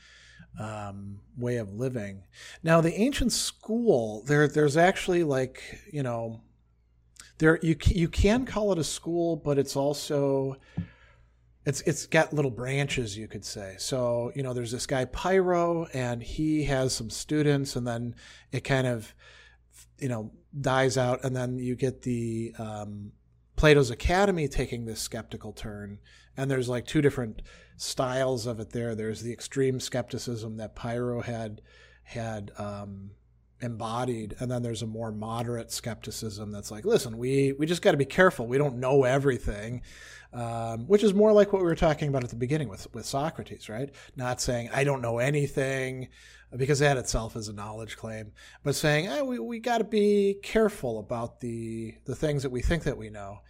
um, 0.59 1.20
way 1.37 1.56
of 1.56 1.72
living. 1.72 2.24
Now 2.62 2.80
the 2.80 2.94
ancient 2.94 3.33
school 3.33 4.22
there 4.26 4.48
there's 4.48 4.76
actually 4.76 5.24
like 5.24 5.62
you 5.92 6.02
know 6.02 6.40
there 7.38 7.59
you 7.62 7.76
you 7.87 8.09
can 8.09 8.44
call 8.44 8.72
it 8.72 8.78
a 8.78 8.85
school 8.85 9.37
but 9.37 9.59
it's 9.59 9.76
also 9.76 10.56
it's 11.64 11.80
it's 11.83 12.06
got 12.06 12.33
little 12.33 12.50
branches 12.50 13.16
you 13.16 13.28
could 13.28 13.44
say. 13.44 13.76
So 13.78 14.33
you 14.35 14.42
know 14.42 14.52
there's 14.52 14.72
this 14.72 14.87
guy 14.87 15.04
Pyrrho 15.06 15.87
and 15.94 16.22
he 16.22 16.64
has 16.64 16.92
some 16.92 17.11
students 17.11 17.76
and 17.76 17.87
then 17.87 18.14
it 18.52 18.64
kind 18.64 18.87
of 18.87 19.14
you 19.98 20.09
know 20.09 20.33
dies 20.61 20.98
out 20.98 21.24
and 21.24 21.35
then 21.35 21.59
you 21.59 21.76
get 21.76 22.02
the 22.02 22.54
um, 22.59 23.12
Plato's 23.60 23.90
Academy 23.90 24.48
taking 24.48 24.86
this 24.86 25.02
skeptical 25.02 25.52
turn, 25.52 25.98
and 26.34 26.50
there's 26.50 26.70
like 26.70 26.86
two 26.86 27.02
different 27.02 27.42
styles 27.76 28.46
of 28.46 28.58
it 28.58 28.70
there. 28.70 28.94
There's 28.94 29.20
the 29.20 29.34
extreme 29.34 29.80
skepticism 29.80 30.56
that 30.56 30.74
Pyrrho 30.74 31.20
had 31.20 31.60
had 32.04 32.52
um, 32.56 33.10
embodied, 33.60 34.36
and 34.38 34.50
then 34.50 34.62
there's 34.62 34.82
a 34.82 34.86
more 34.86 35.12
moderate 35.12 35.70
skepticism 35.70 36.50
that's 36.50 36.70
like, 36.70 36.84
listen, 36.84 37.18
we 37.18 37.52
we 37.52 37.66
just 37.66 37.82
got 37.82 37.92
to 37.92 37.96
be 37.96 38.04
careful. 38.04 38.46
We 38.46 38.58
don't 38.58 38.78
know 38.78 39.04
everything, 39.04 39.82
um, 40.32 40.86
which 40.86 41.02
is 41.02 41.14
more 41.14 41.32
like 41.32 41.52
what 41.52 41.62
we 41.62 41.68
were 41.68 41.74
talking 41.74 42.08
about 42.08 42.24
at 42.24 42.30
the 42.30 42.36
beginning 42.36 42.68
with 42.68 42.92
with 42.94 43.06
Socrates, 43.06 43.68
right? 43.68 43.90
Not 44.16 44.40
saying 44.40 44.70
I 44.72 44.84
don't 44.84 45.02
know 45.02 45.18
anything 45.18 46.08
because 46.56 46.80
that 46.80 46.96
itself 46.96 47.36
is 47.36 47.48
a 47.48 47.52
knowledge 47.52 47.96
claim, 47.96 48.32
but 48.62 48.74
saying 48.74 49.06
eh, 49.06 49.22
we 49.22 49.38
we 49.38 49.60
got 49.60 49.78
to 49.78 49.84
be 49.84 50.38
careful 50.42 50.98
about 50.98 51.40
the 51.40 51.94
the 52.06 52.16
things 52.16 52.42
that 52.42 52.50
we 52.50 52.62
think 52.62 52.84
that 52.84 52.98
we 52.98 53.11
know. 53.11 53.40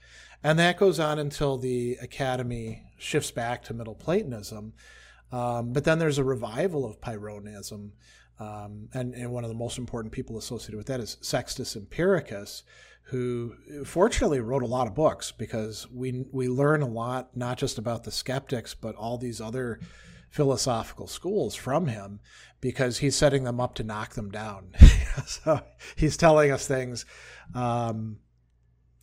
And 0.42 0.58
that 0.58 0.78
goes 0.78 0.98
on 0.98 1.18
until 1.18 1.58
the 1.58 1.98
academy 2.00 2.84
shifts 2.98 3.30
back 3.30 3.62
to 3.64 3.74
Middle 3.74 3.94
Platonism. 3.94 4.72
Um, 5.32 5.72
but 5.72 5.84
then 5.84 5.98
there's 5.98 6.18
a 6.18 6.24
revival 6.24 6.84
of 6.84 7.00
Pyrrhonism. 7.00 7.92
Um, 8.40 8.88
and, 8.94 9.14
and, 9.14 9.30
one 9.30 9.44
of 9.44 9.50
the 9.50 9.56
most 9.56 9.76
important 9.76 10.12
people 10.12 10.38
associated 10.38 10.78
with 10.78 10.86
that 10.86 10.98
is 10.98 11.18
Sextus 11.20 11.76
Empiricus, 11.76 12.62
who 13.02 13.54
fortunately 13.84 14.40
wrote 14.40 14.62
a 14.62 14.66
lot 14.66 14.86
of 14.86 14.94
books 14.94 15.30
because 15.30 15.86
we 15.90 16.24
we 16.32 16.48
learn 16.48 16.80
a 16.80 16.88
lot 16.88 17.36
not 17.36 17.58
just 17.58 17.76
about 17.76 18.04
the 18.04 18.10
skeptics 18.10 18.72
but 18.72 18.94
all 18.94 19.18
these 19.18 19.40
other 19.40 19.78
philosophical 20.30 21.06
schools 21.06 21.54
from 21.54 21.88
him 21.88 22.20
because 22.60 22.98
he's 22.98 23.16
setting 23.16 23.44
them 23.44 23.60
up 23.60 23.74
to 23.74 23.82
knock 23.82 24.14
them 24.14 24.30
down. 24.30 24.70
so 25.26 25.60
he's 25.96 26.16
telling 26.16 26.50
us 26.50 26.66
things 26.66 27.04
um, 27.54 28.18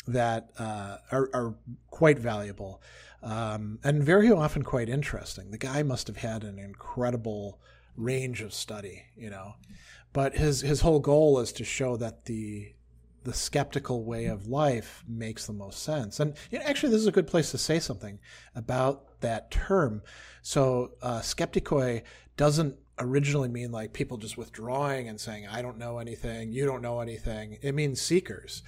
that 0.08 0.50
uh, 0.58 0.98
are, 1.12 1.30
are, 1.34 1.56
quite 1.90 2.20
valuable 2.20 2.82
um, 3.24 3.80
and 3.84 4.04
very 4.04 4.32
often 4.32 4.64
quite 4.64 4.88
interesting. 4.88 5.52
The 5.52 5.58
guy 5.58 5.84
must 5.84 6.08
have 6.08 6.18
had 6.18 6.44
an 6.44 6.60
incredible 6.60 7.60
range 7.98 8.42
of 8.42 8.54
study, 8.54 9.04
you 9.18 9.30
know, 9.30 9.56
but 10.14 10.36
his 10.36 10.62
his 10.62 10.82
whole 10.82 11.00
goal 11.00 11.40
is 11.40 11.52
to 11.54 11.64
show 11.64 11.98
that 11.98 12.26
the 12.26 12.74
the 13.24 13.34
skeptical 13.34 14.06
way 14.06 14.26
of 14.28 14.48
life 14.48 15.04
makes 15.06 15.46
the 15.46 15.54
most 15.54 15.84
sense. 15.84 16.20
And 16.20 16.36
you 16.50 16.60
know, 16.60 16.66
actually, 16.66 16.92
this 16.92 17.02
is 17.02 17.08
a 17.08 17.12
good 17.12 17.28
place 17.28 17.52
to 17.52 17.58
say 17.58 17.80
something 17.80 18.20
about 18.56 19.20
that 19.20 19.52
term. 19.52 20.02
So, 20.42 20.92
uh, 21.02 21.20
skeptikoi 21.20 22.04
doesn't 22.38 22.78
originally 23.00 23.50
mean 23.50 23.72
like 23.72 23.92
people 23.92 24.18
just 24.18 24.38
withdrawing 24.38 25.10
and 25.10 25.20
saying, 25.20 25.46
I 25.46 25.62
don't 25.62 25.78
know 25.78 26.00
anything, 26.00 26.54
you 26.54 26.66
don't 26.66 26.82
know 26.82 27.02
anything. 27.02 27.58
It 27.62 27.76
means 27.76 28.00
seekers. 28.00 28.64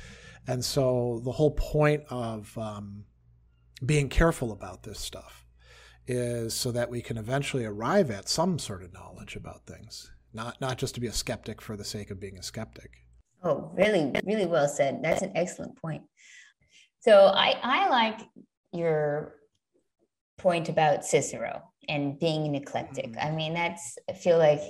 And 0.46 0.66
so, 0.66 1.22
the 1.24 1.32
whole 1.32 1.52
point 1.52 2.04
of 2.10 2.58
um, 2.58 3.06
being 3.86 4.10
careful 4.10 4.52
about 4.52 4.84
this 4.84 5.00
stuff 5.00 5.46
is 6.10 6.54
so 6.54 6.72
that 6.72 6.90
we 6.90 7.02
can 7.02 7.18
eventually 7.18 7.66
arrive 7.66 8.10
at 8.12 8.28
some 8.28 8.60
sort 8.60 8.84
of 8.84 8.94
knowledge 8.94 9.36
about 9.36 9.66
things, 9.66 10.12
not, 10.34 10.60
not 10.60 10.78
just 10.78 10.96
to 10.96 11.02
be 11.02 11.08
a 11.08 11.14
skeptic 11.14 11.62
for 11.62 11.78
the 11.78 11.84
sake 11.84 12.12
of 12.12 12.20
being 12.20 12.38
a 12.38 12.44
skeptic. 12.44 12.92
Oh, 13.44 13.72
really, 13.74 14.12
really 14.26 14.46
well 14.46 14.68
said. 14.68 15.02
That's 15.02 15.22
an 15.22 15.32
excellent 15.36 15.78
point. 15.82 16.04
So 17.00 17.28
I, 17.34 17.56
I 17.64 17.90
like 17.90 18.20
your 18.74 19.36
point 20.38 20.70
about 20.70 21.06
Cicero 21.06 21.64
and 21.88 22.20
being 22.20 22.46
an 22.46 22.56
eclectic. 22.56 23.12
Mm-hmm. 23.14 23.28
I 23.28 23.32
mean, 23.32 23.54
that's 23.54 23.98
I 24.10 24.14
feel 24.14 24.38
like 24.38 24.62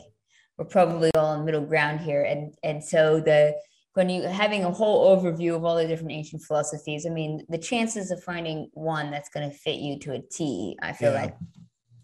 we're 0.58 0.66
probably 0.66 1.12
all 1.16 1.36
in 1.36 1.46
middle 1.46 1.66
ground 1.66 2.02
here. 2.02 2.24
And 2.24 2.54
and 2.64 2.84
so 2.84 3.20
the 3.20 3.56
when 4.00 4.10
you 4.10 4.24
having 4.24 4.64
a 4.64 4.72
whole 4.72 5.00
overview 5.14 5.56
of 5.58 5.66
all 5.66 5.76
the 5.76 5.86
different 5.86 6.14
ancient 6.14 6.42
philosophies, 6.42 7.06
I 7.06 7.10
mean, 7.10 7.46
the 7.50 7.58
chances 7.58 8.12
of 8.12 8.24
finding 8.24 8.70
one 8.74 9.12
that's 9.12 9.28
going 9.28 9.50
to 9.50 9.56
fit 9.56 9.76
you 9.76 10.00
to 10.00 10.14
a 10.14 10.22
T, 10.22 10.78
I 10.82 10.94
feel 10.94 11.12
yeah. 11.12 11.24
like 11.24 11.36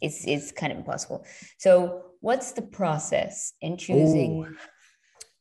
it's 0.01 0.27
it's 0.27 0.51
kind 0.51 0.73
of 0.73 0.77
impossible. 0.77 1.25
So 1.57 2.01
what's 2.19 2.51
the 2.51 2.63
process 2.63 3.53
in 3.61 3.77
choosing 3.77 4.43
Ooh 4.43 4.55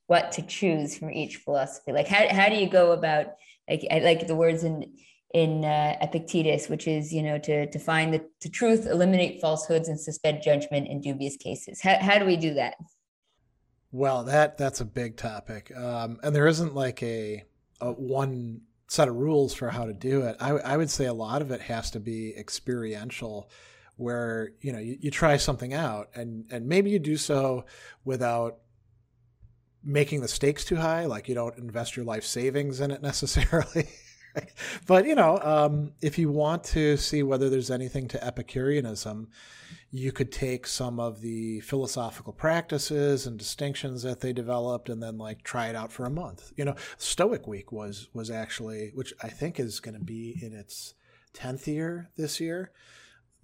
what 0.07 0.33
to 0.33 0.43
choose 0.43 0.99
from 0.99 1.11
each 1.11 1.37
philosophy 1.37 1.91
like 1.91 2.07
how, 2.07 2.29
how 2.29 2.47
do 2.51 2.57
you 2.57 2.69
go 2.69 2.93
about 2.93 3.29
like 3.67 3.83
I 3.91 4.01
like 4.01 4.27
the 4.27 4.35
words 4.35 4.63
in 4.63 4.93
in 5.35 5.65
uh, 5.65 5.97
Epictetus, 6.01 6.69
which 6.69 6.87
is 6.87 7.13
you 7.13 7.23
know 7.23 7.39
to 7.39 7.69
to 7.71 7.79
find 7.79 8.15
the, 8.15 8.25
the 8.41 8.49
truth, 8.49 8.87
eliminate 8.87 9.41
falsehoods, 9.41 9.89
and 9.89 10.01
suspend 10.01 10.43
judgment 10.43 10.87
in 10.87 11.01
dubious 11.01 11.37
cases. 11.37 11.81
How 11.83 11.99
how 11.99 12.19
do 12.19 12.25
we 12.25 12.37
do 12.37 12.55
that? 12.55 12.75
Well, 13.95 14.25
that 14.25 14.59
that's 14.59 14.81
a 14.81 14.85
big 14.85 15.17
topic, 15.17 15.71
um, 15.77 16.19
and 16.25 16.35
there 16.35 16.49
isn't 16.49 16.75
like 16.75 17.01
a, 17.05 17.45
a 17.81 17.93
one 17.93 18.63
set 18.89 19.07
of 19.07 19.15
rules 19.15 19.55
for 19.55 19.71
how 19.71 19.85
to 19.85 19.93
do 19.93 20.23
it. 20.23 20.37
I, 20.41 20.51
I 20.51 20.77
would 20.77 20.91
say 20.91 21.05
a 21.05 21.13
lot 21.13 21.43
of 21.43 21.53
it 21.53 21.61
has 21.61 21.93
to 21.93 22.01
be 22.01 22.35
experiential, 22.37 23.49
where 23.95 24.51
you 24.61 24.73
know 24.73 24.81
you, 24.81 24.99
you 25.01 25.11
try 25.13 25.37
something 25.37 25.73
out, 25.73 26.09
and 26.13 26.45
and 26.51 26.67
maybe 26.67 26.91
you 26.91 26.99
do 26.99 27.17
so 27.17 27.67
without 28.05 28.59
making 29.85 30.23
the 30.23 30.29
stakes 30.29 30.65
too 30.65 30.75
high. 30.75 31.05
Like 31.05 31.29
you 31.29 31.37
don't 31.37 31.57
invest 31.57 31.97
your 31.97 32.05
life 32.05 32.25
savings 32.25 32.81
in 32.81 32.91
it 32.91 33.01
necessarily. 33.11 33.91
but 34.87 35.07
you 35.07 35.15
know, 35.15 35.39
um, 35.43 35.93
if 36.01 36.19
you 36.19 36.31
want 36.31 36.65
to 36.65 36.97
see 36.97 37.23
whether 37.23 37.49
there's 37.49 37.71
anything 37.71 38.09
to 38.09 38.25
Epicureanism, 38.25 39.29
you 39.91 40.13
could 40.13 40.33
take 40.33 40.67
some 40.67 40.99
of 40.99 41.21
the 41.21 41.61
philosophical 41.61 42.33
practices 42.33 43.27
and 43.27 43.39
distinctions 43.39 44.03
that 44.03 44.21
they 44.21 44.33
developed, 44.33 44.89
and 44.89 45.03
then 45.03 45.19
like 45.19 45.43
try 45.43 45.69
it 45.69 45.77
out 45.77 45.93
for 45.93 46.05
a 46.05 46.11
month. 46.11 46.53
You 46.57 46.65
know, 46.65 46.77
Stoic 46.99 47.47
Week 47.47 47.73
was 47.73 48.09
was 48.13 48.31
actually, 48.31 48.91
which 48.95 49.13
I 49.23 49.29
think 49.29 49.61
is 49.61 49.81
going 49.81 49.97
to 49.97 50.05
be 50.05 50.39
in 50.43 50.53
its 50.53 50.95
tenth 51.33 51.67
year 51.67 52.11
this 52.17 52.41
year 52.41 52.71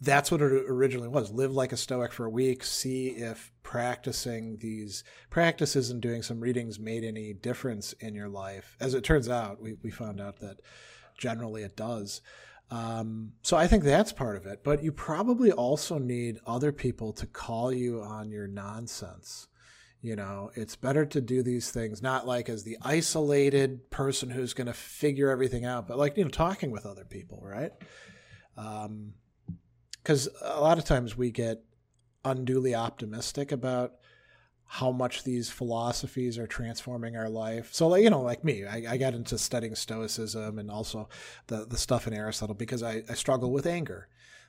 that's 0.00 0.30
what 0.30 0.40
it 0.40 0.52
originally 0.66 1.08
was. 1.08 1.30
Live 1.30 1.52
like 1.52 1.72
a 1.72 1.76
stoic 1.76 2.12
for 2.12 2.24
a 2.24 2.30
week 2.30 2.64
see 2.64 3.08
if 3.08 3.52
practicing 3.62 4.56
these 4.58 5.04
practices 5.28 5.90
and 5.90 6.00
doing 6.00 6.22
some 6.22 6.40
readings 6.40 6.78
made 6.78 7.04
any 7.04 7.32
difference 7.34 7.92
in 7.94 8.14
your 8.14 8.28
life. 8.28 8.76
As 8.80 8.94
it 8.94 9.04
turns 9.04 9.28
out 9.28 9.60
we, 9.60 9.76
we 9.82 9.90
found 9.90 10.20
out 10.20 10.40
that 10.40 10.60
generally 11.18 11.62
it 11.62 11.76
does. 11.76 12.22
Um, 12.72 13.32
so 13.42 13.56
i 13.56 13.66
think 13.66 13.82
that's 13.82 14.12
part 14.12 14.36
of 14.36 14.46
it 14.46 14.62
but 14.62 14.80
you 14.84 14.92
probably 14.92 15.50
also 15.50 15.98
need 15.98 16.38
other 16.46 16.70
people 16.70 17.12
to 17.14 17.26
call 17.26 17.72
you 17.72 18.00
on 18.00 18.30
your 18.30 18.46
nonsense. 18.46 19.48
You 20.00 20.16
know 20.16 20.50
it's 20.54 20.76
better 20.76 21.04
to 21.04 21.20
do 21.20 21.42
these 21.42 21.70
things 21.70 22.00
not 22.00 22.26
like 22.26 22.48
as 22.48 22.62
the 22.62 22.78
isolated 22.80 23.90
person 23.90 24.30
who's 24.30 24.54
going 24.54 24.68
to 24.68 24.72
figure 24.72 25.30
everything 25.30 25.64
out 25.64 25.88
but 25.88 25.98
like 25.98 26.16
you 26.16 26.22
know 26.24 26.30
talking 26.30 26.70
with 26.70 26.86
other 26.86 27.04
people 27.04 27.42
right? 27.44 27.72
Um, 28.56 29.14
because 30.02 30.28
a 30.42 30.60
lot 30.60 30.78
of 30.78 30.84
times 30.84 31.16
we 31.16 31.30
get 31.30 31.62
unduly 32.24 32.74
optimistic 32.74 33.52
about 33.52 33.94
how 34.72 34.92
much 34.92 35.24
these 35.24 35.50
philosophies 35.50 36.38
are 36.38 36.46
transforming 36.46 37.16
our 37.16 37.28
life. 37.28 37.70
So, 37.72 37.88
like, 37.88 38.04
you 38.04 38.10
know, 38.10 38.22
like 38.22 38.44
me, 38.44 38.64
I, 38.64 38.84
I 38.90 38.96
got 38.98 39.14
into 39.14 39.36
studying 39.36 39.74
Stoicism 39.74 40.60
and 40.60 40.70
also 40.70 41.08
the, 41.48 41.66
the 41.66 41.76
stuff 41.76 42.06
in 42.06 42.14
Aristotle 42.14 42.54
because 42.54 42.82
I, 42.82 43.02
I 43.08 43.14
struggle 43.14 43.50
with 43.50 43.66
anger. 43.66 44.06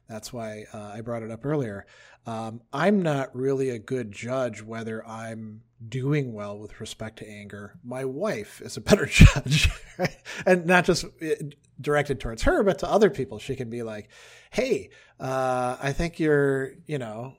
That's 0.08 0.34
why 0.34 0.66
uh, 0.74 0.92
I 0.96 1.02
brought 1.02 1.24
it 1.24 1.32
up 1.32 1.46
earlier. 1.46 1.86
Um, 2.26 2.62
I'm 2.72 3.02
not 3.02 3.36
really 3.36 3.70
a 3.70 3.80
good 3.80 4.12
judge 4.12 4.62
whether 4.62 5.06
I'm 5.08 5.62
doing 5.88 6.34
well 6.34 6.60
with 6.60 6.80
respect 6.80 7.20
to 7.20 7.30
anger. 7.30 7.80
My 7.84 8.06
wife 8.06 8.62
is 8.62 8.78
a 8.78 8.82
better 8.90 9.06
judge, 9.06 9.70
right? 9.98 10.18
and 10.46 10.66
not 10.66 10.86
just 10.86 11.06
uh, 11.06 11.36
directed 11.80 12.20
towards 12.20 12.44
her, 12.44 12.64
but 12.64 12.80
to 12.80 12.90
other 12.90 13.10
people. 13.10 13.40
She 13.40 13.56
can 13.56 13.70
be 13.70 13.84
like, 13.84 14.10
"Hey, 14.52 14.90
uh, 15.20 15.78
I 15.82 15.94
think 15.94 16.20
you're, 16.20 16.74
you 16.86 16.98
know." 16.98 17.36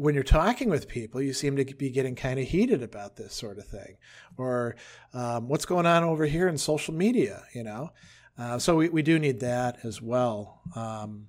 When 0.00 0.14
you're 0.14 0.22
talking 0.22 0.70
with 0.70 0.86
people, 0.86 1.20
you 1.20 1.32
seem 1.32 1.56
to 1.56 1.64
be 1.64 1.90
getting 1.90 2.14
kind 2.14 2.38
of 2.38 2.46
heated 2.46 2.84
about 2.84 3.16
this 3.16 3.34
sort 3.34 3.58
of 3.58 3.66
thing, 3.66 3.96
or 4.36 4.76
um, 5.12 5.48
what's 5.48 5.64
going 5.64 5.86
on 5.86 6.04
over 6.04 6.24
here 6.24 6.46
in 6.46 6.56
social 6.56 6.94
media, 6.94 7.42
you 7.52 7.64
know. 7.64 7.90
Uh, 8.38 8.60
so 8.60 8.76
we, 8.76 8.88
we 8.90 9.02
do 9.02 9.18
need 9.18 9.40
that 9.40 9.78
as 9.82 10.00
well. 10.00 10.60
Um, 10.76 11.26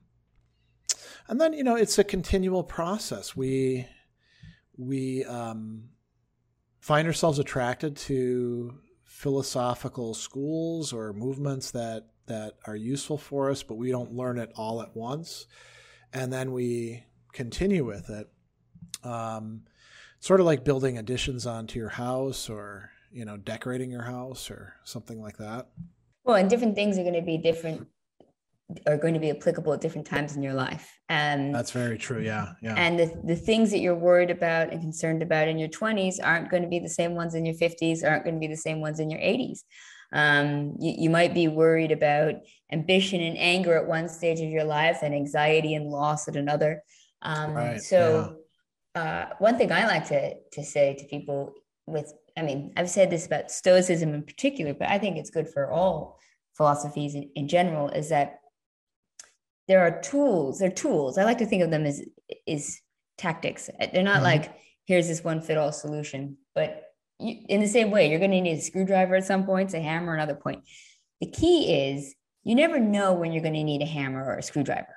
and 1.30 1.40
then 1.40 1.54
you 1.54 1.64
know 1.64 1.76
it's 1.76 1.98
a 1.98 2.04
continual 2.04 2.64
process. 2.64 3.36
We 3.36 3.88
we 4.76 5.24
um, 5.26 5.90
find 6.80 7.08
ourselves 7.08 7.40
attracted 7.40 7.96
to 7.96 8.74
philosophical 9.04 10.14
schools 10.14 10.92
or 10.92 11.14
movements 11.14 11.72
that 11.72 12.08
that 12.26 12.56
are 12.66 12.76
useful 12.76 13.18
for 13.18 13.50
us, 13.50 13.64
but 13.64 13.76
we 13.76 13.92
don't 13.92 14.14
learn 14.14 14.40
it 14.40 14.52
all 14.56 14.82
at 14.82 14.96
once, 14.96 15.46
and 16.12 16.34
then 16.34 16.52
we 16.52 17.06
continue 17.32 17.86
with 17.86 18.10
it. 18.10 18.28
Um, 19.04 19.62
sort 20.20 20.40
of 20.40 20.46
like 20.48 20.64
building 20.64 20.98
additions 20.98 21.46
onto 21.46 21.80
your 21.80 21.90
house, 21.90 22.50
or 22.50 22.90
you 23.12 23.24
know, 23.24 23.38
decorating 23.38 23.92
your 23.92 24.04
house, 24.04 24.50
or 24.50 24.74
something 24.84 25.22
like 25.22 25.38
that. 25.38 25.68
Well, 26.24 26.38
and 26.38 26.50
different 26.50 26.76
things 26.76 26.98
are 26.98 27.04
going 27.04 27.14
to 27.14 27.22
be 27.22 27.38
different 27.38 27.88
are 28.86 28.98
going 28.98 29.14
to 29.14 29.20
be 29.20 29.32
applicable 29.32 29.74
at 29.74 29.82
different 29.82 30.06
times 30.06 30.36
in 30.36 30.44
your 30.44 30.54
life. 30.54 31.00
And 31.10 31.54
that's 31.54 31.72
very 31.72 31.98
true. 31.98 32.22
Yeah. 32.22 32.54
Yeah. 32.62 32.76
And 32.78 33.00
the, 33.00 33.20
the 33.24 33.36
things 33.36 33.72
that 33.72 33.80
you're 33.80 33.96
worried 33.96 34.30
about 34.30 34.72
and 34.72 34.80
concerned 34.80 35.24
about 35.24 35.48
in 35.48 35.58
your 35.58 35.70
20s 35.70 36.18
aren't 36.24 36.52
going 36.52 36.64
to 36.64 36.70
be 36.70 36.80
the 36.80 36.90
same 36.90 37.16
ones 37.16 37.34
in 37.34 37.46
your 37.46 37.56
50s, 37.56 38.08
aren't 38.08 38.24
going 38.24 38.36
to 38.36 38.40
be 38.40 38.48
the 38.48 38.58
same 38.58 38.80
ones 38.80 39.00
in 39.00 39.10
your 39.10 39.20
80s. 39.20 39.60
Um, 40.12 40.76
you, 40.80 40.94
you 40.98 41.10
might 41.10 41.34
be 41.34 41.48
worried 41.48 41.92
about 41.92 42.36
ambition 42.72 43.22
and 43.22 43.38
anger 43.38 43.76
at 43.76 43.88
one 43.88 44.08
stage 44.08 44.40
of 44.40 44.50
your 44.50 44.64
life 44.64 45.00
and 45.02 45.16
anxiety 45.16 45.74
and 45.74 45.88
loss 45.88 46.28
at 46.28 46.36
another. 46.36 46.84
Um, 47.24 47.54
right. 47.54 47.82
So, 47.82 48.38
yeah. 48.96 49.02
uh, 49.02 49.34
one 49.40 49.58
thing 49.58 49.72
I 49.72 49.88
like 49.88 50.08
to, 50.10 50.36
to 50.54 50.64
say 50.64 50.96
to 50.96 51.06
people 51.06 51.54
with, 51.88 52.14
I 52.38 52.44
mean, 52.44 52.74
I've 52.78 52.90
said 52.90 53.10
this 53.10 53.26
about 53.26 53.52
Stoicism 53.52 54.14
in 54.14 54.24
particular, 54.24 54.76
but 54.76 54.90
I 54.90 55.00
think 55.00 55.18
it's 55.18 55.32
good 55.32 55.50
for 55.50 55.72
all 55.72 56.20
philosophies 56.56 57.16
in, 57.16 57.30
in 57.36 57.48
general, 57.48 57.90
is 57.90 58.10
that 58.10 58.40
there 59.70 59.82
are 59.82 60.02
tools 60.02 60.60
they're 60.60 60.70
tools. 60.70 61.18
I 61.18 61.24
like 61.24 61.38
to 61.38 61.46
think 61.46 61.64
of 61.64 61.72
them 61.72 61.86
as 61.86 62.04
is 62.46 62.82
tactics. 63.18 63.70
They're 63.94 64.04
not 64.04 64.16
mm-hmm. 64.16 64.24
like 64.24 64.54
here's 64.86 65.08
this 65.08 65.24
one 65.24 65.40
fit 65.40 65.58
all 65.58 65.72
solution 65.72 66.38
but 66.56 66.84
you, 67.20 67.36
in 67.48 67.62
the 67.62 67.68
same 67.68 67.92
way 67.92 68.10
you're 68.10 68.20
going 68.20 68.32
to 68.32 68.42
need 68.42 68.58
a 68.58 68.62
screwdriver 68.62 69.16
at 69.16 69.26
some 69.26 69.46
points 69.46 69.74
a 69.74 69.80
hammer 69.80 70.14
another 70.14 70.36
point. 70.36 70.64
The 71.22 71.32
key 71.32 71.92
is 71.92 72.16
you 72.44 72.56
never 72.56 72.80
know 72.80 73.14
when 73.14 73.32
you're 73.32 73.44
going 73.44 73.54
to 73.54 73.64
need 73.64 73.82
a 73.82 73.86
hammer 73.86 74.26
or 74.26 74.38
a 74.38 74.44
screwdriver. 74.44 74.96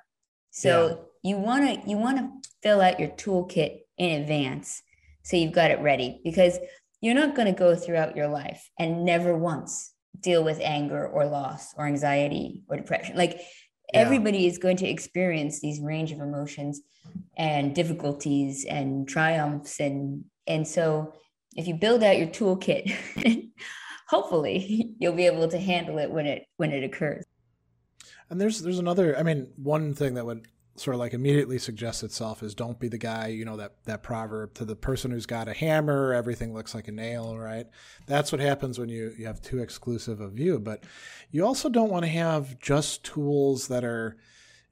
So 0.50 1.06
yeah. 1.22 1.30
you 1.30 1.36
want 1.36 1.82
to 1.82 1.88
you 1.88 1.98
want 1.98 2.18
to 2.18 2.50
fill 2.62 2.80
out 2.80 2.98
your 2.98 3.10
toolkit 3.10 3.80
in 3.98 4.22
advance 4.22 4.82
so 5.22 5.36
you've 5.36 5.52
got 5.52 5.70
it 5.70 5.80
ready 5.80 6.20
because 6.24 6.58
you're 7.02 7.14
not 7.14 7.34
going 7.34 7.52
to 7.52 7.58
go 7.58 7.76
throughout 7.76 8.16
your 8.16 8.28
life 8.28 8.70
and 8.78 9.04
never 9.04 9.36
once 9.36 9.92
deal 10.20 10.44
with 10.44 10.60
anger 10.60 11.06
or 11.06 11.26
loss 11.26 11.74
or 11.76 11.86
anxiety 11.86 12.62
or 12.68 12.76
depression. 12.76 13.16
Like 13.16 13.40
yeah. 13.92 14.00
everybody 14.00 14.46
is 14.46 14.58
going 14.58 14.76
to 14.78 14.88
experience 14.88 15.60
these 15.60 15.80
range 15.80 16.12
of 16.12 16.20
emotions 16.20 16.82
and 17.36 17.74
difficulties 17.74 18.64
and 18.64 19.08
triumphs 19.08 19.80
and 19.80 20.24
and 20.46 20.66
so 20.66 21.12
if 21.56 21.66
you 21.66 21.74
build 21.74 22.02
out 22.02 22.18
your 22.18 22.28
toolkit 22.28 22.94
hopefully 24.08 24.94
you'll 24.98 25.12
be 25.12 25.26
able 25.26 25.48
to 25.48 25.58
handle 25.58 25.98
it 25.98 26.10
when 26.10 26.26
it 26.26 26.44
when 26.56 26.72
it 26.72 26.84
occurs 26.84 27.24
and 28.30 28.40
there's 28.40 28.60
there's 28.60 28.78
another 28.78 29.18
i 29.18 29.22
mean 29.22 29.48
one 29.56 29.94
thing 29.94 30.14
that 30.14 30.26
would 30.26 30.46
sort 30.76 30.94
of 30.94 31.00
like 31.00 31.12
immediately 31.12 31.58
suggests 31.58 32.02
itself 32.02 32.42
is 32.42 32.54
don't 32.54 32.78
be 32.78 32.88
the 32.88 32.98
guy, 32.98 33.26
you 33.26 33.44
know, 33.44 33.56
that, 33.56 33.74
that 33.84 34.02
proverb 34.02 34.54
to 34.54 34.64
the 34.64 34.74
person 34.74 35.10
who's 35.10 35.26
got 35.26 35.48
a 35.48 35.52
hammer, 35.52 36.14
everything 36.14 36.54
looks 36.54 36.74
like 36.74 36.88
a 36.88 36.92
nail, 36.92 37.36
right? 37.36 37.66
That's 38.06 38.32
what 38.32 38.40
happens 38.40 38.78
when 38.78 38.88
you, 38.88 39.12
you 39.18 39.26
have 39.26 39.42
too 39.42 39.58
exclusive 39.58 40.20
a 40.20 40.28
view. 40.28 40.58
But 40.58 40.84
you 41.30 41.44
also 41.44 41.68
don't 41.68 41.90
want 41.90 42.04
to 42.04 42.10
have 42.10 42.58
just 42.58 43.04
tools 43.04 43.68
that 43.68 43.84
are, 43.84 44.16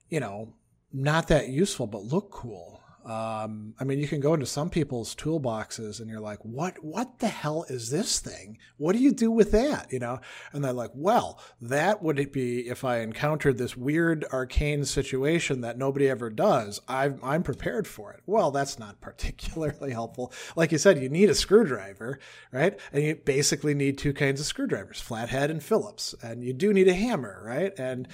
you 0.09 0.19
know, 0.19 0.53
not 0.91 1.27
that 1.27 1.49
useful, 1.49 1.87
but 1.87 2.03
look 2.03 2.31
cool. 2.31 2.80
Um, 3.05 3.73
I 3.79 3.83
mean, 3.83 3.99
you 3.99 4.07
can 4.07 4.19
go 4.19 4.33
into 4.33 4.45
some 4.45 4.69
people's 4.69 5.15
toolboxes 5.15 5.99
and 5.99 6.09
you're 6.09 6.19
like, 6.19 6.39
what, 6.43 6.83
what 6.83 7.19
the 7.19 7.27
hell 7.27 7.65
is 7.67 7.89
this 7.89 8.19
thing? 8.19 8.57
What 8.77 8.95
do 8.95 9.01
you 9.01 9.11
do 9.11 9.31
with 9.31 9.51
that? 9.51 9.91
You 9.91 9.99
know? 9.99 10.19
And 10.53 10.63
they're 10.63 10.73
like, 10.73 10.91
well, 10.93 11.39
that 11.61 12.03
would 12.03 12.31
be 12.31 12.67
if 12.67 12.83
I 12.83 12.99
encountered 12.99 13.57
this 13.57 13.75
weird 13.75 14.25
arcane 14.31 14.85
situation 14.85 15.61
that 15.61 15.77
nobody 15.77 16.09
ever 16.09 16.29
does. 16.29 16.81
i 16.87 17.11
I'm 17.23 17.43
prepared 17.43 17.87
for 17.87 18.13
it. 18.13 18.21
Well, 18.25 18.51
that's 18.51 18.77
not 18.77 19.01
particularly 19.01 19.91
helpful. 19.93 20.31
Like 20.55 20.71
you 20.71 20.77
said, 20.77 21.01
you 21.01 21.09
need 21.09 21.29
a 21.29 21.35
screwdriver, 21.35 22.19
right? 22.51 22.79
And 22.93 23.03
you 23.03 23.15
basically 23.15 23.73
need 23.73 23.97
two 23.97 24.13
kinds 24.13 24.39
of 24.39 24.45
screwdrivers, 24.45 25.01
flathead 25.01 25.49
and 25.49 25.63
Phillips. 25.63 26.13
And 26.21 26.43
you 26.43 26.53
do 26.53 26.73
need 26.73 26.87
a 26.87 26.93
hammer, 26.93 27.41
right? 27.43 27.73
And, 27.77 28.07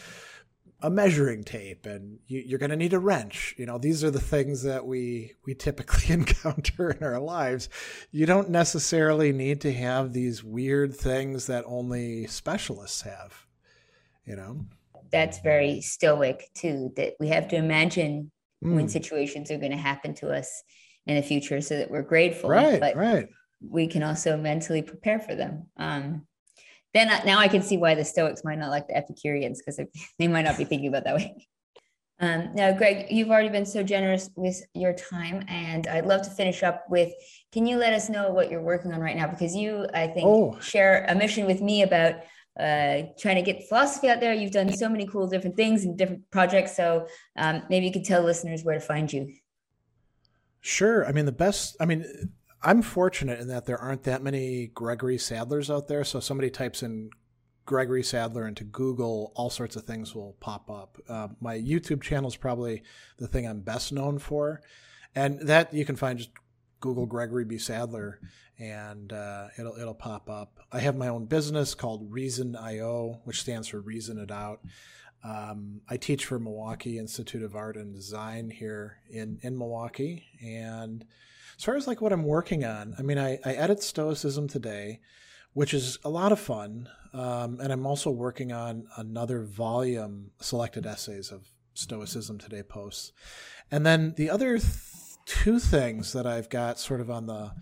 a 0.82 0.89
measuring 0.89 1.43
tape 1.43 1.86
and 1.88 2.19
you, 2.28 2.55
are 2.55 2.59
going 2.59 2.69
to 2.69 2.75
need 2.75 2.93
a 2.93 2.99
wrench. 2.99 3.55
You 3.57 3.65
know 3.65 3.78
these 3.78 4.03
are 4.03 4.11
the 4.11 4.19
things 4.19 4.63
that 4.63 4.86
we 4.86 5.34
we 5.45 5.55
typically 5.55 6.13
encounter 6.13 6.91
in 6.91 7.03
our 7.03 7.19
lives. 7.19 7.69
You 8.11 8.25
don't 8.25 8.49
necessarily 8.49 9.32
need 9.32 9.61
to 9.61 9.73
have 9.73 10.13
these 10.13 10.43
weird 10.43 10.95
things 10.95 11.47
that 11.47 11.63
only 11.67 12.28
specialists 12.28 13.01
have 13.01 13.47
you 14.28 14.36
know? 14.36 14.65
That's 15.11 15.39
very 15.39 15.82
stoic 15.82 16.49
too 16.53 16.91
that 16.97 17.13
we 17.19 17.30
have 17.30 17.47
to 17.47 17.55
imagine 17.55 18.30
mm. 18.63 18.75
when 18.75 18.89
situations 18.89 19.49
are 19.49 19.57
going 19.57 19.71
to 19.71 19.78
happen 19.78 20.13
to 20.15 20.30
us 20.30 20.63
in 21.07 21.15
the 21.15 21.21
future 21.21 21.61
so 21.61 21.78
that 21.78 21.89
we're 21.89 22.03
grateful. 22.03 22.49
Right 22.49 22.80
but 22.80 22.95
right. 22.95 23.28
we 23.67 23.88
can 23.88 24.03
also 24.03 24.36
mentally 24.36 24.82
prepare 24.82 25.19
for 25.19 25.34
them. 25.34 25.67
Um, 25.78 26.28
then 26.94 27.08
now 27.26 27.40
I 27.40 27.48
can 27.48 27.62
see 27.62 27.78
why 27.78 27.96
the 27.96 28.06
Stoics 28.06 28.44
might 28.44 28.60
not 28.60 28.70
like 28.70 28.88
the 28.88 28.98
Epicureans 28.98 29.62
because 29.62 29.80
they 30.20 30.28
might 30.28 30.44
not 30.44 30.58
be 30.58 30.66
thinking 30.66 30.88
about 30.88 31.04
that 31.06 31.16
way. 31.16 31.48
Um, 32.20 32.56
now, 32.56 32.72
Greg, 32.72 33.12
you've 33.12 33.30
already 33.30 33.50
been 33.50 33.68
so 33.68 33.84
generous 33.84 34.32
with 34.36 34.60
your 34.74 34.92
time, 34.92 35.46
and 35.48 35.86
I'd 35.86 36.08
love 36.08 36.24
to 36.24 36.32
finish 36.32 36.64
up 36.64 36.86
with 36.90 37.14
can 37.52 37.68
you 37.68 37.78
let 37.78 37.94
us 37.94 38.10
know 38.10 38.32
what 38.32 38.50
you're 38.50 38.60
working 38.60 38.92
on 38.92 39.00
right 39.00 39.16
now? 39.16 39.28
Because 39.28 39.56
you, 39.56 39.86
I 39.94 40.08
think, 40.08 40.26
oh. 40.26 40.60
share 40.60 41.06
a 41.08 41.14
mission 41.14 41.46
with 41.46 41.62
me 41.62 41.84
about 41.84 42.16
uh, 42.60 43.04
trying 43.20 43.36
to 43.36 43.44
get 43.44 43.68
philosophy 43.68 44.10
out 44.10 44.20
there. 44.20 44.34
You've 44.34 44.52
done 44.52 44.76
so 44.76 44.90
many 44.90 45.06
cool 45.06 45.28
different 45.28 45.56
things 45.56 45.86
and 45.86 45.96
different 45.96 46.30
projects. 46.32 46.76
So 46.76 47.08
um, 47.36 47.62
maybe 47.70 47.86
you 47.86 47.92
could 47.92 48.06
tell 48.06 48.24
listeners 48.24 48.64
where 48.64 48.74
to 48.74 48.82
find 48.82 49.14
you. 49.14 49.32
Sure. 50.62 51.08
I 51.08 51.12
mean, 51.12 51.26
the 51.26 51.32
best, 51.32 51.78
I 51.80 51.86
mean, 51.86 52.04
I'm 52.62 52.82
fortunate 52.82 53.39
in 53.39 53.47
that 53.49 53.66
there 53.66 53.78
aren't 53.78 54.03
that 54.03 54.24
many 54.24 54.68
Gregory 54.68 55.18
Sadlers 55.18 55.74
out 55.74 55.88
there. 55.88 56.03
So 56.03 56.20
somebody 56.20 56.49
types 56.49 56.82
in 56.82 57.12
Gregory 57.66 58.01
Sadler 58.01 58.47
into 58.47 58.64
Google, 58.64 59.32
all 59.36 59.49
sorts 59.49 59.76
of 59.76 59.84
things 59.84 60.16
will 60.16 60.36
pop 60.39 60.72
up. 60.72 60.97
Uh, 61.08 61.28
my 61.39 61.58
YouTube 61.58 62.01
channel 62.01 62.30
is 62.30 62.36
probably 62.36 62.82
the 63.18 63.28
thing 63.28 63.45
I'm 63.45 63.60
best 63.60 63.91
known 63.91 64.18
for, 64.18 64.62
and 65.14 65.39
that 65.41 65.74
you 65.74 65.86
can 65.86 65.97
find 65.97 66.18
just 66.18 66.32
Google 66.80 67.05
Gregory 67.05 67.43
B. 67.45 67.58
Sadler, 67.58 68.20
and 68.58 69.12
uh, 69.12 69.49
it'll 69.60 69.76
it'll 69.78 69.93
pop 69.93 70.30
up. 70.30 70.60
I 70.72 70.80
have 70.80 70.95
my 70.95 71.10
own 71.10 71.26
business 71.26 71.76
called 71.76 72.12
Reason 72.12 72.55
IO, 72.55 73.22
which 73.26 73.41
stands 73.41 73.68
for 73.68 73.82
Reason 73.82 74.18
It 74.18 74.32
Out. 74.32 74.62
Um, 75.24 75.82
I 75.89 75.97
teach 75.97 76.26
for 76.26 76.39
Milwaukee 76.39 76.97
Institute 76.97 77.43
of 77.43 77.55
Art 77.55 77.76
and 77.76 77.93
Design 77.93 78.49
here 78.49 78.99
in 79.10 79.39
in 79.41 79.58
Milwaukee, 79.58 80.26
and 80.41 81.05
as 81.58 81.64
far 81.64 81.76
as 81.76 81.88
like 81.88 82.01
what 82.01 82.14
I'm 82.14 82.24
working 82.24 82.64
on, 82.64 82.95
I 82.99 83.01
mean, 83.01 83.18
I, 83.18 83.39
I 83.43 83.53
edit 83.53 83.82
Stoicism 83.82 84.47
today, 84.47 84.99
which 85.53 85.74
is 85.74 85.97
a 86.03 86.10
lot 86.10 86.32
of 86.32 86.39
fun. 86.39 86.88
Um, 87.14 87.60
and 87.60 87.72
I'm 87.74 87.88
also 87.88 88.12
working 88.12 88.51
on 88.51 88.86
another 88.95 89.41
volume, 89.41 90.32
selected 90.39 90.86
essays 90.86 91.32
of 91.32 91.47
Stoicism 91.74 92.38
Today 92.38 92.62
posts. 92.62 93.12
And 93.72 93.86
then 93.86 94.14
the 94.18 94.30
other 94.30 94.60
th- 94.60 94.72
two 95.26 95.60
things 95.60 96.14
that 96.14 96.28
I've 96.28 96.49
got 96.49 96.80
sort 96.80 97.01
of 97.01 97.10
on 97.10 97.26
the 97.26 97.53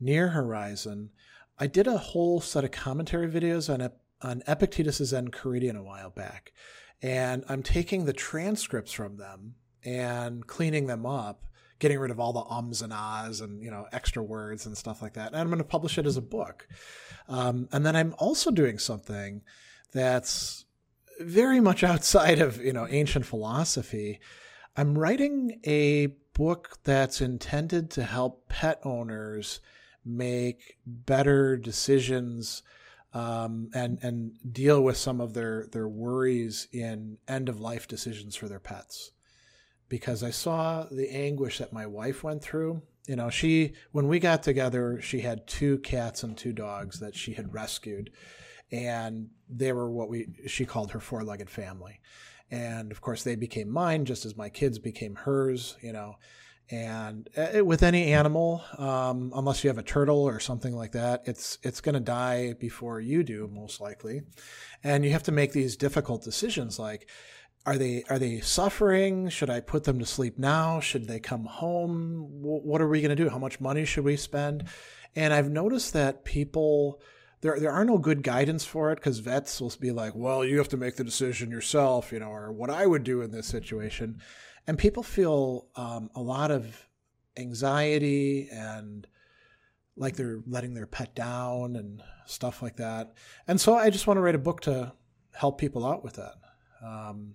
near 0.00 0.28
horizon, 0.28 1.10
I 1.58 1.68
did 1.68 1.86
a 1.86 1.98
whole 1.98 2.40
set 2.40 2.64
of 2.64 2.72
commentary 2.72 3.28
videos 3.28 3.72
on, 3.72 3.90
on 4.22 4.42
Epictetus's 4.46 5.12
Enchiridion 5.12 5.76
a 5.76 5.82
while 5.84 6.10
back. 6.10 6.52
And 7.00 7.44
I'm 7.48 7.62
taking 7.62 8.04
the 8.04 8.12
transcripts 8.12 8.92
from 8.92 9.18
them 9.18 9.54
and 9.84 10.46
cleaning 10.46 10.86
them 10.86 11.06
up 11.06 11.44
getting 11.78 11.98
rid 11.98 12.10
of 12.10 12.20
all 12.20 12.32
the 12.32 12.44
ums 12.44 12.82
and 12.82 12.92
ahs 12.92 13.40
and 13.40 13.62
you 13.62 13.70
know 13.70 13.86
extra 13.92 14.22
words 14.22 14.66
and 14.66 14.76
stuff 14.76 15.02
like 15.02 15.14
that. 15.14 15.28
And 15.28 15.36
I'm 15.36 15.48
going 15.48 15.58
to 15.58 15.64
publish 15.64 15.98
it 15.98 16.06
as 16.06 16.16
a 16.16 16.22
book. 16.22 16.68
Um, 17.28 17.68
and 17.72 17.84
then 17.84 17.96
I'm 17.96 18.14
also 18.18 18.50
doing 18.50 18.78
something 18.78 19.42
that's 19.92 20.64
very 21.20 21.60
much 21.60 21.82
outside 21.84 22.38
of 22.38 22.58
you 22.58 22.72
know 22.72 22.86
ancient 22.88 23.26
philosophy. 23.26 24.20
I'm 24.76 24.98
writing 24.98 25.60
a 25.64 26.08
book 26.34 26.78
that's 26.84 27.20
intended 27.20 27.90
to 27.92 28.04
help 28.04 28.48
pet 28.48 28.80
owners 28.84 29.60
make 30.04 30.76
better 30.86 31.56
decisions 31.56 32.62
um, 33.14 33.70
and 33.74 33.98
and 34.02 34.32
deal 34.52 34.82
with 34.82 34.96
some 34.96 35.20
of 35.20 35.32
their 35.32 35.66
their 35.72 35.88
worries 35.88 36.68
in 36.72 37.18
end 37.26 37.48
of 37.48 37.60
life 37.60 37.88
decisions 37.88 38.36
for 38.36 38.48
their 38.48 38.60
pets 38.60 39.12
because 39.88 40.22
I 40.22 40.30
saw 40.30 40.84
the 40.90 41.08
anguish 41.08 41.58
that 41.58 41.72
my 41.72 41.86
wife 41.86 42.24
went 42.24 42.42
through. 42.42 42.82
You 43.06 43.16
know, 43.16 43.30
she, 43.30 43.74
when 43.92 44.08
we 44.08 44.18
got 44.18 44.42
together, 44.42 45.00
she 45.00 45.20
had 45.20 45.46
two 45.46 45.78
cats 45.78 46.22
and 46.22 46.36
two 46.36 46.52
dogs 46.52 47.00
that 47.00 47.14
she 47.14 47.34
had 47.34 47.54
rescued. 47.54 48.10
And 48.72 49.28
they 49.48 49.72
were 49.72 49.90
what 49.90 50.08
we, 50.08 50.26
she 50.46 50.66
called 50.66 50.90
her 50.90 51.00
four 51.00 51.22
legged 51.22 51.48
family. 51.48 52.00
And 52.50 52.90
of 52.90 53.00
course, 53.00 53.22
they 53.22 53.36
became 53.36 53.70
mine 53.70 54.04
just 54.04 54.26
as 54.26 54.36
my 54.36 54.48
kids 54.48 54.78
became 54.78 55.14
hers, 55.14 55.76
you 55.80 55.92
know. 55.92 56.16
And 56.68 57.28
uh, 57.36 57.64
with 57.64 57.84
any 57.84 58.12
animal, 58.12 58.64
um, 58.76 59.32
unless 59.36 59.62
you 59.62 59.68
have 59.68 59.78
a 59.78 59.84
turtle 59.84 60.18
or 60.18 60.40
something 60.40 60.74
like 60.74 60.92
that, 60.92 61.22
it's 61.26 61.58
it's 61.62 61.80
going 61.80 61.94
to 61.94 62.00
die 62.00 62.54
before 62.54 63.00
you 63.00 63.22
do, 63.22 63.48
most 63.52 63.80
likely. 63.80 64.22
And 64.82 65.04
you 65.04 65.12
have 65.12 65.22
to 65.24 65.32
make 65.32 65.52
these 65.52 65.76
difficult 65.76 66.24
decisions, 66.24 66.78
like 66.78 67.08
are 67.66 67.76
they 67.76 68.04
are 68.08 68.18
they 68.18 68.40
suffering? 68.40 69.28
Should 69.28 69.50
I 69.50 69.60
put 69.60 69.84
them 69.84 69.98
to 69.98 70.06
sleep 70.06 70.38
now? 70.38 70.78
Should 70.78 71.08
they 71.08 71.18
come 71.18 71.44
home? 71.44 72.28
What 72.30 72.80
are 72.80 72.88
we 72.88 73.00
going 73.00 73.14
to 73.14 73.22
do? 73.22 73.28
How 73.28 73.38
much 73.38 73.60
money 73.60 73.84
should 73.84 74.04
we 74.04 74.16
spend? 74.16 74.64
And 75.16 75.34
I've 75.34 75.50
noticed 75.50 75.92
that 75.92 76.24
people 76.24 77.00
there 77.40 77.58
there 77.58 77.72
are 77.72 77.84
no 77.84 77.98
good 77.98 78.22
guidance 78.22 78.64
for 78.64 78.92
it 78.92 78.96
because 78.96 79.18
vets 79.18 79.60
will 79.60 79.72
be 79.80 79.90
like, 79.90 80.14
well, 80.14 80.44
you 80.44 80.58
have 80.58 80.68
to 80.68 80.76
make 80.76 80.94
the 80.94 81.04
decision 81.04 81.50
yourself, 81.50 82.12
you 82.12 82.20
know, 82.20 82.30
or 82.30 82.52
what 82.52 82.70
I 82.70 82.86
would 82.86 83.02
do 83.02 83.20
in 83.20 83.32
this 83.32 83.48
situation, 83.48 84.20
and 84.68 84.78
people 84.78 85.02
feel 85.02 85.66
um, 85.74 86.08
a 86.14 86.22
lot 86.22 86.52
of 86.52 86.88
anxiety 87.36 88.48
and 88.50 89.06
like 89.96 90.14
they're 90.14 90.40
letting 90.46 90.74
their 90.74 90.86
pet 90.86 91.14
down 91.14 91.74
and 91.74 92.02
stuff 92.26 92.62
like 92.62 92.76
that. 92.76 93.14
And 93.48 93.60
so 93.60 93.74
I 93.74 93.90
just 93.90 94.06
want 94.06 94.18
to 94.18 94.22
write 94.22 94.34
a 94.34 94.38
book 94.38 94.60
to 94.62 94.92
help 95.34 95.58
people 95.58 95.84
out 95.84 96.04
with 96.04 96.14
that. 96.14 96.34
Um, 96.84 97.34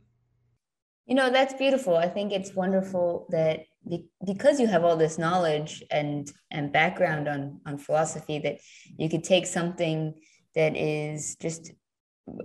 you 1.05 1.15
know, 1.15 1.29
that's 1.29 1.53
beautiful. 1.53 1.97
I 1.97 2.07
think 2.07 2.31
it's 2.31 2.53
wonderful 2.55 3.27
that 3.31 3.61
be, 3.87 4.05
because 4.25 4.59
you 4.59 4.67
have 4.67 4.83
all 4.83 4.95
this 4.95 5.17
knowledge 5.17 5.83
and 5.89 6.31
and 6.51 6.71
background 6.71 7.27
on 7.27 7.61
on 7.65 7.77
philosophy 7.77 8.39
that 8.39 8.59
you 8.97 9.09
could 9.09 9.23
take 9.23 9.45
something 9.45 10.13
that 10.55 10.77
is 10.77 11.35
just 11.37 11.71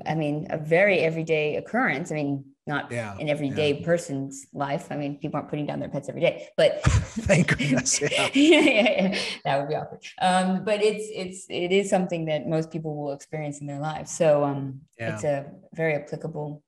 I 0.06 0.14
mean, 0.14 0.46
a 0.50 0.58
very 0.58 1.00
everyday 1.00 1.56
occurrence. 1.56 2.10
I 2.10 2.16
mean, 2.16 2.44
not 2.66 2.90
yeah, 2.90 3.16
an 3.18 3.28
everyday 3.28 3.74
yeah. 3.74 3.84
person's 3.84 4.46
life. 4.52 4.88
I 4.90 4.96
mean, 4.96 5.18
people 5.18 5.36
aren't 5.36 5.48
putting 5.48 5.66
down 5.66 5.78
their 5.78 5.88
pets 5.88 6.08
every 6.08 6.22
day, 6.22 6.48
but 6.56 6.82
thank 6.82 7.56
goodness. 7.56 8.00
Yeah. 8.10 8.28
yeah, 8.32 8.60
yeah, 8.60 9.18
that 9.44 9.60
would 9.60 9.68
be 9.68 9.76
awkward. 9.76 10.04
Um, 10.20 10.64
but 10.64 10.82
it's 10.82 11.06
it's 11.12 11.46
it 11.48 11.72
is 11.72 11.88
something 11.90 12.24
that 12.26 12.48
most 12.48 12.70
people 12.70 12.96
will 12.96 13.12
experience 13.12 13.60
in 13.60 13.66
their 13.66 13.80
lives. 13.80 14.10
So 14.10 14.44
um, 14.44 14.80
it's 14.96 15.24
a 15.24 15.46
very 15.74 15.94
applicable 15.94 16.62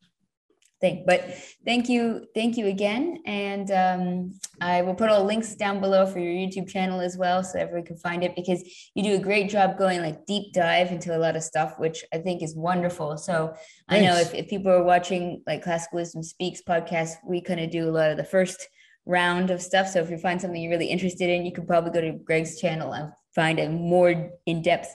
thing. 0.81 1.05
But 1.07 1.35
thank 1.65 1.89
you, 1.89 2.27
thank 2.35 2.57
you 2.57 2.67
again, 2.67 3.23
and 3.27 3.71
um, 3.71 4.41
I 4.61 4.83
will 4.83 4.95
put 4.95 5.11
all 5.11 5.25
links 5.25 5.55
down 5.55 5.81
below 5.81 6.07
for 6.07 6.19
your 6.19 6.33
YouTube 6.33 6.69
channel 6.69 7.01
as 7.01 7.17
well, 7.17 7.43
so 7.43 7.59
everyone 7.59 7.87
can 7.87 7.97
find 7.97 8.23
it 8.23 8.37
because 8.37 8.63
you 8.95 9.03
do 9.03 9.15
a 9.15 9.19
great 9.19 9.51
job 9.51 9.77
going 9.77 10.01
like 10.01 10.25
deep 10.27 10.53
dive 10.53 10.93
into 10.93 11.17
a 11.17 11.19
lot 11.19 11.37
of 11.37 11.43
stuff, 11.43 11.75
which 11.79 12.05
I 12.13 12.19
think 12.19 12.43
is 12.43 12.55
wonderful. 12.57 13.17
So 13.19 13.55
Thanks. 13.89 13.91
I 13.91 14.01
know 14.01 14.17
if, 14.17 14.35
if 14.35 14.49
people 14.49 14.73
are 14.73 14.85
watching 14.85 15.43
like 15.47 15.63
Classical 15.63 15.97
Wisdom 15.97 16.23
Speaks 16.23 16.63
podcast, 16.67 17.15
we 17.27 17.41
kind 17.41 17.61
of 17.61 17.71
do 17.71 17.89
a 17.89 17.93
lot 17.93 18.11
of 18.11 18.17
the 18.17 18.25
first 18.25 18.69
round 19.05 19.51
of 19.51 19.63
stuff. 19.63 19.89
So 19.89 20.01
if 20.01 20.11
you 20.11 20.19
find 20.19 20.41
something 20.41 20.61
you're 20.61 20.71
really 20.71 20.87
interested 20.87 21.29
in, 21.29 21.47
you 21.47 21.53
can 21.53 21.67
probably 21.67 21.91
go 21.91 22.01
to 22.01 22.13
Greg's 22.13 22.61
channel 22.61 22.93
and 22.93 23.11
find 23.35 23.59
a 23.59 23.69
more 23.69 24.31
in-depth 24.47 24.95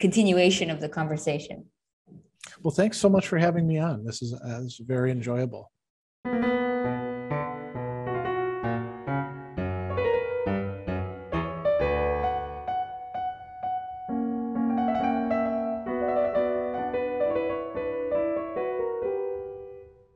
continuation 0.00 0.70
of 0.70 0.80
the 0.80 0.88
conversation. 0.88 1.66
Well, 2.62 2.72
thanks 2.72 2.98
so 2.98 3.08
much 3.08 3.26
for 3.26 3.38
having 3.38 3.66
me 3.66 3.78
on. 3.78 4.04
This 4.04 4.20
is, 4.20 4.34
uh, 4.34 4.60
is 4.62 4.78
very 4.84 5.10
enjoyable. 5.10 5.72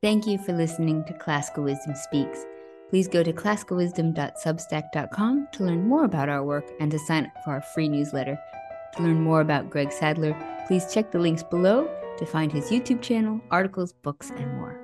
Thank 0.03 0.27
you 0.27 0.37
for 0.37 0.53
listening 0.53 1.03
to 1.07 1.15
Classical 1.15 1.65
Wisdom 1.65 1.95
Speaks. 1.95 2.45
Please 2.91 3.09
go 3.09 3.23
to 3.23 3.33
classicalwisdom.substack.com 3.33 5.49
to 5.53 5.65
learn 5.65 5.89
more 5.89 6.05
about 6.05 6.29
our 6.29 6.45
work 6.45 6.71
and 6.79 6.91
to 6.91 6.99
sign 6.99 7.25
up 7.25 7.33
for 7.43 7.53
our 7.53 7.63
free 7.63 7.89
newsletter. 7.89 8.39
To 8.97 9.03
learn 9.03 9.23
more 9.23 9.41
about 9.41 9.71
Greg 9.71 9.91
Sadler, 9.91 10.37
please 10.67 10.93
check 10.93 11.11
the 11.11 11.19
links 11.19 11.43
below 11.43 11.89
to 12.19 12.27
find 12.27 12.53
his 12.53 12.71
YouTube 12.71 13.03
channel, 13.03 13.41
articles, 13.51 13.93
books, 13.93 14.31
and 14.31 14.53
more. 14.55 14.84